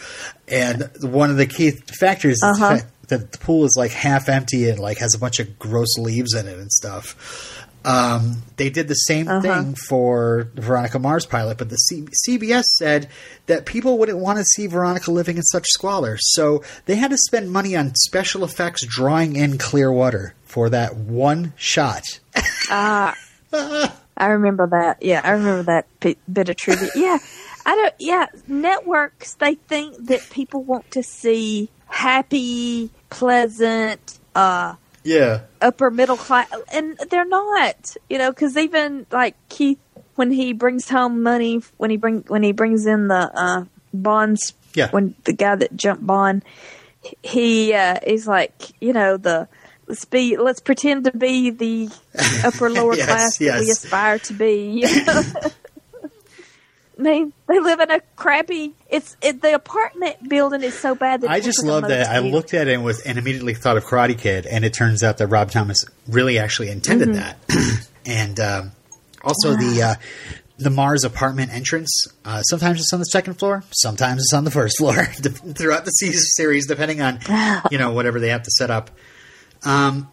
and 0.47 0.89
one 1.01 1.30
of 1.30 1.38
the 1.38 1.45
key 1.47 1.72
factors 1.99 2.39
Uh-huh. 2.43 2.78
fa- 2.78 2.86
that 3.09 3.32
the 3.34 3.38
pool 3.39 3.66
is 3.66 3.76
like 3.78 3.91
half 3.91 4.30
empty 4.30 4.70
and 4.70 4.80
like 4.80 4.99
has 4.99 5.14
a 5.14 5.20
bunch 5.20 5.39
of 5.41 5.59
gross 5.59 5.97
leaves 5.97 6.34
in 6.34 6.47
it 6.47 6.57
and 6.57 6.72
stuff. 6.72 7.61
Um, 7.84 8.43
they 8.57 8.69
did 8.69 8.88
the 8.88 8.93
same 8.93 9.27
Uh-huh. 9.27 9.41
thing 9.41 9.75
for 9.75 10.49
the 10.53 10.61
Veronica 10.61 10.99
Mars 10.99 11.25
pilot, 11.25 11.57
but 11.57 11.69
the 11.69 11.77
C- 11.77 12.07
CBS 12.27 12.63
said 12.77 13.09
that 13.47 13.65
people 13.65 13.97
wouldn't 13.97 14.19
want 14.19 14.38
to 14.38 14.45
see 14.45 14.67
Veronica 14.67 15.11
living 15.11 15.38
in 15.38 15.43
such 15.43 15.65
squalor, 15.69 16.17
so 16.19 16.63
they 16.86 16.95
had 16.95 17.09
to 17.11 17.17
spend 17.17 17.51
money 17.51 17.75
on 17.75 17.93
special 17.95 18.43
effects 18.43 18.86
drawing 18.86 19.36
in 19.36 19.57
clear 19.57 19.91
water 19.91 20.36
for 20.45 20.69
that 20.69 20.95
one 20.95 21.53
shot. 21.57 22.03
Ah, 22.69 23.15
I 23.53 24.25
remember 24.27 24.67
that. 24.67 25.01
Yeah, 25.01 25.21
I 25.23 25.32
remember 25.32 25.63
that 25.63 25.88
bit, 25.99 26.17
bit 26.32 26.49
of 26.49 26.55
trivia. 26.57 26.89
Yeah, 26.95 27.17
I 27.65 27.75
don't. 27.75 27.93
Yeah, 27.99 28.27
networks 28.47 29.34
they 29.36 29.55
think 29.55 29.95
that 30.05 30.21
people 30.29 30.63
want 30.63 30.91
to 30.91 31.01
see 31.03 31.69
happy, 31.88 32.91
pleasant, 33.09 34.19
uh, 34.36 34.75
Yeah, 35.04 35.41
upper 35.62 35.89
middle 35.91 36.18
class, 36.18 36.47
and 36.72 36.97
they're 37.10 37.26
not. 37.26 37.95
You 38.10 38.18
know, 38.18 38.32
because 38.32 38.56
even 38.58 39.06
like 39.12 39.36
Keith, 39.49 39.80
when 40.16 40.32
he 40.32 40.54
brings 40.54 40.89
home 40.89 41.24
money, 41.24 41.62
when 41.78 41.89
he 41.89 41.97
bring 41.97 42.24
when 42.28 42.43
he 42.43 42.52
brings 42.52 42.86
in 42.86 43.08
the 43.08 43.32
uh, 43.34 43.66
bonds, 43.93 44.54
Yeah. 44.76 44.89
when 44.91 45.16
the 45.24 45.34
guy 45.34 45.56
that 45.56 45.76
jumped 45.76 46.06
bond, 46.06 46.43
he 47.24 47.74
uh, 47.74 47.97
is 48.06 48.28
like, 48.28 48.54
you 48.80 48.93
know, 48.93 49.18
the 49.18 49.47
let's 49.88 50.06
be 50.06 50.38
let's 50.38 50.60
pretend 50.62 51.06
to 51.06 51.12
be 51.12 51.49
the 51.49 51.89
upper 52.43 52.70
lower 52.70 52.95
Yes, 52.97 53.08
class 53.08 53.38
that 53.39 53.60
we 53.60 53.72
aspire 53.72 54.20
to 54.20 54.34
be. 54.34 54.82
You 54.82 55.06
know? 55.06 55.24
Mean, 56.98 57.34
they 57.48 57.60
live 57.60 57.80
in 57.80 57.89
a 57.89 58.00
crappy. 58.16 58.74
It's 58.89 59.16
it, 59.22 59.42
the 59.42 59.56
apartment 59.56 60.28
building 60.30 60.62
is 60.62 60.78
so 60.78 60.94
bad 60.94 61.22
that 61.22 61.30
I 61.32 61.39
just 61.39 61.64
love 61.64 61.88
that. 61.88 62.08
I 62.08 62.20
looked 62.20 62.54
at 62.54 62.68
it 62.68 62.74
and, 62.74 62.84
was, 62.84 63.02
and 63.02 63.18
immediately 63.18 63.54
thought 63.56 63.78
of 63.78 63.86
Karate 63.86 64.18
Kid, 64.18 64.46
and 64.46 64.64
it 64.66 64.74
turns 64.74 65.02
out 65.02 65.18
that 65.18 65.28
Rob 65.28 65.50
Thomas 65.52 65.84
really 66.08 66.38
actually 66.38 66.70
intended 66.70 67.10
Mm-hmm. 67.10 67.18
that. 67.20 67.88
and 68.06 68.39
um, 68.39 68.72
also 69.24 69.56
the 69.56 69.82
uh, 69.82 69.96
the 70.60 70.70
Mars 70.70 71.04
apartment 71.04 71.52
entrance. 71.52 71.89
Uh, 72.24 72.44
sometimes 72.44 72.80
it's 72.80 72.94
on 72.94 73.00
the 73.00 73.06
second 73.06 73.36
floor, 73.36 73.64
sometimes 73.72 74.22
it's 74.22 74.34
on 74.34 74.44
the 74.44 74.52
first 74.52 74.78
floor. 74.78 75.04
Throughout 75.06 75.86
the 75.86 75.92
series, 75.92 76.68
depending 76.68 77.02
on 77.02 77.20
you 77.72 77.78
know 77.80 77.94
whatever 77.94 78.20
they 78.20 78.30
have 78.30 78.44
to 78.44 78.52
set 78.52 78.70
up. 78.70 78.92
Um, 79.64 80.08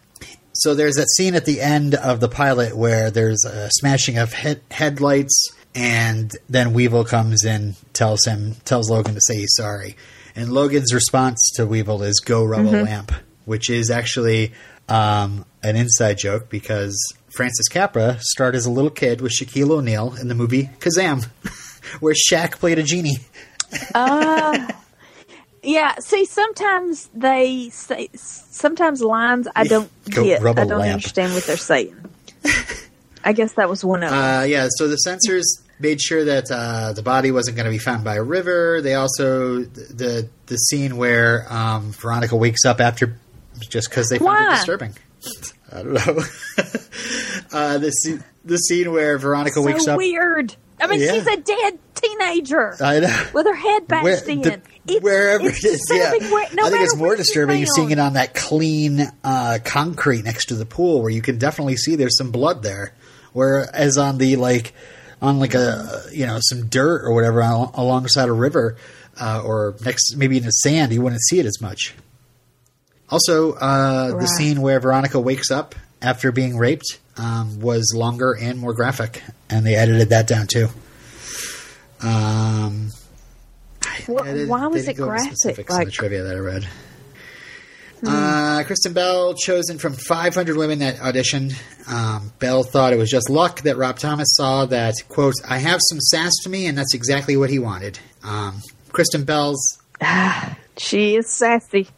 so 0.52 0.74
there's 0.74 0.96
that 0.96 1.08
scene 1.08 1.34
at 1.34 1.44
the 1.46 1.60
end 1.60 1.94
of 1.94 2.20
the 2.20 2.28
pilot 2.28 2.76
where 2.76 3.10
there's 3.10 3.44
a 3.44 3.70
smashing 3.72 4.18
of 4.18 4.32
head- 4.32 4.60
headlights, 4.70 5.52
and 5.78 6.36
then 6.48 6.72
Weevil 6.74 7.04
comes 7.04 7.44
in, 7.44 7.76
tells 7.92 8.24
him, 8.24 8.56
tells 8.64 8.90
Logan 8.90 9.14
to 9.14 9.20
say 9.20 9.36
he's 9.36 9.54
sorry, 9.56 9.96
and 10.34 10.50
Logan's 10.52 10.92
response 10.92 11.52
to 11.54 11.64
Weevil 11.66 12.02
is 12.02 12.18
"Go 12.20 12.44
rub 12.44 12.66
a 12.66 12.82
lamp," 12.82 13.12
which 13.44 13.70
is 13.70 13.90
actually 13.90 14.52
um, 14.88 15.44
an 15.62 15.76
inside 15.76 16.18
joke 16.18 16.48
because 16.48 16.96
Francis 17.30 17.68
Capra 17.68 18.16
starred 18.20 18.56
as 18.56 18.66
a 18.66 18.70
little 18.70 18.90
kid 18.90 19.20
with 19.20 19.32
Shaquille 19.32 19.70
O'Neal 19.70 20.14
in 20.20 20.26
the 20.28 20.34
movie 20.34 20.68
Kazam, 20.80 21.24
where 22.00 22.14
Shaq 22.14 22.52
played 22.58 22.78
a 22.78 22.82
genie. 22.82 23.18
uh, 23.94 24.68
Yeah, 25.60 25.96
see, 25.98 26.24
sometimes 26.24 27.10
they 27.14 27.68
say 27.70 28.08
sometimes 28.14 29.02
lines 29.02 29.48
I 29.56 29.64
don't 29.64 29.90
Go 30.08 30.22
get. 30.24 30.40
rub 30.40 30.56
a 30.56 30.62
I 30.62 30.64
don't 30.64 30.78
lamp. 30.78 30.92
understand 30.94 31.34
what 31.34 31.44
they're 31.44 31.56
saying. 31.56 31.94
I 33.24 33.32
guess 33.32 33.54
that 33.54 33.68
was 33.68 33.84
one 33.84 34.04
of 34.04 34.10
them. 34.10 34.18
Uh, 34.18 34.44
yeah, 34.44 34.68
so 34.76 34.86
the 34.86 34.96
censors 34.96 35.60
made 35.80 36.00
sure 36.00 36.24
that 36.24 36.50
uh, 36.50 36.92
the 36.92 37.02
body 37.02 37.30
wasn't 37.30 37.56
going 37.56 37.66
to 37.66 37.70
be 37.70 37.78
found 37.78 38.04
by 38.04 38.14
a 38.16 38.22
river. 38.22 38.80
They 38.82 38.94
also 38.94 39.60
the 39.64 40.28
the 40.46 40.56
scene 40.56 40.96
where 40.96 41.46
um, 41.52 41.92
Veronica 41.92 42.36
wakes 42.36 42.64
up 42.64 42.80
after 42.80 43.18
just 43.68 43.90
because 43.90 44.08
they 44.08 44.18
found 44.18 44.52
it 44.52 44.56
disturbing. 44.56 44.94
I 45.72 45.82
don't 45.82 45.92
know. 45.94 46.22
uh, 47.52 47.78
the 47.78 47.90
scene, 47.90 48.24
the 48.44 48.56
scene 48.58 48.92
where 48.92 49.18
Veronica 49.18 49.60
wakes 49.60 49.86
up. 49.86 49.98
weird. 49.98 50.54
I 50.80 50.86
mean, 50.86 51.00
Yeah. 51.00 51.12
she's 51.14 51.26
a 51.26 51.36
dead 51.38 51.78
teenager 51.96 52.76
I 52.80 53.00
know. 53.00 53.24
with 53.34 53.46
her 53.46 53.54
head 53.54 53.88
bashed 53.88 54.04
Where- 54.04 54.28
in. 54.28 54.40
the- 54.42 54.52
It's- 54.86 55.02
wherever 55.02 55.48
it's 55.48 55.64
it 55.64 55.72
is, 55.72 55.90
yeah. 55.92 56.12
where- 56.32 56.46
no 56.54 56.66
I 56.66 56.70
think 56.70 56.82
it's 56.84 56.94
more 56.96 57.16
disturbing 57.16 57.66
seeing 57.66 57.90
it 57.90 57.98
on 57.98 58.12
that 58.14 58.32
clean 58.34 59.00
uh, 59.24 59.58
concrete 59.64 60.22
next 60.24 60.46
to 60.46 60.54
the 60.54 60.64
pool, 60.64 61.02
where 61.02 61.10
you 61.10 61.20
can 61.20 61.36
definitely 61.38 61.76
see 61.76 61.96
there's 61.96 62.16
some 62.16 62.30
blood 62.30 62.62
there. 62.62 62.94
Whereas 63.32 63.98
on 63.98 64.18
the 64.18 64.36
like, 64.36 64.72
on 65.20 65.38
like 65.38 65.54
a 65.54 66.02
you 66.12 66.26
know 66.26 66.38
some 66.40 66.66
dirt 66.68 67.02
or 67.04 67.12
whatever 67.14 67.42
al- 67.42 67.72
alongside 67.74 68.28
a 68.28 68.32
river, 68.32 68.76
uh, 69.20 69.42
or 69.44 69.74
next 69.84 70.16
maybe 70.16 70.36
in 70.36 70.44
the 70.44 70.50
sand, 70.50 70.92
you 70.92 71.02
wouldn't 71.02 71.22
see 71.22 71.38
it 71.40 71.46
as 71.46 71.60
much. 71.60 71.94
Also, 73.10 73.54
uh, 73.54 74.18
the 74.18 74.26
scene 74.26 74.60
where 74.60 74.78
Veronica 74.80 75.18
wakes 75.18 75.50
up 75.50 75.74
after 76.02 76.30
being 76.30 76.56
raped 76.58 76.98
um, 77.16 77.58
was 77.60 77.92
longer 77.96 78.32
and 78.38 78.58
more 78.58 78.74
graphic, 78.74 79.22
and 79.48 79.66
they 79.66 79.74
edited 79.74 80.10
that 80.10 80.26
down 80.26 80.46
too. 80.46 80.68
Um, 82.00 82.90
yeah, 84.08 84.44
why 84.46 84.66
was 84.68 84.86
it 84.86 84.96
graphic? 84.96 85.32
specifics 85.36 85.72
in 85.74 85.78
the 85.80 85.84
Like, 85.86 85.92
trivia 85.94 86.22
that 86.22 86.36
I 86.36 86.38
read. 86.38 86.68
Uh, 88.06 88.62
Kristen 88.64 88.92
Bell 88.92 89.34
chosen 89.34 89.78
from 89.78 89.92
500 89.92 90.56
women 90.56 90.80
that 90.80 90.96
auditioned. 90.96 91.54
Um, 91.90 92.32
Bell 92.38 92.62
thought 92.62 92.92
it 92.92 92.96
was 92.96 93.10
just 93.10 93.28
luck 93.30 93.62
that 93.62 93.76
Rob 93.76 93.98
Thomas 93.98 94.28
saw 94.36 94.66
that 94.66 94.94
quote 95.08 95.34
I 95.48 95.58
have 95.58 95.80
some 95.88 96.00
sass 96.00 96.32
to 96.44 96.50
me, 96.50 96.66
and 96.66 96.76
that's 96.76 96.94
exactly 96.94 97.36
what 97.36 97.50
he 97.50 97.58
wanted. 97.58 97.98
Um, 98.22 98.62
Kristen 98.92 99.24
Bell's 99.24 99.78
she 100.76 101.16
is 101.16 101.34
sassy. 101.34 101.88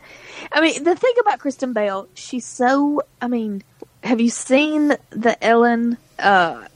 I 0.53 0.61
mean, 0.61 0.85
the 0.85 0.97
thing 0.97 1.13
about 1.21 1.39
Kristen 1.39 1.73
Bell, 1.73 2.09
she's 2.15 2.47
so. 2.47 3.03
I 3.21 3.29
mean, 3.29 3.63
have 4.03 4.21
you 4.21 4.31
seen 4.31 4.97
the 5.11 5.37
Ellen 5.43 5.99
uh, 6.19 6.67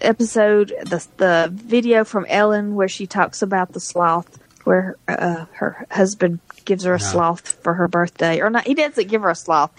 episode, 0.00 0.68
the 0.84 1.06
the 1.16 1.50
video 1.52 2.04
from 2.04 2.26
Ellen 2.28 2.74
where 2.74 2.88
she 2.88 3.06
talks 3.06 3.42
about 3.42 3.72
the 3.72 3.80
sloth, 3.80 4.38
where 4.64 4.96
uh, 5.08 5.46
her 5.52 5.86
husband 5.90 6.40
gives 6.64 6.84
her 6.84 6.94
a 6.94 6.98
No. 6.98 7.04
sloth 7.04 7.48
for 7.62 7.74
her 7.74 7.88
birthday, 7.88 8.40
or 8.40 8.50
not? 8.50 8.66
He 8.66 8.74
doesn't 8.74 9.08
give 9.08 9.22
her 9.22 9.30
a 9.30 9.34
sloth, 9.34 9.70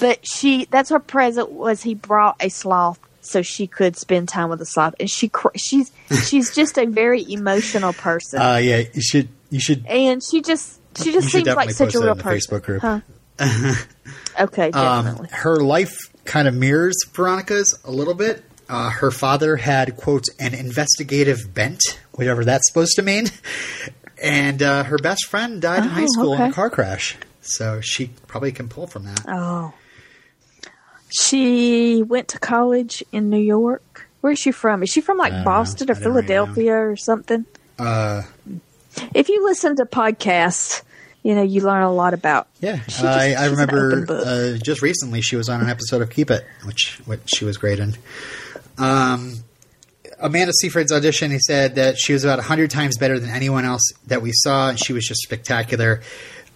but 0.00 0.26
she 0.26 0.66
that's 0.70 0.90
her 0.90 0.98
present 1.00 1.50
was 1.50 1.82
he 1.82 1.94
brought 1.94 2.36
a 2.40 2.48
sloth 2.48 2.98
so 3.20 3.40
she 3.42 3.66
could 3.68 3.96
spend 3.96 4.28
time 4.28 4.48
with 4.48 4.58
the 4.58 4.66
sloth, 4.66 4.94
and 4.98 5.08
she 5.10 5.30
she's 5.56 5.92
she's 6.28 6.54
just 6.54 6.76
a 6.78 6.86
very 6.86 7.24
emotional 7.32 7.92
person 7.92 8.40
uh, 8.40 8.56
yeah 8.56 8.82
you 8.92 9.00
should 9.00 9.28
you 9.50 9.60
should 9.60 9.86
and 9.86 10.22
she 10.24 10.42
just 10.42 10.80
she 10.96 11.12
just 11.12 11.28
seems 11.28 11.46
like 11.46 11.70
such 11.70 11.94
a 11.94 12.00
real 12.00 12.14
person. 12.16 12.54
Facebook 12.56 12.62
group. 12.64 12.82
Huh? 12.82 13.00
okay, 14.40 14.70
um, 14.72 15.04
definitely. 15.04 15.28
her 15.32 15.56
life 15.56 15.96
kind 16.24 16.46
of 16.46 16.54
mirrors 16.54 16.96
Veronica's 17.12 17.78
a 17.84 17.90
little 17.90 18.14
bit. 18.14 18.44
Uh, 18.68 18.90
her 18.90 19.10
father 19.10 19.56
had 19.56 19.96
quote 19.96 20.24
an 20.38 20.54
investigative 20.54 21.52
bent, 21.54 21.82
whatever 22.12 22.44
that's 22.44 22.66
supposed 22.68 22.94
to 22.96 23.02
mean, 23.02 23.26
and 24.22 24.62
uh, 24.62 24.84
her 24.84 24.96
best 24.98 25.26
friend 25.26 25.60
died 25.60 25.82
in 25.82 25.88
high 25.90 26.04
Oh, 26.04 26.06
school 26.06 26.34
in 26.34 26.40
a 26.40 26.52
car 26.52 26.70
crash. 26.70 27.16
So 27.40 27.80
she 27.80 28.10
probably 28.28 28.52
can 28.52 28.68
pull 28.68 28.86
from 28.86 29.04
that. 29.04 29.24
oh, 29.28 29.74
she 31.10 32.02
went 32.02 32.28
to 32.28 32.38
college 32.38 33.04
in 33.12 33.28
New 33.30 33.40
York. 33.40 34.08
Where 34.20 34.32
is 34.32 34.38
she 34.38 34.52
from? 34.52 34.82
Is 34.82 34.90
she 34.90 35.00
from 35.00 35.18
like 35.18 35.32
I 35.32 35.36
don't 35.36 35.44
know. 35.44 35.50
Boston 35.50 35.90
or 35.90 35.92
I 35.92 35.94
don't 36.00 36.04
really 36.14 36.26
Philadelphia 36.26 36.74
or 36.76 36.96
something? 36.96 37.44
Uh, 37.78 38.22
If 39.14 39.28
you 39.28 39.44
listen 39.44 39.76
to 39.76 39.84
podcasts, 39.84 40.82
you 41.22 41.34
know 41.34 41.42
you 41.42 41.60
learn 41.62 41.82
a 41.82 41.92
lot 41.92 42.14
about. 42.14 42.46
yeah, 42.60 42.76
just- 42.86 43.02
I, 43.04 43.34
I 43.34 43.46
remember 43.46 44.06
uh, 44.08 44.58
just 44.58 44.80
recently 44.82 45.20
she 45.22 45.36
was 45.36 45.48
on 45.48 45.60
an 45.60 45.68
episode 45.68 46.02
of 46.02 46.10
Keep 46.10 46.30
It, 46.30 46.44
which 46.64 47.00
which 47.04 47.20
she 47.34 47.44
was 47.44 47.56
great 47.58 47.78
in. 47.80 47.94
Um, 48.78 49.34
Amanda 50.22 50.52
Seyfried's 50.60 50.92
audition, 50.92 51.30
he 51.30 51.38
said 51.38 51.74
that 51.74 51.98
she 51.98 52.12
was 52.12 52.24
about 52.24 52.38
100 52.38 52.70
times 52.70 52.96
better 52.96 53.18
than 53.18 53.30
anyone 53.30 53.64
else 53.64 53.82
that 54.06 54.22
we 54.22 54.30
saw, 54.32 54.68
and 54.70 54.78
she 54.78 54.92
was 54.92 55.06
just 55.06 55.20
spectacular. 55.22 56.00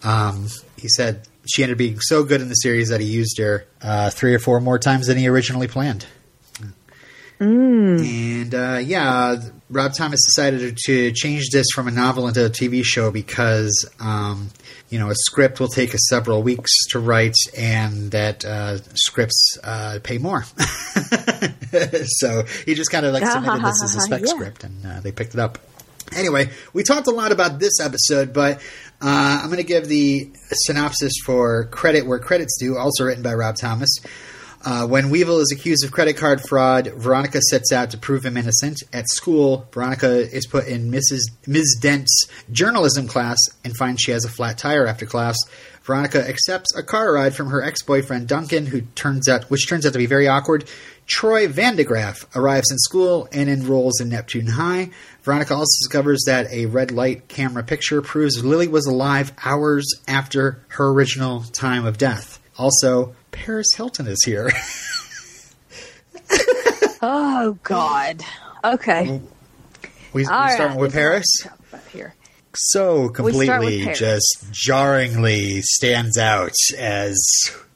Um, 0.03 0.49
he 0.77 0.89
said 0.89 1.27
she 1.49 1.63
ended 1.63 1.75
up 1.75 1.79
being 1.79 2.01
so 2.01 2.25
good 2.25 2.41
in 2.41 2.49
the 2.49 2.55
series 2.55 2.89
that 2.91 3.01
he 3.01 3.07
used 3.07 3.39
her 3.39 3.67
uh, 3.83 4.11
three 4.11 4.35
or 4.35 4.39
four 4.39 4.61
more 4.61 4.79
times 4.79 5.07
than 5.07 5.19
he 5.19 5.29
originally 5.29 5.69
planned. 5.69 6.07
And 7.39 8.55
uh, 8.55 8.81
yeah, 8.83 9.41
Rob 9.69 9.93
Thomas 9.95 10.21
decided 10.25 10.77
to 10.87 11.13
change 11.13 11.51
this 11.51 11.67
from 11.75 11.89
a 11.89 11.91
novel 11.91 12.29
into 12.29 12.45
a 12.47 12.51
TV 12.51 12.85
show 12.85 13.11
because 13.11 13.89
um, 14.01 14.51
you 14.91 14.99
know 14.99 15.11
a 15.11 15.15
script 15.15 15.59
will 15.59 15.69
take 15.69 15.93
us 15.95 16.07
several 16.09 16.43
weeks 16.43 16.71
to 16.91 16.99
write, 17.01 17.35
and 17.57 18.11
that 18.13 18.45
uh, 18.45 18.79
scripts 18.95 19.59
uh, 19.65 19.99
pay 20.03 20.19
more. 20.19 20.45
so 22.05 22.45
he 22.65 22.75
just 22.75 22.91
kind 22.91 23.05
of 23.07 23.13
like 23.13 23.27
submitted 23.27 23.63
this 23.65 23.83
as 23.83 23.97
a 23.97 24.01
spec 24.01 24.21
Yeah. 24.25 24.27
script, 24.29 24.65
and 24.65 24.87
uh, 24.87 25.01
they 25.01 25.13
picked 25.13 25.35
it 25.35 25.41
up. 25.41 25.59
Anyway, 26.15 26.51
we 26.73 26.85
talked 26.85 27.09
a 27.09 27.11
lot 27.13 27.33
about 27.33 27.59
this 27.59 27.81
episode, 27.81 28.33
but 28.33 28.59
uh, 29.03 29.41
I'm 29.43 29.47
going 29.47 29.57
to 29.59 29.65
give 29.65 29.89
the 29.89 30.31
synopsis 30.53 31.13
for 31.25 31.65
credit 31.67 32.07
where 32.07 32.21
credit's 32.21 32.57
due, 32.61 32.79
also 32.79 33.05
written 33.05 33.25
by 33.25 33.35
Rob 33.35 33.57
Thomas. 33.57 33.91
Uh, 34.67 34.85
when 34.85 35.11
Weevil 35.11 35.39
is 35.39 35.53
accused 35.53 35.85
of 35.85 35.93
credit 35.93 36.17
card 36.17 36.41
fraud, 36.41 36.89
Veronica 36.97 37.41
sets 37.41 37.71
out 37.71 37.93
to 37.93 37.99
prove 37.99 38.27
him 38.27 38.37
innocent. 38.37 38.83
At 38.93 39.09
school, 39.09 39.69
Veronica 39.73 40.29
is 40.35 40.45
put 40.45 40.67
in 40.67 40.91
Mrs. 40.91 41.21
Ms. 41.47 41.79
Dent's 41.81 42.27
journalism 42.51 43.07
class 43.07 43.39
and 43.65 43.77
finds 43.77 44.03
she 44.03 44.11
has 44.11 44.25
a 44.25 44.29
flat 44.29 44.59
tire 44.59 44.89
after 44.89 45.07
class. 45.07 45.37
Veronica 45.85 46.29
accepts 46.29 46.75
a 46.75 46.83
car 46.83 47.13
ride 47.13 47.33
from 47.33 47.51
her 47.51 47.63
ex-boyfriend 47.63 48.27
Duncan, 48.27 48.67
who 48.67 48.81
turns 48.97 49.29
out, 49.29 49.45
which 49.45 49.69
turns 49.69 49.87
out 49.87 49.93
to 49.93 50.01
be 50.01 50.07
very 50.07 50.27
awkward. 50.27 50.69
Troy 51.07 51.47
Vandegraff 51.47 52.27
arrives 52.35 52.73
in 52.73 52.79
school 52.79 53.29
and 53.31 53.49
enrolls 53.49 54.01
in 54.01 54.09
Neptune 54.09 54.49
High. 54.49 54.91
Veronica 55.23 55.55
also 55.55 55.79
discovers 55.83 56.25
that 56.27 56.51
a 56.51 56.67
red 56.67 56.91
light 56.91 57.29
camera 57.29 57.63
picture 57.63 58.03
proves 58.03 58.45
Lily 58.45 58.67
was 58.67 58.87
alive 58.87 59.33
hours 59.45 59.89
after 60.09 60.65
her 60.71 60.89
original 60.89 61.45
time 61.53 61.87
of 61.87 61.99
death. 61.99 62.41
Also, 62.59 63.15
Paris 63.45 63.73
Hilton 63.75 64.07
is 64.07 64.23
here. 64.25 64.51
Oh 67.03 67.59
God. 67.63 68.23
Okay. 68.65 69.21
we, 70.13 70.23
we 70.25 70.27
All 70.27 70.49
starting 70.49 70.77
with 70.77 70.93
this 70.93 71.03
is 71.03 71.07
what 71.07 71.09
Paris. 71.11 71.27
I'm 71.45 71.51
talking 71.51 71.67
about 71.71 71.87
Here. 71.89 72.15
So 72.55 73.09
completely, 73.11 73.93
just 73.95 74.47
jarringly 74.51 75.61
stands 75.61 76.17
out 76.17 76.55
as 76.77 77.17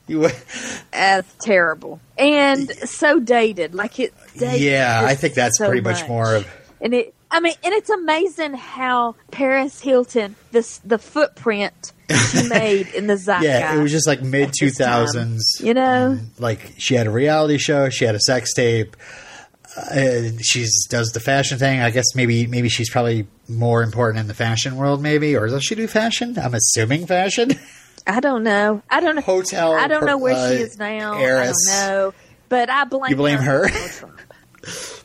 you. 0.09 0.31
As 0.93 1.25
terrible 1.43 2.01
and 2.17 2.71
so 2.71 3.21
dated, 3.21 3.75
like 3.75 4.01
it. 4.01 4.15
Dated 4.37 4.63
Yeah, 4.63 5.03
I 5.05 5.15
think 5.15 5.35
that's 5.35 5.59
so 5.59 5.67
pretty 5.67 5.83
much 5.83 6.09
more 6.09 6.37
of 6.37 6.49
And 6.81 6.95
it, 6.95 7.15
I 7.31 7.41
mean, 7.41 7.55
and 7.63 7.73
it's 7.75 7.91
amazing 7.91 8.55
how 8.55 9.15
Paris 9.31 9.81
Hilton, 9.81 10.37
this 10.51 10.79
the 10.79 10.99
footprint 10.99 11.93
she 12.31 12.43
made 12.49 12.89
in 12.89 13.07
the 13.07 13.17
zeitgeist. 13.17 13.45
Yeah, 13.45 13.79
it 13.79 13.83
was 13.83 13.93
just 13.93 14.07
like 14.07 14.23
mid 14.23 14.53
two 14.59 14.71
thousands. 14.71 15.61
You 15.63 15.75
know? 15.75 16.19
like 16.39 16.75
she 16.79 16.95
had 16.95 17.07
a 17.07 17.11
reality 17.11 17.59
show, 17.59 17.89
she 17.89 18.05
had 18.05 18.15
a 18.15 18.21
sex 18.21 18.53
tape. 18.53 18.97
Uh, 19.77 20.23
she's 20.41 20.87
does 20.89 21.13
the 21.13 21.21
fashion 21.21 21.57
thing. 21.59 21.81
I 21.81 21.91
guess 21.91 22.17
maybe 22.17 22.49
maybe 22.49 22.69
she's 22.69 22.91
probably 22.91 23.29
more 23.49 23.85
important 23.85 24.19
in 24.19 24.27
the 24.27 24.35
fashion 24.35 24.77
world, 24.77 25.01
maybe, 25.01 25.37
or 25.37 25.47
does 25.47 25.63
she 25.65 25.77
do 25.77 25.87
fashion? 25.87 26.37
I'm 26.39 26.55
assuming 26.55 27.07
fashion. 27.07 27.53
I 28.07 28.19
don't 28.19 28.43
know. 28.43 28.83
I 28.91 28.99
don't 29.01 29.15
know. 29.15 29.23
Hotel. 29.23 29.75
I 29.75 29.87
don't 29.87 30.05
know 30.05 30.19
where 30.19 30.35
uh, 30.35 30.49
she 30.49 30.55
is 30.57 30.79
now. 30.79 31.17
Heiress. 31.17 31.57
I 31.71 31.87
don't 31.87 31.93
know. 31.93 32.15
But 32.49 32.69
I 32.69 32.85
blame 32.85 33.11
You 33.11 33.17
blame 33.17 33.39
her? 33.39 33.69
Trump. 33.69 34.21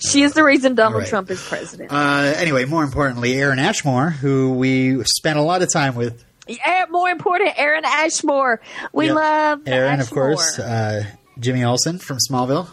she 0.00 0.22
is 0.22 0.32
the 0.32 0.42
reason 0.44 0.74
Donald 0.74 1.02
Right. 1.02 1.08
Trump 1.08 1.30
is 1.30 1.42
president. 1.42 1.92
Uh, 1.92 2.34
anyway, 2.36 2.64
more 2.64 2.82
importantly, 2.82 3.34
Aaron 3.34 3.58
Ashmore, 3.58 4.10
who 4.10 4.52
we 4.54 5.02
spent 5.04 5.38
a 5.38 5.42
lot 5.42 5.62
of 5.62 5.72
time 5.72 5.94
with. 5.94 6.24
Eh, 6.48 6.86
More 6.90 7.08
important, 7.10 7.52
Aaron 7.58 7.84
Ashmore. 7.84 8.60
We 8.92 9.06
Yep. 9.06 9.14
love 9.16 9.60
Aaron, 9.66 10.00
of 10.00 10.10
course. 10.10 10.58
Uh, 10.58 11.04
Jimmy 11.40 11.64
Olsen 11.64 11.98
from 11.98 12.18
Smallville 12.30 12.68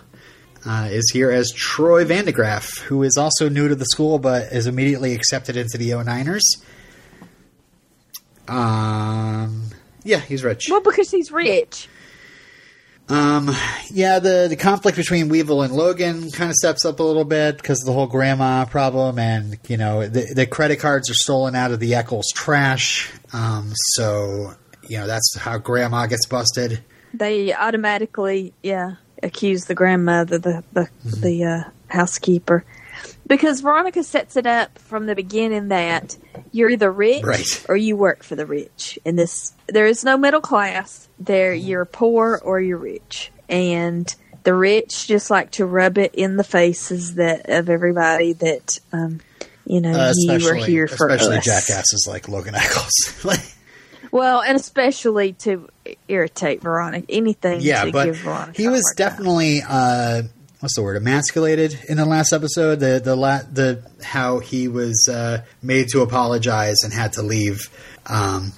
uh, 0.66 0.88
is 0.92 1.10
here 1.12 1.32
as 1.32 1.52
Troy 1.52 2.06
Vandegraff, 2.06 2.80
who 2.82 3.02
is 3.04 3.18
also 3.18 3.50
new 3.50 3.68
to 3.68 3.76
the 3.76 3.86
school 3.86 4.20
but 4.20 4.52
is 4.54 4.68
immediately 4.68 5.14
accepted 5.14 5.58
into 5.58 5.78
the 5.78 5.90
09ers. 5.90 6.42
Um, 8.48 9.64
yeah, 10.04 10.20
he's 10.20 10.44
rich. 10.44 10.68
well, 10.70 10.82
because 10.82 11.10
he's 11.10 11.32
rich. 11.32 11.88
Um, 13.10 13.52
yeah, 13.92 14.20
the, 14.20 14.48
the 14.50 14.56
conflict 14.56 14.98
between 14.98 15.28
Weevil 15.28 15.62
and 15.62 15.74
Logan 15.74 16.32
kind 16.32 16.50
of 16.50 16.56
steps 16.56 16.86
up 16.86 17.00
a 17.00 17.04
little 17.04 17.26
bit 17.26 17.58
because 17.58 17.82
of 17.82 17.86
the 17.86 17.94
whole 17.94 18.08
grandma 18.08 18.66
problem, 18.66 19.20
and 19.20 19.60
you 19.68 19.78
know 19.78 20.08
the, 20.08 20.34
the 20.34 20.46
credit 20.46 20.80
cards 20.80 21.10
are 21.10 21.16
stolen 21.16 21.54
out 21.56 21.72
of 21.72 21.80
the 21.80 21.96
Echolls 21.96 22.32
trash. 22.34 23.12
Um, 23.34 23.74
so 23.74 24.54
you 24.88 24.98
know 24.98 25.08
that's 25.08 25.36
how 25.38 25.58
grandma 25.58 26.06
gets 26.06 26.26
busted. 26.26 26.82
They 27.14 27.54
automatically, 27.54 28.54
yeah, 28.64 28.96
accuse 29.22 29.66
the 29.66 29.76
grandmother, 29.76 30.38
the 30.38 30.64
the, 30.72 30.90
the 31.04 31.44
uh, 31.44 31.64
housekeeper, 31.88 32.64
because 33.28 33.62
Veronica 33.62 34.04
sets 34.04 34.36
it 34.36 34.46
up 34.46 34.78
from 34.80 35.06
the 35.06 35.16
beginning 35.16 35.70
that 35.70 36.18
you're 36.52 36.70
either 36.70 36.92
rich 36.92 37.24
Right. 37.24 37.66
or 37.70 37.76
you 37.76 37.96
work 37.96 38.24
for 38.24 38.36
the 38.36 38.46
rich. 38.46 39.00
And 39.06 39.18
this, 39.18 39.54
there 39.68 39.86
is 39.86 40.04
no 40.04 40.18
middle 40.18 40.42
class. 40.42 41.08
There, 41.20 41.54
you're 41.54 41.86
poor 41.86 42.40
or 42.44 42.60
you're 42.60 42.78
rich, 42.78 43.32
and 43.50 44.14
the 44.44 44.54
rich 44.54 45.08
just 45.08 45.30
like 45.30 45.52
to 45.52 45.66
rub 45.66 45.98
it 45.98 46.16
in 46.16 46.36
the 46.36 46.44
faces 46.44 47.16
that 47.16 47.50
of 47.50 47.70
everybody 47.70 48.34
that 48.34 48.80
um, 48.92 49.22
you 49.66 49.80
know 49.80 49.92
Uh, 49.94 50.14
you 50.16 50.44
were 50.46 50.54
here 50.56 50.86
for 50.88 51.08
especially 51.08 51.38
us. 51.38 51.46
jackasses 51.46 52.06
like 52.10 52.28
Logan 52.28 52.56
Echolls. 52.56 53.24
Like, 53.24 53.40
Well, 54.12 54.42
and 54.42 54.56
especially 54.58 55.34
to 55.40 55.70
irritate 56.08 56.62
Veronica. 56.62 57.06
Anything 57.10 57.62
yeah, 57.62 57.86
to 57.86 57.92
but 57.92 58.06
give 58.06 58.18
Veronica. 58.18 58.62
he 58.62 58.68
was 58.68 58.84
definitely 58.98 59.62
uh, 59.68 60.24
what's 60.64 60.76
the 60.78 60.82
word 60.82 60.96
emasculated 60.96 61.78
in 61.90 61.98
the 61.98 62.06
last 62.06 62.32
episode. 62.32 62.80
The 62.80 63.02
the 63.04 63.18
la- 63.18 63.42
the 63.52 63.84
how 64.02 64.40
he 64.40 64.70
was 64.70 65.10
uh, 65.12 65.44
made 65.62 65.90
to 65.90 66.00
apologize 66.02 66.78
and 66.86 66.94
had 66.94 67.12
to 67.14 67.22
leave. 67.22 67.70
Um, 68.06 68.54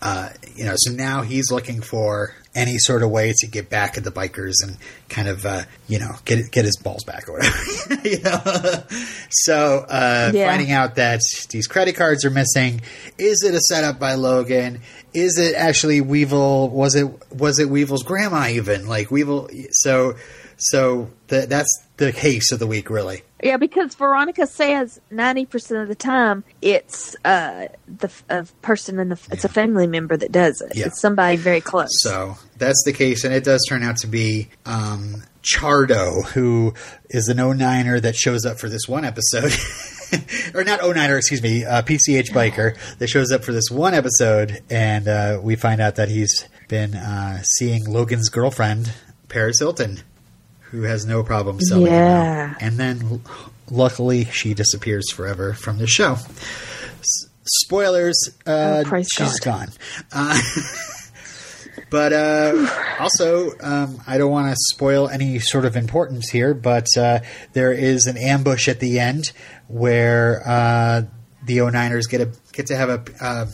uh, 0.00 0.30
you 0.56 0.64
know, 0.64 0.72
so 0.76 0.92
now 0.92 1.20
he's 1.22 1.52
looking 1.52 1.82
for 1.82 2.34
any 2.54 2.76
sort 2.78 3.02
of 3.02 3.10
way 3.10 3.32
to 3.38 3.46
get 3.46 3.68
back 3.70 3.96
at 3.96 4.04
the 4.04 4.10
bikers 4.10 4.54
and 4.62 4.76
kind 5.10 5.28
of 5.28 5.44
uh, 5.44 5.62
you 5.88 5.98
know 5.98 6.12
get 6.24 6.50
get 6.50 6.64
his 6.64 6.76
balls 6.78 7.04
back 7.04 7.28
or 7.28 7.32
whatever. 7.34 8.08
you 8.08 8.18
know? 8.22 8.82
So 9.30 9.84
uh, 9.88 10.32
Yeah. 10.34 10.48
finding 10.50 10.72
out 10.72 10.94
that 10.96 11.20
these 11.50 11.66
credit 11.66 11.96
cards 11.96 12.24
are 12.24 12.30
missing, 12.30 12.80
is 13.18 13.44
it 13.44 13.54
a 13.54 13.60
setup 13.60 13.98
by 14.00 14.14
Logan? 14.14 14.80
Is 15.12 15.38
it 15.38 15.54
actually 15.54 16.00
Weevil? 16.00 16.70
Was 16.70 16.94
it 16.94 17.06
was 17.30 17.58
it 17.58 17.68
Weevil's 17.68 18.02
grandma 18.04 18.48
even 18.48 18.88
like 18.88 19.10
Weevil? 19.10 19.50
So 19.72 20.14
so 20.70 21.10
th- 21.28 21.48
that's 21.48 21.68
the 21.96 22.12
case 22.12 22.52
of 22.52 22.58
the 22.58 22.66
week 22.66 22.90
really. 22.90 23.22
Yeah, 23.42 23.56
because 23.56 23.94
Veronica 23.94 24.46
says 24.46 25.00
ninety 25.10 25.46
percent 25.46 25.80
of 25.80 25.88
the 25.88 25.94
time 25.94 26.44
it's 26.60 27.16
uh, 27.24 27.68
the 27.88 28.06
f- 28.06 28.24
a 28.28 28.44
person 28.62 28.98
in 28.98 29.08
the 29.08 29.20
it's 29.30 29.44
a 29.44 29.48
family 29.48 29.86
member 29.86 30.16
that 30.16 30.30
does 30.30 30.60
it. 30.60 30.76
Yeah. 30.76 30.86
It's 30.86 31.00
somebody 31.00 31.36
very 31.36 31.60
close. 31.60 31.90
So 32.00 32.36
that's 32.58 32.82
the 32.84 32.92
case, 32.92 33.24
and 33.24 33.34
it 33.34 33.44
does 33.44 33.64
turn 33.68 33.82
out 33.82 33.96
to 33.98 34.06
be 34.06 34.48
um, 34.64 35.24
Chardo, 35.42 36.24
who 36.28 36.74
is 37.10 37.28
an 37.28 37.38
09er 37.38 38.00
that 38.02 38.14
shows 38.14 38.44
up 38.44 38.58
for 38.58 38.68
this 38.68 38.88
one 38.88 39.04
episode. 39.04 39.52
or 40.54 40.62
not 40.64 40.80
09er, 40.80 41.16
excuse 41.16 41.42
me, 41.42 41.64
uh, 41.64 41.82
PCH 41.82 42.30
biker 42.30 42.76
that 42.98 43.08
shows 43.08 43.32
up 43.32 43.44
for 43.44 43.52
this 43.52 43.70
one 43.70 43.94
episode, 43.94 44.62
and 44.70 45.08
uh, 45.08 45.40
we 45.42 45.56
find 45.56 45.80
out 45.80 45.96
that 45.96 46.08
he's 46.08 46.48
been 46.68 46.94
uh, 46.94 47.42
seeing 47.42 47.84
Logan's 47.86 48.28
girlfriend, 48.28 48.92
Paris 49.28 49.58
Hilton, 49.58 50.00
who 50.72 50.82
has 50.82 51.06
no 51.06 51.22
problem 51.22 51.60
selling 51.60 51.86
Yeah. 51.92 52.50
out. 52.54 52.62
And 52.62 52.76
then, 52.78 53.22
luckily, 53.70 54.24
she 54.26 54.52
disappears 54.54 55.10
forever 55.12 55.52
from 55.54 55.78
the 55.78 55.86
show. 55.86 56.14
S- 56.14 57.28
spoilers, 57.44 58.16
uh, 58.46 58.82
Oh, 58.84 59.02
she's 59.02 59.38
God. 59.40 59.68
gone. 59.68 59.72
Uh, 60.12 60.40
but 61.90 62.12
uh, 62.12 62.68
also, 63.00 63.52
um, 63.60 64.00
I 64.06 64.18
don't 64.18 64.30
want 64.30 64.50
to 64.50 64.56
spoil 64.74 65.08
any 65.08 65.38
sort 65.38 65.64
of 65.64 65.76
importance 65.76 66.28
here, 66.30 66.54
but 66.54 66.86
uh, 66.96 67.20
there 67.52 67.72
is 67.72 68.06
an 68.06 68.16
ambush 68.16 68.68
at 68.68 68.80
the 68.80 68.98
end 68.98 69.32
where 69.68 70.42
uh, 70.46 71.02
the 71.44 71.58
09ers 71.58 72.08
get 72.08 72.20
a 72.20 72.30
get 72.52 72.66
to 72.66 72.76
have 72.76 72.88
a 72.88 73.02
uh, 73.20 73.46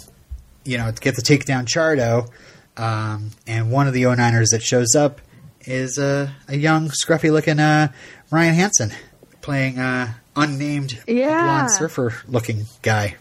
you 0.64 0.76
know 0.78 0.92
get 1.00 1.14
to 1.16 1.22
take 1.22 1.44
down 1.44 1.66
Chardo, 1.66 2.28
um, 2.76 3.30
and 3.46 3.70
one 3.70 3.86
of 3.86 3.92
the 3.94 4.02
09ers 4.02 4.50
that 4.50 4.62
shows 4.62 4.94
up 4.96 5.20
is 5.64 5.98
uh, 5.98 6.30
a 6.48 6.56
young, 6.56 6.88
scruffy 6.90 7.30
looking 7.32 7.58
uh, 7.60 7.92
Ryan 8.30 8.54
Hansen 8.54 8.92
playing 9.40 9.78
uh, 9.78 10.12
unnamed 10.36 11.02
Yeah. 11.06 11.42
blonde 11.42 11.70
surfer 11.70 12.14
looking 12.28 12.66
guy. 12.82 13.16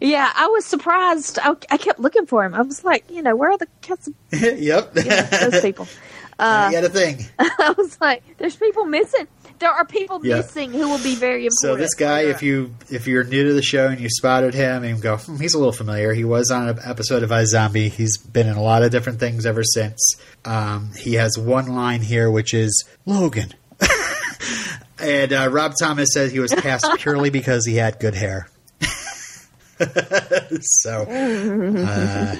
yeah, 0.00 0.30
I 0.34 0.46
was 0.48 0.64
surprised. 0.64 1.38
I, 1.42 1.54
I 1.70 1.76
kept 1.76 1.98
looking 1.98 2.26
for 2.26 2.44
him. 2.44 2.54
I 2.54 2.62
was 2.62 2.84
like, 2.84 3.04
you 3.10 3.22
know, 3.22 3.34
where 3.36 3.50
are 3.50 3.58
the 3.58 3.68
cats? 3.80 4.08
yep, 4.32 4.92
Yeah, 4.96 5.22
those 5.48 5.60
people. 5.60 5.86
Uh, 6.38 6.70
he 6.70 6.74
had 6.74 6.82
a 6.82 6.88
thing. 6.88 7.24
I 7.38 7.72
was 7.76 8.00
like, 8.00 8.24
there's 8.38 8.56
people 8.56 8.84
missing. 8.84 9.28
There 9.62 9.70
are 9.70 9.84
people 9.84 10.18
Yeah. 10.24 10.38
missing 10.38 10.72
who 10.72 10.88
will 10.88 10.98
be 11.04 11.14
very 11.14 11.46
important. 11.46 11.60
So 11.60 11.76
this 11.76 11.94
guy, 11.94 12.22
if 12.22 12.42
you 12.42 12.74
if 12.90 13.06
you're 13.06 13.22
new 13.22 13.44
to 13.46 13.52
the 13.54 13.62
show 13.62 13.86
and 13.86 14.00
you 14.00 14.08
spotted 14.10 14.54
him 14.54 14.82
and 14.82 15.00
go, 15.00 15.18
hmm, 15.18 15.36
he's 15.36 15.54
a 15.54 15.58
little 15.58 15.70
familiar. 15.72 16.12
He 16.14 16.24
was 16.24 16.50
on 16.50 16.68
an 16.68 16.80
episode 16.84 17.22
of 17.22 17.30
iZombie. 17.30 17.92
He's 17.92 18.18
been 18.18 18.48
in 18.48 18.56
a 18.56 18.62
lot 18.62 18.82
of 18.82 18.90
different 18.90 19.20
things 19.20 19.46
ever 19.46 19.62
since. 19.62 20.16
Um, 20.44 20.90
he 20.98 21.14
has 21.14 21.38
one 21.38 21.68
line 21.68 22.00
here, 22.02 22.28
which 22.28 22.54
is 22.54 22.84
Logan. 23.06 23.54
and 24.98 25.32
uh, 25.32 25.48
Rob 25.48 25.74
Thomas 25.80 26.08
says 26.12 26.32
he 26.32 26.40
was 26.40 26.52
cast 26.52 26.88
purely 26.98 27.30
because 27.30 27.64
he 27.64 27.76
had 27.76 28.00
good 28.00 28.16
hair. 28.16 28.48
so, 30.60 31.02
uh, 31.08 32.36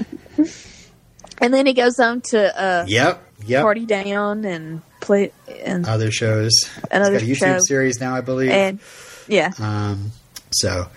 and 1.39 1.55
then 1.55 1.66
he 1.66 1.73
goes 1.73 2.01
on 2.01 2.20
to 2.20 2.61
uh, 2.61 2.85
yep, 2.89 3.23
yep. 3.45 3.62
party 3.62 3.86
down 3.86 4.45
and 4.45 4.82
play 5.01 5.32
and 5.64 5.86
Other 5.86 6.11
shows. 6.11 6.53
Another 6.90 7.18
He's 7.18 7.40
got 7.40 7.47
a 7.47 7.51
YouTube 7.51 7.55
show. 7.57 7.64
series 7.64 8.01
now, 8.01 8.14
I 8.14 8.20
believe. 8.20 8.51
and 8.51 8.78
yeah. 9.28 9.53
um, 9.59 10.12
so 10.51 10.88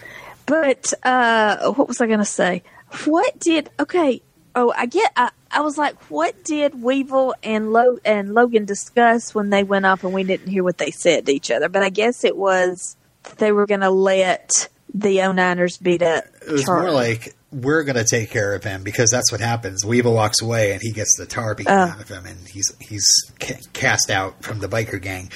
But 0.45 0.93
uh, 1.03 1.71
what 1.73 1.87
was 1.87 2.01
I 2.01 2.07
going 2.07 2.19
to 2.19 2.25
say? 2.25 2.63
What 3.05 3.37
did 3.39 3.69
okay? 3.79 4.21
Oh, 4.57 4.73
I 4.75 4.85
get. 4.85 5.11
I, 5.17 5.31
I 5.51 5.61
was 5.61 5.77
like, 5.77 5.95
what 6.09 6.43
did 6.45 6.81
Weevil 6.81 7.35
and 7.43 7.73
Lo 7.73 7.97
and 8.05 8.33
Logan 8.33 8.63
discuss 8.65 9.35
when 9.35 9.49
they 9.49 9.63
went 9.63 9.85
off, 9.85 10.03
and 10.03 10.13
we 10.13 10.23
didn't 10.23 10.47
hear 10.49 10.63
what 10.63 10.77
they 10.77 10.91
said 10.91 11.25
to 11.25 11.33
each 11.33 11.51
other? 11.51 11.67
But 11.67 11.83
I 11.83 11.89
guess 11.89 12.23
it 12.23 12.37
was 12.37 12.95
they 13.37 13.51
were 13.51 13.65
going 13.65 13.81
to 13.81 13.89
let 13.89 14.69
the 14.93 15.17
09ers 15.17 15.81
beat 15.81 16.01
up. 16.01 16.23
it 16.47 16.51
was 16.51 16.63
Charlie. 16.63 16.85
more 16.85 16.93
like 16.93 17.35
we're 17.61 17.83
going 17.83 17.95
to 17.95 18.03
take 18.03 18.29
care 18.31 18.53
of 18.53 18.63
him 18.63 18.83
because 18.83 19.09
that's 19.09 19.31
what 19.31 19.39
happens. 19.41 19.85
Weevil 19.85 20.13
walks 20.13 20.41
away 20.41 20.73
and 20.73 20.81
he 20.81 20.91
gets 20.91 21.15
the 21.17 21.25
tar 21.25 21.55
beaten 21.55 21.71
Oh. 21.73 21.77
out 21.77 22.01
of 22.01 22.09
him, 22.09 22.25
and 22.25 22.47
he's 22.47 22.71
he's 22.79 23.05
ca- 23.39 23.59
cast 23.73 24.09
out 24.11 24.43
from 24.43 24.59
the 24.59 24.67
biker 24.67 25.01
gang, 25.01 25.31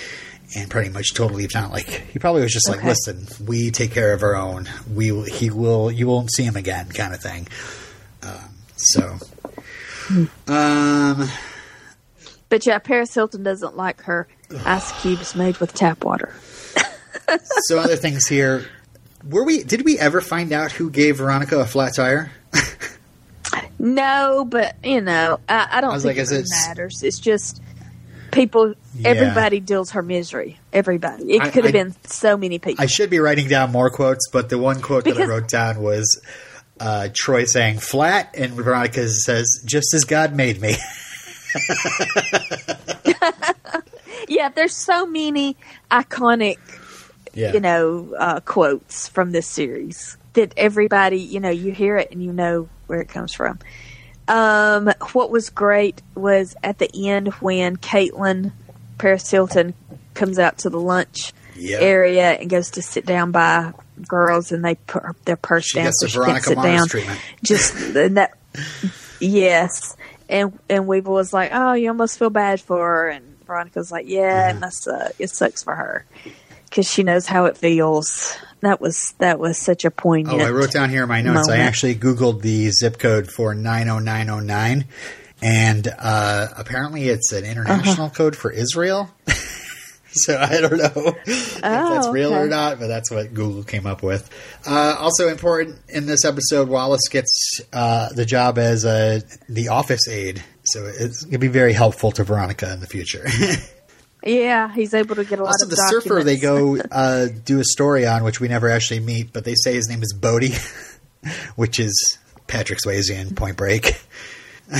and 0.55 0.69
pretty 0.69 0.89
much 0.89 1.13
totally 1.13 1.47
down. 1.47 1.71
Like 1.71 1.87
he 1.89 2.19
probably 2.19 2.41
was 2.41 2.51
just 2.53 2.67
like, 2.69 2.83
"Listen, 2.83 3.27
we 3.45 3.71
take 3.71 3.91
care 3.91 4.13
of 4.13 4.21
our 4.23 4.35
own. 4.35 4.67
We 4.93 5.29
he 5.29 5.49
will 5.49 5.91
you 5.91 6.07
won't 6.07 6.31
see 6.31 6.43
him 6.43 6.55
again," 6.55 6.89
kind 6.89 7.13
of 7.13 7.21
thing. 7.21 7.47
Um, 8.23 8.49
so, 8.75 9.17
um, 10.47 11.29
But 12.49 12.65
yeah, 12.65 12.79
Paris 12.79 13.13
Hilton 13.13 13.43
doesn't 13.43 13.77
like 13.77 14.01
her 14.03 14.27
ice 14.65 14.91
cubes 15.01 15.35
made 15.35 15.57
with 15.57 15.73
tap 15.73 16.03
water. 16.03 16.33
so 17.67 17.77
other 17.79 17.95
things 17.95 18.27
here. 18.27 18.65
Were 19.27 19.43
we? 19.43 19.63
Did 19.63 19.83
we 19.83 19.97
ever 19.99 20.21
find 20.21 20.51
out 20.53 20.71
who 20.71 20.89
gave 20.89 21.17
Veronica 21.17 21.59
a 21.59 21.65
flat 21.65 21.95
tire? 21.95 22.31
No, 23.81 24.45
but 24.45 24.75
you 24.83 24.99
know, 25.01 25.39
I, 25.47 25.67
I 25.71 25.81
don't 25.81 25.91
I 25.91 25.99
think 25.99 26.17
like, 26.17 26.17
it 26.17 26.29
really 26.31 26.43
matters. 26.67 27.01
It's 27.01 27.17
just 27.19 27.61
people. 28.31 28.75
Yeah. 28.93 29.09
Everybody 29.09 29.59
deals 29.61 29.91
her 29.91 30.01
misery. 30.01 30.59
Everybody. 30.73 31.33
It 31.33 31.41
I- 31.41 31.49
could 31.49 31.63
have 31.63 31.73
been 31.73 31.95
so 32.05 32.35
many 32.35 32.59
people. 32.59 32.83
I 32.83 32.87
should 32.87 33.09
be 33.09 33.19
writing 33.19 33.47
down 33.47 33.71
more 33.71 33.89
quotes, 33.89 34.29
but 34.31 34.49
the 34.49 34.57
one 34.57 34.81
quote 34.81 35.05
that 35.05 35.17
I 35.17 35.25
wrote 35.25 35.47
down 35.47 35.81
was 35.81 36.21
uh, 36.79 37.07
Troy 37.13 37.45
saying 37.45 37.79
"flat," 37.79 38.35
and 38.37 38.51
Veronica 38.53 39.07
says, 39.07 39.47
"Just 39.65 39.93
as 39.93 40.03
God 40.03 40.35
made 40.35 40.61
me." 40.61 40.75
yeah, 44.27 44.49
there's 44.49 44.75
so 44.75 45.05
many 45.05 45.57
iconic, 45.89 46.57
yeah, 47.33 47.53
you 47.53 47.59
know, 47.59 48.13
uh, 48.17 48.39
quotes 48.41 49.07
from 49.07 49.31
this 49.31 49.47
series 49.47 50.17
that 50.33 50.53
everybody, 50.57 51.17
you 51.19 51.39
know, 51.39 51.49
you 51.49 51.71
hear 51.71 51.97
it 51.97 52.11
and 52.11 52.23
you 52.23 52.31
know 52.33 52.69
where 52.87 53.01
it 53.01 53.09
comes 53.09 53.33
from. 53.33 53.59
Um, 54.27 54.91
what 55.13 55.31
was 55.31 55.49
great 55.49 56.01
was 56.15 56.55
at 56.63 56.77
the 56.77 57.09
end 57.09 57.29
when 57.35 57.77
Caitlin 57.77 58.51
Paris 58.99 59.29
Hilton 59.31 59.73
comes 60.13 60.37
out 60.37 60.59
to 60.59 60.69
the 60.69 60.79
lunch 60.79 61.33
Yeah. 61.55 61.77
area 61.79 62.31
and 62.33 62.49
goes 62.49 62.71
to 62.71 62.81
sit 62.83 63.05
down 63.05 63.31
by 63.31 63.73
girls 64.07 64.51
and 64.51 64.63
they 64.63 64.75
put 64.75 65.01
her- 65.03 65.15
their 65.25 65.35
purse 65.35 65.65
She 65.65 65.79
down 65.79 65.91
so 65.93 66.07
she 66.07 66.19
can't 66.19 66.43
sit 66.43 66.55
Mars 66.57 66.67
down. 66.67 66.87
treatment. 66.87 67.19
Just 67.43 67.73
and 67.95 68.17
that, 68.17 68.37
yes. 69.19 69.95
And 70.29 70.57
and 70.69 70.85
Weevil 70.85 71.13
was 71.13 71.33
like, 71.33 71.49
"Oh, 71.53 71.73
you 71.73 71.87
almost 71.89 72.19
feel 72.19 72.29
bad 72.29 72.61
for 72.61 72.77
her," 72.85 73.09
and 73.09 73.25
Veronica's 73.47 73.91
like, 73.91 74.07
"Yeah, 74.07 74.51
it 74.51 74.59
must 74.59 74.83
suck. 74.83 75.11
It 75.17 75.31
sucks 75.31 75.63
for 75.63 75.73
her 75.75 76.05
because 76.69 76.89
she 76.89 77.03
knows 77.03 77.25
how 77.25 77.45
it 77.45 77.57
feels." 77.57 78.37
That 78.61 78.81
was 78.81 79.13
that 79.19 79.39
was 79.39 79.57
such 79.57 79.85
a 79.85 79.91
poignant. 79.91 80.41
Oh, 80.41 80.45
I 80.45 80.51
wrote 80.51 80.71
down 80.73 80.89
here 80.89 81.03
in 81.03 81.09
my 81.09 81.21
notes. 81.21 81.47
I 81.49 81.57
actually 81.59 81.95
Googled 81.95 82.41
the 82.41 82.69
zip 82.71 82.99
code 82.99 83.31
for 83.31 83.53
90909, 83.55 84.85
and 85.41 85.87
uh, 85.97 86.47
apparently 86.57 87.07
it's 87.07 87.31
an 87.31 87.45
international 87.45 88.07
Uh-huh. 88.07 88.15
code 88.15 88.35
for 88.35 88.51
Israel. 88.51 89.09
so 90.11 90.37
I 90.37 90.59
don't 90.59 90.75
know 90.77 91.15
if 91.25 91.61
that's 91.61 92.07
real 92.09 92.33
or 92.33 92.39
Oh, 92.39 92.47
not, 92.47 92.79
but 92.79 92.87
that's 92.87 93.09
what 93.09 93.33
Google 93.33 93.63
came 93.63 93.85
up 93.87 94.03
with. 94.03 94.29
Uh, 94.67 94.95
also 94.99 95.29
important 95.29 95.77
in 95.87 96.05
this 96.05 96.25
episode, 96.25 96.67
Wallace 96.67 97.07
gets 97.09 97.61
uh, 97.71 98.09
the 98.13 98.25
job 98.25 98.57
as 98.57 98.83
a, 98.83 99.21
the 99.47 99.69
office 99.69 100.05
aide. 100.09 100.43
So 100.63 100.85
it's 100.85 101.21
going 101.23 101.31
to 101.33 101.37
be 101.39 101.47
very 101.47 101.71
helpful 101.73 102.11
to 102.13 102.23
Veronica 102.25 102.73
in 102.73 102.79
the 102.81 102.87
future. 102.87 103.25
Yeah, 104.23 104.73
he's 104.73 104.93
able 104.93 105.15
to 105.15 105.23
get 105.23 105.39
a 105.39 105.43
lot 105.43 105.49
of. 105.49 105.61
Also, 105.61 105.65
of 105.65 105.69
the 105.69 105.75
surfer 105.75 106.23
they 106.23 106.37
go 106.37 106.77
uh, 106.91 107.27
do 107.45 107.59
a 107.59 107.63
story 107.63 108.05
on, 108.05 108.23
which 108.23 108.39
we 108.39 108.47
never 108.47 108.69
actually 108.69 108.99
meet, 108.99 109.31
but 109.31 109.45
they 109.45 109.55
say 109.55 109.73
his 109.73 109.87
name 109.89 110.01
is 110.03 110.13
Bodhi, 110.13 110.53
which 111.55 111.79
is 111.79 112.17
Patrick 112.47 112.79
Swayze 112.85 113.09
in 113.11 113.33
Point 113.35 113.55
Break. 113.57 113.95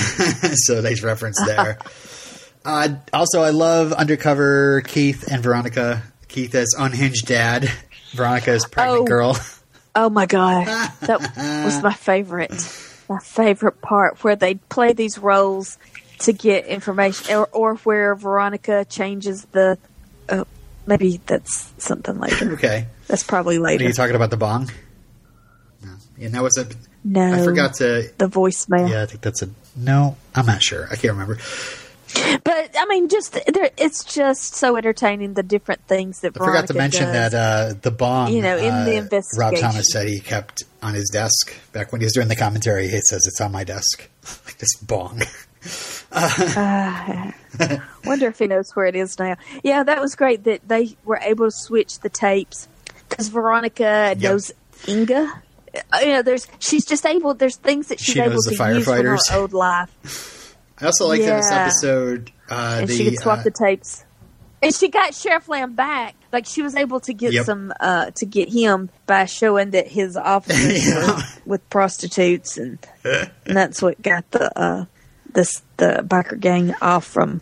so 0.55 0.81
they 0.81 0.95
reference 0.95 1.41
there. 1.45 1.79
uh, 2.65 2.89
also, 3.13 3.41
I 3.41 3.51
love 3.51 3.93
undercover 3.93 4.81
Keith 4.81 5.25
and 5.31 5.41
Veronica. 5.41 6.03
Keith 6.27 6.53
as 6.53 6.75
unhinged 6.77 7.25
dad, 7.25 7.71
Veronica 8.11 8.51
as 8.51 8.65
pregnant 8.65 9.01
Oh. 9.01 9.05
girl. 9.05 9.37
Oh 9.95 10.09
my 10.09 10.27
god, 10.27 10.65
that 11.01 11.19
was 11.65 11.81
my 11.81 11.93
favorite. 11.93 12.51
My 13.09 13.19
favorite 13.19 13.81
part 13.81 14.23
where 14.23 14.35
they 14.35 14.55
play 14.55 14.93
these 14.93 15.17
roles 15.17 15.79
to 16.19 16.33
get 16.33 16.65
information, 16.65 17.35
or, 17.35 17.47
or 17.51 17.75
where 17.77 18.15
Veronica 18.15 18.85
changes 18.85 19.45
the. 19.51 19.77
Oh, 20.29 20.45
maybe 20.85 21.19
that's 21.25 21.73
something 21.77 22.19
later. 22.19 22.53
Okay, 22.53 22.87
That's 23.07 23.23
probably 23.23 23.59
later. 23.59 23.83
are 23.85 23.87
you 23.87 23.93
talking 23.93 24.15
about 24.15 24.29
the 24.29 24.37
bong? 24.37 24.69
No, 25.83 25.91
and 26.19 26.33
that 26.33 26.43
was 26.43 26.57
a. 26.57 26.67
no, 27.03 27.33
I 27.33 27.43
forgot 27.43 27.75
to. 27.75 28.11
the 28.17 28.29
voicemail. 28.29 28.89
Yeah, 28.89 29.03
I 29.03 29.05
think 29.05 29.21
that's 29.21 29.41
a. 29.41 29.49
No, 29.75 30.17
I'm 30.35 30.45
not 30.45 30.61
sure. 30.61 30.85
I 30.85 30.95
can't 30.95 31.13
remember. 31.13 31.37
But 32.43 32.75
I 32.77 32.85
mean, 32.87 33.07
just 33.07 33.33
there, 33.33 33.69
it's 33.77 34.03
just 34.03 34.55
so 34.55 34.75
entertaining 34.75 35.35
the 35.35 35.43
different 35.43 35.81
things 35.87 36.21
that 36.21 36.35
I 36.35 36.45
forgot 36.45 36.67
to 36.67 36.73
mention 36.73 37.05
does. 37.05 37.31
that 37.31 37.33
uh, 37.33 37.73
the 37.79 37.91
bong. 37.91 38.33
You 38.33 38.41
know, 38.41 38.57
in 38.57 38.85
the 38.85 38.97
uh, 39.15 39.21
Rob. 39.37 39.55
Thomas 39.55 39.91
said 39.91 40.07
he 40.07 40.19
kept 40.19 40.63
on 40.81 40.95
his 40.95 41.09
desk 41.09 41.55
back 41.71 41.91
when 41.91 42.01
he 42.01 42.05
was 42.05 42.13
doing 42.13 42.27
the 42.27 42.35
commentary. 42.35 42.87
He 42.87 42.99
says 43.01 43.25
it's 43.27 43.39
on 43.39 43.51
my 43.51 43.63
desk, 43.63 44.09
like 44.45 44.57
this 44.57 44.75
bong. 44.77 45.21
Wonder 48.05 48.27
if 48.27 48.39
he 48.39 48.47
knows 48.47 48.71
where 48.75 48.85
it 48.85 48.95
is 48.95 49.17
now. 49.19 49.35
Yeah, 49.63 49.83
that 49.83 50.01
was 50.01 50.15
great 50.15 50.43
that 50.45 50.67
they 50.67 50.95
were 51.05 51.19
able 51.21 51.45
to 51.45 51.51
switch 51.51 51.99
the 51.99 52.09
tapes 52.09 52.67
because 53.09 53.27
Veronica 53.29 54.15
knows 54.19 54.51
Inga. 54.87 55.31
Uh, 55.93 55.99
You 56.01 56.07
know, 56.13 56.21
there's 56.21 56.47
she's 56.59 56.85
just 56.85 57.05
able. 57.05 57.33
There's 57.33 57.57
things 57.57 57.87
that 57.87 57.99
she's 57.99 58.13
She 58.15 58.19
able 58.21 58.41
to 58.41 58.49
the 58.55 58.73
use 58.75 58.85
from 58.85 59.05
her 59.05 59.17
old 59.33 59.53
life, 59.53 60.55
I 60.81 60.85
also 60.85 61.07
liked 61.07 61.23
in 61.23 61.29
this 61.35 61.51
episode 61.51 62.31
uh, 62.49 62.77
and 62.79 62.87
the 62.87 62.95
she 62.95 63.05
could 63.05 63.19
swap 63.19 63.39
uh, 63.39 63.43
the 63.43 63.51
tapes. 63.51 64.05
And 64.61 64.73
she 64.75 64.89
got 64.89 65.13
Sheriff 65.13 65.47
Lamb 65.47 65.73
back. 65.73 66.15
Like 66.33 66.45
she 66.45 66.61
was 66.61 66.75
able 66.75 66.99
to 67.01 67.13
get 67.13 67.33
Yep. 67.33 67.45
some 67.45 67.73
uh, 67.79 68.11
to 68.15 68.25
get 68.25 68.49
him 68.49 68.89
by 69.05 69.25
showing 69.25 69.71
that 69.71 69.87
his 69.87 70.17
officers 70.17 70.87
Yeah. 70.87 71.21
with 71.45 71.67
prostitutes, 71.69 72.57
and, 72.57 72.77
and 73.03 73.29
that's 73.45 73.81
what 73.81 74.01
got 74.01 74.29
the 74.31 74.59
uh, 74.59 74.85
this 75.39 75.61
the 75.77 76.03
biker 76.05 76.37
gang 76.37 76.75
off 76.81 77.05
from 77.05 77.39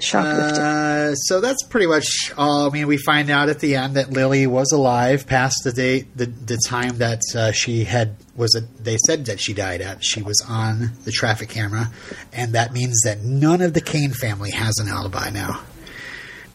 shoplifting. 0.00 0.62
Uh, 0.62 1.14
so 1.14 1.40
that's 1.40 1.62
pretty 1.64 1.86
much 1.86 2.32
all. 2.36 2.68
I 2.68 2.70
mean, 2.70 2.88
we 2.88 2.96
find 2.96 3.30
out 3.30 3.48
at 3.48 3.60
the 3.60 3.76
end 3.76 3.94
that 3.94 4.10
Lily 4.10 4.46
was 4.48 4.72
alive 4.72 5.26
past 5.26 5.62
the 5.62 5.72
date, 5.72 6.16
the 6.16 6.26
the 6.26 6.58
time 6.66 6.98
that 6.98 7.22
uh, 7.34 7.52
she 7.52 7.84
had 7.84 8.16
was. 8.34 8.56
A, 8.56 8.62
they 8.82 8.96
said 9.06 9.26
that 9.26 9.40
she 9.40 9.54
died 9.54 9.80
at. 9.80 10.04
She 10.04 10.22
was 10.22 10.44
on 10.48 10.90
the 11.04 11.12
traffic 11.12 11.48
camera, 11.50 11.92
and 12.32 12.54
that 12.54 12.72
means 12.72 13.02
that 13.04 13.20
none 13.20 13.62
of 13.62 13.72
the 13.72 13.80
Kane 13.80 14.12
family 14.12 14.50
has 14.50 14.78
an 14.78 14.88
alibi 14.88 15.30
now. 15.30 15.60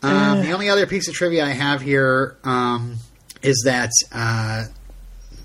Um, 0.03 0.41
the 0.41 0.51
only 0.51 0.68
other 0.68 0.88
piece 0.88 1.07
of 1.07 1.14
trivia 1.14 1.45
I 1.45 1.51
have 1.51 1.80
here 1.82 2.36
um, 2.43 2.97
is 3.43 3.62
that 3.66 3.91
uh, 4.12 4.66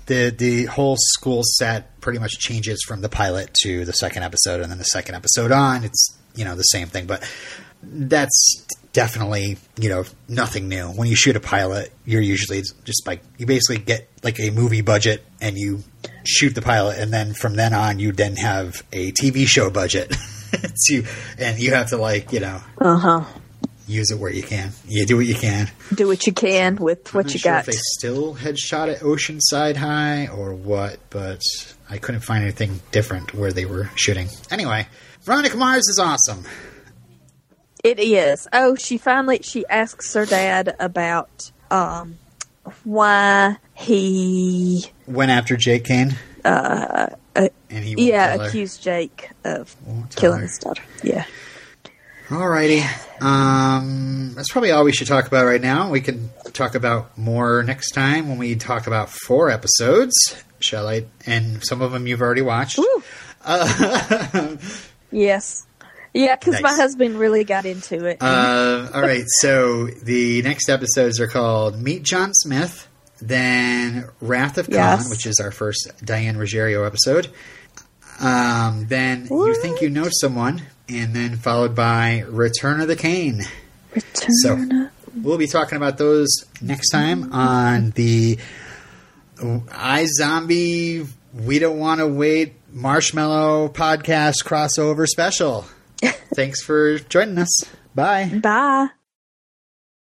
the 0.07 0.33
the 0.35 0.65
whole 0.65 0.95
school 0.97 1.41
set 1.43 1.99
pretty 2.01 2.19
much 2.19 2.39
changes 2.39 2.83
from 2.87 3.01
the 3.01 3.09
pilot 3.09 3.53
to 3.63 3.85
the 3.85 3.93
second 3.93 4.23
episode, 4.23 4.61
and 4.61 4.71
then 4.71 4.77
the 4.77 4.85
second 4.85 5.15
episode 5.15 5.51
on, 5.51 5.83
it's 5.83 6.17
you 6.35 6.43
know 6.43 6.55
the 6.55 6.63
same 6.63 6.87
thing, 6.87 7.05
but 7.05 7.29
that's 7.83 8.65
definitely 8.93 9.57
you 9.79 9.89
know 9.89 10.03
nothing 10.27 10.67
new. 10.67 10.87
When 10.87 11.07
you 11.07 11.15
shoot 11.15 11.35
a 11.35 11.39
pilot, 11.39 11.91
you're 12.05 12.21
usually 12.21 12.61
just 12.61 13.05
like 13.05 13.21
you 13.37 13.45
basically 13.45 13.77
get 13.77 14.09
like 14.23 14.39
a 14.39 14.49
movie 14.49 14.81
budget 14.81 15.23
and 15.39 15.57
you 15.57 15.83
shoot 16.25 16.55
the 16.55 16.61
pilot, 16.61 16.97
and 16.97 17.13
then 17.13 17.33
from 17.33 17.55
then 17.55 17.73
on, 17.73 17.99
you 17.99 18.11
then 18.11 18.35
have 18.37 18.83
a 18.91 19.11
TV 19.11 19.47
show 19.47 19.69
budget. 19.69 20.15
to, 20.87 21.03
and 21.37 21.59
you 21.59 21.71
have 21.73 21.89
to 21.89 21.97
like 21.97 22.31
you 22.31 22.39
know 22.39 22.61
Uh 22.79 22.97
huh. 22.97 23.23
Use 23.87 24.11
it 24.11 24.19
where 24.19 24.31
you 24.31 24.43
can. 24.43 24.71
You 24.87 25.05
do 25.05 25.17
what 25.17 25.25
you 25.25 25.33
can. 25.35 25.69
Do 25.95 26.07
what 26.07 26.27
you 26.27 26.33
can 26.33 26.75
with 26.75 27.07
I'm 27.09 27.13
what 27.17 27.25
not 27.27 27.33
you 27.33 27.39
sure 27.39 27.51
got. 27.53 27.59
If 27.61 27.65
they 27.67 27.79
still 27.97 28.33
had 28.33 28.59
shot 28.59 28.89
at 28.89 28.99
Oceanside 28.99 29.77
High 29.77 30.27
or 30.27 30.53
what, 30.53 30.99
but 31.09 31.41
I 31.89 31.97
couldn't 31.97 32.21
find 32.21 32.43
anything 32.43 32.81
different 32.91 33.33
where 33.33 33.51
they 33.51 33.65
were 33.65 33.89
shooting. 33.95 34.27
Anyway, 34.51 34.87
Veronica 35.23 35.57
Mars 35.57 35.87
is 35.87 35.99
awesome. 35.99 36.45
It 37.83 37.99
is. 37.99 38.47
Oh, 38.51 38.75
she 38.75 38.97
finally 38.97 39.39
she 39.43 39.65
asks 39.67 40.13
her 40.13 40.25
dad 40.25 40.75
about 40.79 41.51
um 41.71 42.17
why 42.83 43.57
he 43.75 44.85
Went 45.07 45.31
after 45.31 45.55
Jake 45.55 45.85
Kane. 45.85 46.15
uh, 46.43 47.07
and 47.69 47.83
he 47.83 47.95
won't 47.95 48.07
yeah 48.07 48.27
tell 48.27 48.39
her. 48.39 48.47
accused 48.47 48.83
Jake 48.83 49.29
of 49.45 49.75
killing 50.15 50.39
her. 50.39 50.47
his 50.47 50.57
daughter. 50.57 50.83
Yeah. 51.03 51.25
Alrighty. 52.27 52.83
Um, 53.21 54.33
that's 54.35 54.51
probably 54.51 54.71
all 54.71 54.83
we 54.83 54.91
should 54.91 55.07
talk 55.07 55.27
about 55.27 55.45
right 55.45 55.61
now. 55.61 55.89
We 55.89 56.01
can 56.01 56.29
talk 56.53 56.75
about 56.75 57.17
more 57.17 57.63
next 57.63 57.91
time 57.91 58.27
when 58.27 58.37
we 58.37 58.55
talk 58.55 58.85
about 58.87 59.09
four 59.09 59.49
episodes, 59.49 60.13
shall 60.59 60.87
I? 60.89 61.05
And 61.25 61.63
some 61.65 61.81
of 61.81 61.91
them 61.93 62.05
you've 62.05 62.21
already 62.21 62.41
watched. 62.41 62.77
Woo. 62.77 63.03
Uh, 63.43 64.57
Yes. 65.11 65.65
Yeah, 66.13 66.35
because 66.35 66.61
my 66.61 66.73
husband 66.73 67.17
really 67.17 67.45
got 67.45 67.65
into 67.65 68.05
it. 68.05 68.17
Uh, 68.19 68.89
all 68.93 69.01
right, 69.01 69.23
so 69.39 69.85
the 69.87 70.41
next 70.41 70.67
episodes 70.67 71.21
are 71.21 71.27
called 71.27 71.81
Meet 71.81 72.03
John 72.03 72.33
Smith, 72.33 72.87
then 73.21 74.09
Wrath 74.19 74.57
of 74.57 74.65
Con, 74.65 74.73
Yes. 74.75 75.09
which 75.09 75.25
is 75.25 75.39
our 75.39 75.51
first 75.51 75.91
Diane 76.03 76.37
Ruggiero 76.37 76.83
episode. 76.85 77.29
Um, 78.19 78.87
then 78.87 79.27
You 79.29 79.55
Think 79.61 79.79
You 79.81 79.89
Know 79.89 80.09
Someone, 80.11 80.63
and 80.89 81.13
then 81.15 81.35
followed 81.37 81.75
by 81.75 82.23
Return 82.27 82.81
of 82.81 82.87
the 82.87 82.95
Kane. 82.95 83.43
Return 83.93 84.31
So- 84.41 84.89
We'll 85.15 85.37
be 85.39 85.47
talking 85.47 85.77
about 85.77 85.97
those 85.97 86.27
next 86.61 86.89
time 86.91 87.33
on 87.33 87.89
the 87.91 88.37
iZombie 89.37 91.07
We 91.33 91.59
Don't 91.59 91.79
Want 91.79 91.99
to 91.99 92.07
Wait 92.07 92.53
Marshmallow 92.71 93.69
Podcast 93.69 94.43
crossover 94.43 95.07
special. 95.07 95.65
Thanks 96.35 96.61
for 96.61 96.99
joining 96.99 97.39
us. 97.39 97.63
Bye. 97.95 98.39
Bye. 98.43 98.89